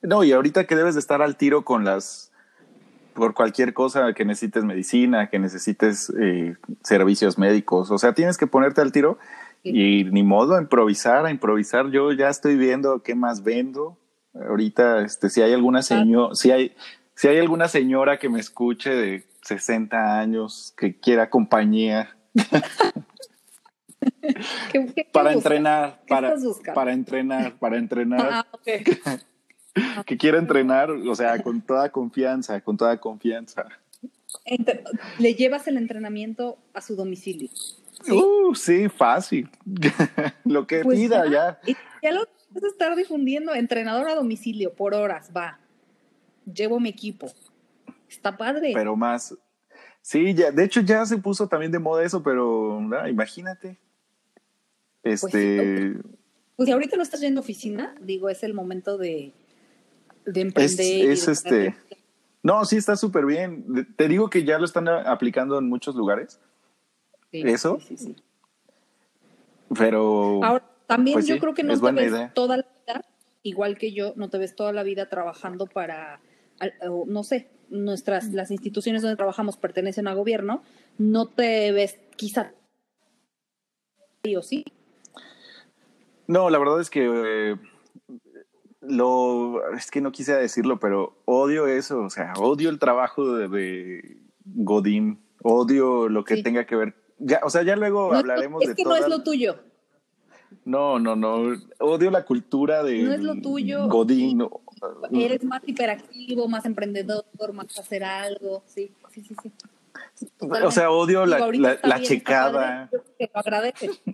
No, 0.02 0.24
y 0.24 0.32
ahorita 0.32 0.64
que 0.64 0.76
debes 0.76 0.94
de 0.94 1.00
estar 1.00 1.22
al 1.22 1.36
tiro 1.36 1.64
con 1.64 1.84
las 1.84 2.32
por 3.14 3.34
cualquier 3.34 3.74
cosa 3.74 4.12
que 4.14 4.24
necesites 4.24 4.64
medicina, 4.64 5.28
que 5.28 5.38
necesites 5.38 6.10
eh, 6.18 6.56
servicios 6.82 7.38
médicos, 7.38 7.90
o 7.90 7.98
sea, 7.98 8.14
tienes 8.14 8.38
que 8.38 8.46
ponerte 8.46 8.80
al 8.80 8.90
tiro 8.90 9.18
Y 9.62 10.04
ni 10.04 10.22
modo, 10.22 10.56
a 10.56 10.60
improvisar, 10.60 11.24
a 11.24 11.30
improvisar. 11.30 11.90
Yo 11.90 12.10
ya 12.12 12.28
estoy 12.28 12.56
viendo 12.56 13.02
qué 13.02 13.14
más 13.14 13.44
vendo. 13.44 13.96
Ahorita, 14.34 15.02
este, 15.02 15.28
si 15.28 15.40
hay 15.40 15.52
alguna 15.52 15.82
señora, 15.82 16.34
si 16.34 16.50
hay, 16.50 16.74
si 17.14 17.28
hay 17.28 17.38
alguna 17.38 17.68
señora 17.68 18.18
que 18.18 18.28
me 18.28 18.40
escuche 18.40 18.90
de 18.90 19.24
60 19.42 20.18
años 20.18 20.74
que 20.76 20.98
quiera 20.98 21.30
compañía. 21.30 22.16
para 25.12 25.32
entrenar, 25.32 26.00
para, 26.08 26.34
para 26.74 26.92
entrenar, 26.92 27.58
para 27.58 27.76
entrenar. 27.76 28.28
Ah, 28.30 28.46
que 30.06 30.16
quiera 30.16 30.38
entrenar, 30.38 30.90
o 30.90 31.14
sea, 31.14 31.42
con 31.42 31.60
toda 31.62 31.90
confianza, 31.90 32.60
con 32.60 32.76
toda 32.76 32.98
confianza. 32.98 33.66
Le 35.18 35.34
llevas 35.34 35.68
el 35.68 35.76
entrenamiento 35.76 36.58
a 36.72 36.80
su 36.80 36.96
domicilio. 36.96 37.50
¿sí? 38.04 38.12
Uh, 38.12 38.54
sí, 38.54 38.88
fácil. 38.88 39.48
lo 40.44 40.66
que 40.66 40.80
pues 40.80 40.98
pida 40.98 41.24
ya. 41.30 41.60
ya 42.02 42.12
lo 42.12 42.26
vas 42.50 42.64
a 42.64 42.68
estar 42.68 42.96
difundiendo, 42.96 43.54
entrenador 43.54 44.08
a 44.08 44.14
domicilio 44.14 44.74
por 44.74 44.94
horas, 44.94 45.30
va. 45.36 45.58
Llevo 46.44 46.80
mi 46.80 46.88
equipo. 46.88 47.30
Está 48.16 48.36
padre. 48.36 48.72
Pero 48.74 48.96
más. 48.96 49.34
Sí, 50.00 50.34
ya, 50.34 50.50
de 50.50 50.64
hecho 50.64 50.80
ya 50.80 51.06
se 51.06 51.16
puso 51.16 51.48
también 51.48 51.72
de 51.72 51.78
moda 51.78 52.04
eso, 52.04 52.22
pero 52.22 52.80
imagínate. 53.08 53.78
Pues 55.02 55.24
este. 55.24 55.96
Pues, 56.56 56.66
si 56.66 56.72
ahorita 56.72 56.96
no 56.96 57.02
estás 57.02 57.20
yendo 57.20 57.40
a 57.40 57.42
oficina, 57.42 57.94
digo, 58.00 58.28
es 58.28 58.42
el 58.42 58.54
momento 58.54 58.98
de, 58.98 59.32
de 60.26 60.40
emprender. 60.40 61.10
Es, 61.10 61.28
este. 61.28 61.74
No, 62.42 62.64
sí, 62.64 62.76
está 62.76 62.96
súper 62.96 63.24
bien. 63.24 63.86
Te 63.96 64.08
digo 64.08 64.28
que 64.28 64.44
ya 64.44 64.58
lo 64.58 64.64
están 64.64 64.88
aplicando 64.88 65.58
en 65.58 65.68
muchos 65.68 65.94
lugares. 65.94 66.40
Eso. 67.30 67.78
Sí, 67.80 67.96
sí, 67.96 68.16
Pero. 69.76 70.44
Ahora, 70.44 70.68
también 70.86 71.14
pues 71.14 71.26
yo 71.26 71.38
creo 71.38 71.54
que 71.54 71.62
no 71.62 71.80
te 71.80 71.92
ves 71.92 72.34
toda 72.34 72.58
la 72.58 72.66
vida, 72.86 73.04
igual 73.42 73.78
que 73.78 73.92
yo, 73.92 74.12
no 74.16 74.28
te 74.28 74.38
ves 74.38 74.54
toda 74.54 74.72
la 74.72 74.82
vida 74.82 75.08
trabajando 75.08 75.66
para, 75.66 76.20
no 77.06 77.22
sé, 77.22 77.48
nuestras, 77.72 78.32
las 78.32 78.50
instituciones 78.50 79.02
donde 79.02 79.16
trabajamos 79.16 79.56
pertenecen 79.56 80.06
a 80.06 80.14
gobierno, 80.14 80.62
no 80.98 81.26
te 81.26 81.72
ves 81.72 81.98
quizá 82.16 82.52
sí 84.22 84.36
o 84.36 84.42
sí. 84.42 84.64
No, 86.26 86.50
la 86.50 86.58
verdad 86.58 86.80
es 86.80 86.90
que 86.90 87.04
eh, 87.04 87.56
lo 88.80 89.74
es 89.74 89.90
que 89.90 90.00
no 90.00 90.12
quise 90.12 90.34
decirlo, 90.34 90.78
pero 90.78 91.16
odio 91.24 91.66
eso, 91.66 92.02
o 92.02 92.10
sea, 92.10 92.32
odio 92.38 92.70
el 92.70 92.78
trabajo 92.78 93.34
de, 93.34 94.18
Godín, 94.44 95.20
odio 95.42 96.08
lo 96.08 96.24
que 96.24 96.42
tenga 96.42 96.64
que 96.66 96.76
ver. 96.76 96.94
Ya, 97.18 97.40
o 97.44 97.50
sea, 97.50 97.62
ya 97.62 97.76
luego 97.76 98.12
hablaremos 98.12 98.60
de 98.60 98.70
Es 98.70 98.76
que 98.76 98.84
no 98.84 98.96
es 98.96 99.08
lo 99.08 99.22
tuyo. 99.22 99.56
No, 100.64 100.98
no, 100.98 101.16
no. 101.16 101.56
Odio 101.80 102.10
la 102.10 102.24
cultura 102.24 102.82
de 102.82 103.02
no 103.02 103.12
es 103.12 103.20
lo 103.20 103.40
tuyo. 103.40 103.88
Godín. 103.88 104.46
Eres 105.12 105.44
más 105.44 105.62
hiperactivo, 105.66 106.48
más 106.48 106.64
emprendedor, 106.64 107.24
más 107.52 107.78
hacer 107.78 108.04
algo. 108.04 108.62
Sí, 108.66 108.92
sí, 109.12 109.22
sí, 109.22 109.36
sí. 109.42 109.52
O 110.40 110.70
sea, 110.70 110.90
odio 110.90 111.26
la, 111.26 111.78
la, 111.82 112.00
checada. 112.00 112.90
Lo 112.90 113.28
agradeces. 113.34 114.00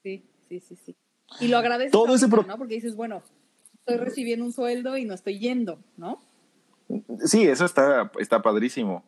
Sí, 0.00 0.24
sí, 0.48 0.60
sí, 0.60 0.76
sí. 0.86 0.96
Y 1.40 1.48
lo 1.48 1.58
agradeces. 1.58 1.90
Todo 1.90 2.14
ese 2.14 2.28
¿no? 2.28 2.56
Porque 2.56 2.74
dices, 2.74 2.94
bueno, 2.94 3.20
estoy 3.74 3.96
recibiendo 3.96 4.44
un 4.44 4.52
sueldo 4.52 4.96
y 4.96 5.04
no 5.04 5.12
estoy 5.12 5.40
yendo, 5.40 5.78
¿no? 5.96 6.20
Sí, 7.24 7.42
eso 7.42 7.64
está, 7.64 8.10
está 8.18 8.40
padrísimo. 8.40 9.04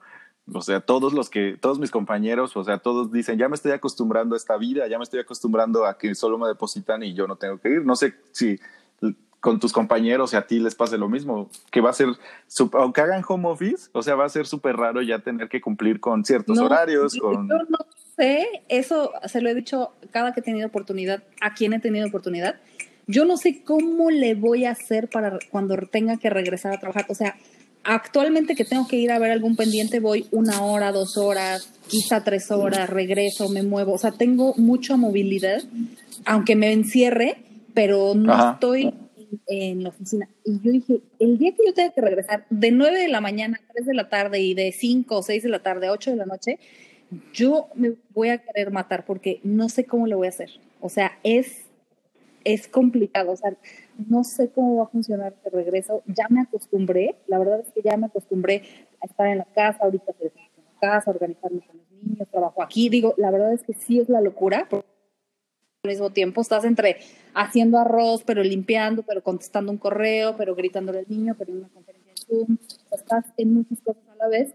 O 0.53 0.63
sea, 0.63 0.81
todos 0.81 1.13
los 1.13 1.31
que, 1.31 1.57
todos 1.59 1.79
mis 1.79 1.91
compañeros, 1.91 2.57
o 2.57 2.65
sea, 2.65 2.79
todos 2.79 3.13
dicen, 3.13 3.39
ya 3.39 3.49
me 3.49 3.55
estoy 3.55 3.73
acostumbrando 3.73 4.35
a 4.35 4.39
esta 4.39 4.57
vida, 4.57 4.89
ya 4.89 4.99
me 4.99 5.05
estoy 5.05 5.21
acostumbrando 5.21 5.87
a 5.87 5.97
que 5.97 6.15
solo 6.15 6.39
me 6.39 6.49
depositan 6.49 7.03
y 7.03 7.15
yo 7.15 7.27
no 7.27 7.37
tengo 7.37 7.59
que 7.59 7.71
ir. 7.71 7.85
No 7.85 7.95
sé 7.95 8.15
si 8.33 8.59
con 9.41 9.59
tus 9.59 9.73
compañeros 9.73 10.33
y 10.35 10.37
a 10.37 10.47
ti 10.47 10.59
les 10.59 10.75
pase 10.75 10.99
lo 10.99 11.09
mismo, 11.09 11.49
que 11.71 11.81
va 11.81 11.91
a 11.91 11.95
ser, 11.95 12.09
aunque 12.73 13.01
hagan 13.01 13.23
home 13.27 13.49
office, 13.49 13.89
o 13.93 14.03
sea, 14.03 14.15
va 14.15 14.27
a 14.27 14.29
ser 14.29 14.47
súper 14.47 14.77
raro 14.77 15.01
ya 15.03 15.21
tener 15.21 15.49
que 15.49 15.61
cumplir 15.61 15.99
con 15.99 16.25
ciertos 16.25 16.59
horarios. 16.59 17.17
Con... 17.17 17.49
Yo 17.49 17.57
no 17.69 17.79
sé, 18.17 18.47
eso 18.69 19.13
se 19.27 19.41
lo 19.41 19.49
he 19.49 19.55
dicho 19.55 19.93
cada 20.11 20.33
que 20.33 20.41
he 20.41 20.43
tenido 20.43 20.69
oportunidad, 20.69 21.23
a 21.41 21.55
quien 21.55 21.73
he 21.73 21.81
tenido 21.81 22.07
oportunidad, 22.07 22.57
yo 23.07 23.25
no 23.25 23.37
sé 23.37 23.63
cómo 23.65 24.11
le 24.11 24.35
voy 24.35 24.67
a 24.67 24.71
hacer 24.71 25.09
para 25.09 25.39
cuando 25.51 25.77
tenga 25.91 26.17
que 26.19 26.31
regresar 26.31 26.73
a 26.73 26.79
trabajar. 26.79 27.07
O 27.09 27.15
sea, 27.15 27.35
actualmente 27.83 28.55
que 28.55 28.65
tengo 28.65 28.87
que 28.87 28.97
ir 28.97 29.11
a 29.11 29.19
ver 29.19 29.33
algún 29.33 29.57
pendiente, 29.57 30.01
voy 30.01 30.27
una 30.31 30.63
hora, 30.63 30.93
dos 30.93 31.17
horas, 31.17 31.73
quizá 31.89 32.23
tres 32.23 32.51
horas, 32.51 32.89
regreso, 32.89 33.49
me 33.49 33.63
muevo. 33.63 33.95
O 33.95 33.99
sea, 33.99 34.13
tengo 34.13 34.55
mucha 34.57 34.97
movilidad, 34.97 35.63
aunque 36.25 36.55
me 36.55 36.73
encierre, 36.73 37.39
pero 37.75 38.15
no 38.15 38.53
estoy 38.53 38.95
en 39.47 39.83
la 39.83 39.91
oficina. 39.91 40.29
Y 40.45 40.61
yo 40.61 40.73
dije, 40.73 41.01
el 41.19 41.39
día 41.39 41.53
que 41.53 41.67
yo 41.67 41.75
tenga 41.75 41.93
que 41.93 42.01
regresar 42.01 42.47
de 42.51 42.71
9 42.71 42.99
de 42.99 43.09
la 43.09 43.21
mañana 43.21 43.59
a 43.63 43.73
3 43.73 43.87
de 43.87 43.95
la 43.95 44.09
tarde 44.09 44.41
y 44.41 44.55
de 44.55 44.73
5 44.73 45.17
o 45.17 45.23
6 45.23 45.43
de 45.43 45.49
la 45.49 45.63
tarde 45.63 45.87
a 45.87 45.93
8 45.93 46.11
de 46.11 46.17
la 46.17 46.27
noche, 46.27 46.59
yo 47.33 47.69
me 47.75 47.95
voy 48.15 48.29
a 48.29 48.39
querer 48.39 48.71
matar 48.71 49.05
porque 49.05 49.41
no 49.43 49.69
sé 49.69 49.85
cómo 49.85 50.07
le 50.07 50.15
voy 50.15 50.27
a 50.27 50.31
hacer. 50.31 50.51
O 50.81 50.89
sea, 50.89 51.19
es 51.23 51.71
es 52.45 52.69
complicado, 52.69 53.33
o 53.33 53.37
sea, 53.37 53.55
no 54.09 54.25
sé 54.25 54.51
cómo 54.51 54.77
va 54.77 54.85
a 54.85 54.89
funcionar 54.89 55.35
de 55.45 55.51
regreso, 55.51 56.03
ya 56.07 56.27
me 56.31 56.41
acostumbré, 56.41 57.17
la 57.27 57.39
verdad 57.39 57.61
es 57.61 57.73
que 57.73 57.83
ya 57.83 57.97
me 57.97 58.07
acostumbré 58.07 58.63
a 59.03 59.07
estar 59.07 59.27
en 59.27 59.39
la 59.39 59.45
casa, 59.45 59.79
ahorita 59.83 60.13
en 60.21 60.31
la 60.35 60.81
casa, 60.81 61.11
organizarme 61.11 61.61
con 61.61 61.77
los 61.77 62.03
niños, 62.03 62.29
trabajo 62.31 62.63
aquí, 62.63 62.89
digo, 62.89 63.15
la 63.19 63.31
verdad 63.31 63.53
es 63.53 63.63
que 63.63 63.75
sí 63.75 64.01
es 64.01 64.09
la 64.09 64.21
locura, 64.21 64.67
porque 64.71 64.89
al 65.83 65.89
mismo 65.89 66.11
tiempo 66.11 66.43
estás 66.43 66.65
entre 66.65 66.99
haciendo 67.33 67.79
arroz, 67.79 68.23
pero 68.27 68.43
limpiando, 68.43 69.03
pero 69.03 69.23
contestando 69.23 69.73
un 69.73 69.79
correo, 69.79 70.37
pero 70.37 70.55
gritándole 70.55 70.99
al 70.99 71.07
niño, 71.09 71.35
pero 71.39 71.53
en 71.53 71.59
una 71.61 71.69
conferencia 71.71 72.13
de 72.13 72.21
Zoom, 72.21 72.59
estás 72.93 73.25
en 73.39 73.55
muchas 73.55 73.81
cosas 73.81 74.03
a 74.13 74.17
la 74.17 74.29
vez, 74.29 74.55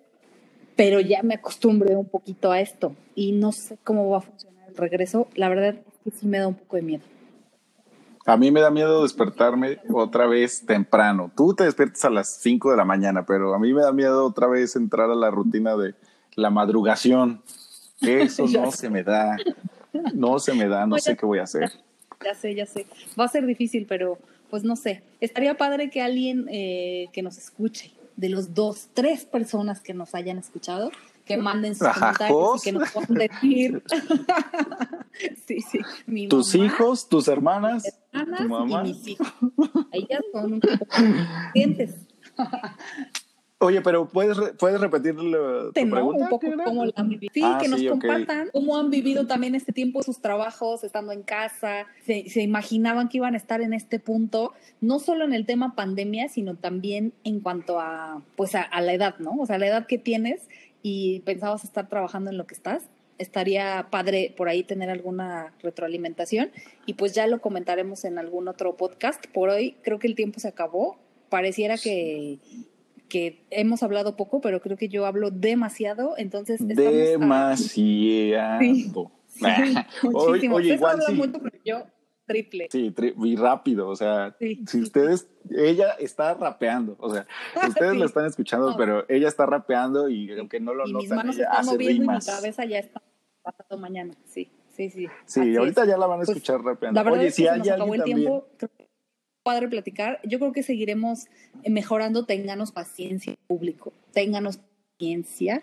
pero 0.76 1.00
ya 1.00 1.24
me 1.24 1.34
acostumbré 1.34 1.96
un 1.96 2.08
poquito 2.08 2.52
a 2.52 2.60
esto 2.60 2.96
y 3.16 3.32
no 3.32 3.52
sé 3.54 3.80
cómo 3.84 4.08
va 4.08 4.20
a 4.20 4.22
funcionar 4.22 4.70
el 4.70 4.78
regreso, 4.78 5.28
la 5.34 5.50
verdad 5.50 5.70
es 5.70 5.98
que 6.04 6.12
sí 6.12 6.28
me 6.28 6.38
da 6.38 6.48
un 6.48 6.54
poco 6.54 6.76
de 6.76 6.84
miedo. 6.84 7.04
A 8.28 8.38
mí 8.38 8.52
me 8.52 8.62
da 8.62 8.70
miedo 8.70 9.02
despertarme 9.02 9.80
otra 9.92 10.28
vez 10.28 10.64
temprano. 10.64 11.32
Tú 11.36 11.56
te 11.56 11.64
despiertas 11.64 12.06
a 12.06 12.12
las 12.12 12.38
5 12.40 12.70
de 12.70 12.78
la 12.78 12.86
mañana, 12.86 13.26
pero 13.26 13.56
a 13.56 13.60
mí 13.60 13.74
me 13.74 13.82
da 13.82 13.92
miedo 13.92 14.26
otra 14.28 14.46
vez 14.46 14.76
entrar 14.76 15.10
a 15.10 15.16
la 15.16 15.32
rutina 15.32 15.76
de 15.76 15.96
la 16.36 16.52
madrugación. 16.52 17.42
Eso 18.02 18.46
no 18.48 18.72
se 18.72 18.92
me 18.92 19.04
da. 19.04 19.38
No 20.14 20.40
se 20.40 20.54
me 20.54 20.68
da, 20.68 20.86
no 20.86 20.98
sé 20.98 21.16
qué 21.16 21.26
voy 21.26 21.40
a 21.40 21.44
hacer. 21.44 21.72
Ya 22.24 22.34
sé, 22.34 22.56
ya 22.56 22.66
sé. 22.66 22.86
Va 23.20 23.26
a 23.26 23.28
ser 23.28 23.46
difícil, 23.46 23.86
pero 23.88 24.18
pues 24.50 24.64
no 24.64 24.76
sé. 24.76 25.04
Estaría 25.20 25.58
padre 25.58 25.90
que 25.90 26.02
alguien 26.02 26.48
eh, 26.50 27.08
que 27.14 27.22
nos 27.22 27.38
escuche, 27.38 27.92
de 28.16 28.30
los 28.30 28.54
dos, 28.54 28.88
tres 28.94 29.26
personas 29.26 29.82
que 29.82 29.94
nos 29.94 30.16
hayan 30.16 30.38
escuchado, 30.38 30.92
que 31.26 31.38
manden 31.38 31.76
sus 31.76 31.88
comentarios 31.88 32.62
y 32.62 32.64
que 32.64 32.72
nos 32.72 32.92
puedan 32.92 33.14
decir. 33.16 33.84
sí, 35.48 35.60
sí. 35.62 36.28
tus 36.28 36.56
hijos, 36.56 37.10
tus 37.10 37.28
hermanas, 37.28 37.84
tu 38.12 38.44
mamá. 38.48 38.84
y 38.86 38.90
mis 38.90 39.08
hijos. 39.08 39.28
Ellas 39.92 40.22
son 40.32 40.54
un 40.54 40.60
poco. 40.60 40.86
Oye, 43.66 43.82
pero 43.82 44.08
puedes, 44.08 44.38
puedes 44.58 44.80
repetir 44.80 45.16
tu 45.16 45.90
pregunta. 45.90 46.24
Un 46.24 46.30
poco 46.30 46.48
cómo 46.64 46.86
han 46.96 47.10
vivido. 47.10 47.32
Sí, 47.34 47.42
ah, 47.44 47.58
que 47.62 47.68
nos 47.68 47.82
compartan 47.84 48.50
cómo 48.52 48.78
han 48.78 48.90
vivido 48.90 49.28
también 49.28 49.56
este 49.56 49.72
tiempo 49.72 50.04
sus 50.04 50.20
trabajos, 50.20 50.84
estando 50.84 51.12
en 51.12 51.24
casa. 51.24 51.88
Se, 52.06 52.30
se, 52.30 52.42
imaginaban 52.42 53.10
que 53.10 53.18
iban 53.18 53.34
a 53.34 53.38
estar 53.38 53.62
en 53.62 53.74
este 53.74 54.00
punto, 54.00 54.54
no 54.82 55.00
solo 55.00 55.26
en 55.26 55.34
el 55.34 55.46
tema 55.46 55.76
pandemia, 55.76 56.30
sino 56.30 56.56
también 56.56 57.14
en 57.24 57.40
cuanto 57.40 57.80
a, 57.80 58.22
pues 58.36 58.56
a, 58.56 58.62
a 58.62 58.82
la 58.82 58.94
edad, 58.94 59.16
¿no? 59.20 59.36
O 59.40 59.46
sea, 59.46 59.58
la 59.58 59.68
edad 59.68 59.88
que 59.88 59.98
tienes 59.98 60.48
y 60.82 61.22
pensabas 61.22 61.64
estar 61.64 61.90
trabajando 61.90 62.30
en 62.30 62.38
lo 62.38 62.46
que 62.46 62.54
estás, 62.54 62.84
estaría 63.18 63.88
padre 63.90 64.34
por 64.36 64.50
ahí 64.50 64.64
tener 64.64 64.90
alguna 64.90 65.54
retroalimentación 65.62 66.52
y 66.86 66.96
pues 66.96 67.14
ya 67.14 67.28
lo 67.28 67.42
comentaremos 67.42 68.06
en 68.06 68.20
algún 68.20 68.48
otro 68.48 68.76
podcast. 68.76 69.26
Por 69.28 69.50
hoy 69.50 69.78
creo 69.82 70.00
que 70.00 70.08
el 70.08 70.16
tiempo 70.16 70.40
se 70.40 70.48
acabó. 70.48 70.98
Pareciera 71.30 71.78
que, 71.78 72.38
que 73.10 73.46
hemos 73.50 73.84
hablado 73.84 74.16
poco, 74.16 74.42
pero 74.42 74.62
creo 74.62 74.78
que 74.78 74.90
yo 74.90 75.06
hablo 75.06 75.32
demasiado, 75.32 76.16
entonces... 76.18 76.60
Demasiado. 76.66 77.58
Sí, 77.58 78.92
muchísimo. 80.04 80.56
Oye, 80.56 80.74
igual 80.76 81.02
sí. 81.06 81.14
mucho, 81.14 81.40
pero 81.42 81.58
yo 81.64 81.84
triple. 82.26 82.68
Sí, 82.72 82.94
y 83.24 83.36
rápido, 83.36 83.88
o 83.88 83.96
sea, 83.96 84.36
si 84.40 84.82
ustedes, 84.82 85.28
ella 85.50 85.92
está 86.00 86.34
rapeando, 86.34 86.96
o 87.00 87.14
sea, 87.14 87.28
ustedes 87.68 87.96
lo 87.96 88.06
están 88.06 88.26
escuchando, 88.26 88.76
pero 88.78 89.06
ella 89.10 89.28
está 89.28 89.46
rapeando 89.46 90.10
y 90.10 90.32
aunque 90.38 90.60
no 90.60 90.74
lo 90.74 90.88
y 90.88 90.94
notan, 90.94 91.02
mis 91.02 91.16
manos 91.16 91.36
ella 91.36 91.50
están 91.52 91.66
moviendo 91.66 92.04
y 92.04 92.08
mi 92.08 92.20
cabeza 92.20 92.66
ya 92.66 92.80
está 92.80 93.02
pasando 93.44 93.78
mañana, 93.78 94.14
sí, 94.26 94.52
sí, 94.70 94.90
sí. 94.90 95.08
Sí, 95.26 95.56
ahorita 95.56 95.86
ya 95.86 95.98
la 95.98 96.08
van 96.08 96.22
a 96.22 96.24
pues, 96.24 96.30
escuchar 96.30 96.62
rapeando. 96.62 97.00
La 97.00 97.04
verdad 97.04 97.20
Oye, 97.20 97.28
es 97.28 97.36
que 97.36 97.44
si 97.44 97.48
se 97.48 97.58
nos 97.58 97.70
acabó 97.70 97.94
el 97.94 98.04
tiempo, 98.04 98.48
padre 99.46 99.68
platicar, 99.68 100.20
yo 100.24 100.40
creo 100.40 100.52
que 100.52 100.64
seguiremos 100.64 101.28
mejorando, 101.68 102.26
ténganos 102.26 102.72
paciencia, 102.72 103.36
público, 103.48 103.94
ténganos 104.12 104.58
paciencia, 104.58 105.62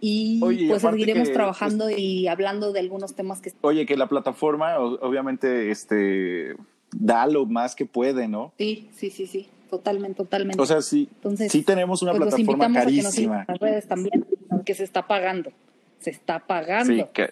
y 0.00 0.40
Oye, 0.42 0.66
pues 0.66 0.82
seguiremos 0.82 1.28
que, 1.28 1.34
trabajando 1.34 1.90
y 1.90 2.26
hablando 2.26 2.72
de 2.72 2.80
algunos 2.80 3.14
temas 3.14 3.40
que 3.40 3.52
Oye, 3.60 3.86
que 3.86 3.96
la 3.96 4.08
plataforma 4.08 4.78
obviamente 4.80 5.70
este, 5.70 6.56
da 6.90 7.26
lo 7.26 7.46
más 7.46 7.76
que 7.76 7.86
puede, 7.86 8.26
¿no? 8.26 8.52
sí, 8.58 8.88
sí, 8.96 9.10
sí, 9.10 9.26
sí, 9.26 9.48
totalmente, 9.70 10.16
totalmente. 10.16 10.60
O 10.60 10.66
sea, 10.66 10.80
sí, 10.82 11.08
Entonces, 11.16 11.52
sí 11.52 11.62
tenemos 11.62 12.02
una 12.02 12.12
pues 12.12 12.20
los 12.20 12.34
plataforma 12.34 12.64
a 12.64 12.68
que 12.68 12.72
nos 12.72 12.84
carísima. 12.84 13.40
en 13.42 13.44
las 13.46 13.58
redes 13.60 13.86
también, 13.86 14.26
porque 14.48 14.74
se 14.74 14.84
está 14.84 15.06
pagando, 15.06 15.52
se 16.00 16.10
está 16.10 16.40
pagando. 16.40 17.10
Sí, 17.14 17.22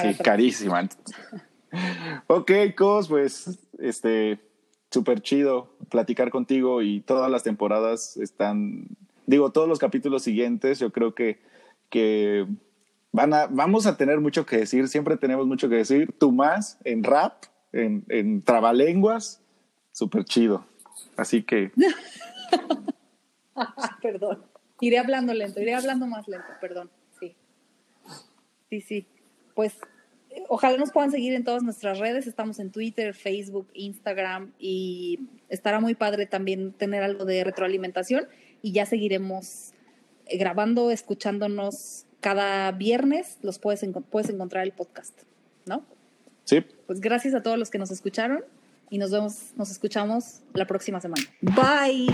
sí, 0.00 0.14
carísima. 0.22 0.88
ok, 2.28 2.52
Cos, 2.76 3.08
pues 3.08 3.58
este 3.80 4.38
súper 4.94 5.20
chido 5.20 5.76
platicar 5.90 6.30
contigo 6.30 6.80
y 6.80 7.00
todas 7.00 7.30
las 7.30 7.42
temporadas 7.42 8.16
están, 8.16 8.86
digo, 9.26 9.52
todos 9.52 9.68
los 9.68 9.78
capítulos 9.78 10.22
siguientes, 10.22 10.78
yo 10.78 10.90
creo 10.92 11.14
que, 11.14 11.40
que 11.90 12.46
van 13.12 13.34
a, 13.34 13.46
vamos 13.46 13.86
a 13.86 13.96
tener 13.98 14.20
mucho 14.20 14.46
que 14.46 14.56
decir, 14.56 14.88
siempre 14.88 15.18
tenemos 15.18 15.46
mucho 15.46 15.68
que 15.68 15.76
decir, 15.76 16.14
tú 16.18 16.32
más 16.32 16.78
en 16.84 17.04
rap, 17.04 17.44
en, 17.72 18.04
en 18.08 18.40
trabalenguas, 18.42 19.42
súper 19.92 20.24
chido. 20.24 20.64
Así 21.16 21.42
que, 21.42 21.72
Ah, 23.56 23.98
perdón. 24.02 24.42
Iré 24.80 24.98
hablando 24.98 25.32
lento, 25.32 25.60
iré 25.60 25.74
hablando 25.74 26.06
más 26.06 26.26
lento, 26.26 26.48
perdón. 26.60 26.90
Sí. 27.20 27.36
Sí, 28.68 28.80
sí. 28.80 29.06
Pues 29.54 29.78
ojalá 30.48 30.76
nos 30.76 30.92
puedan 30.92 31.10
seguir 31.10 31.34
en 31.34 31.44
todas 31.44 31.62
nuestras 31.62 31.98
redes. 31.98 32.26
Estamos 32.26 32.58
en 32.58 32.70
Twitter, 32.70 33.14
Facebook, 33.14 33.68
Instagram 33.74 34.52
y 34.58 35.20
estará 35.48 35.80
muy 35.80 35.94
padre 35.94 36.26
también 36.26 36.72
tener 36.72 37.02
algo 37.02 37.24
de 37.24 37.44
retroalimentación 37.44 38.28
y 38.62 38.72
ya 38.72 38.86
seguiremos 38.86 39.72
eh, 40.26 40.38
grabando, 40.38 40.90
escuchándonos 40.90 42.06
cada 42.20 42.72
viernes. 42.72 43.38
Los 43.42 43.58
puedes, 43.58 43.84
puedes 44.10 44.30
encontrar 44.30 44.64
el 44.64 44.72
podcast, 44.72 45.22
¿no? 45.66 45.84
sí, 46.44 46.60
Pues 46.86 47.00
gracias 47.00 47.34
a 47.34 47.42
todos 47.42 47.58
los 47.58 47.70
que 47.70 47.78
nos 47.78 47.90
escucharon 47.90 48.44
y 48.90 48.98
nos 48.98 49.10
vemos, 49.10 49.52
nos 49.56 49.70
escuchamos 49.70 50.40
la 50.52 50.66
próxima 50.66 51.00
semana. 51.00 51.24
Bye. 51.40 52.08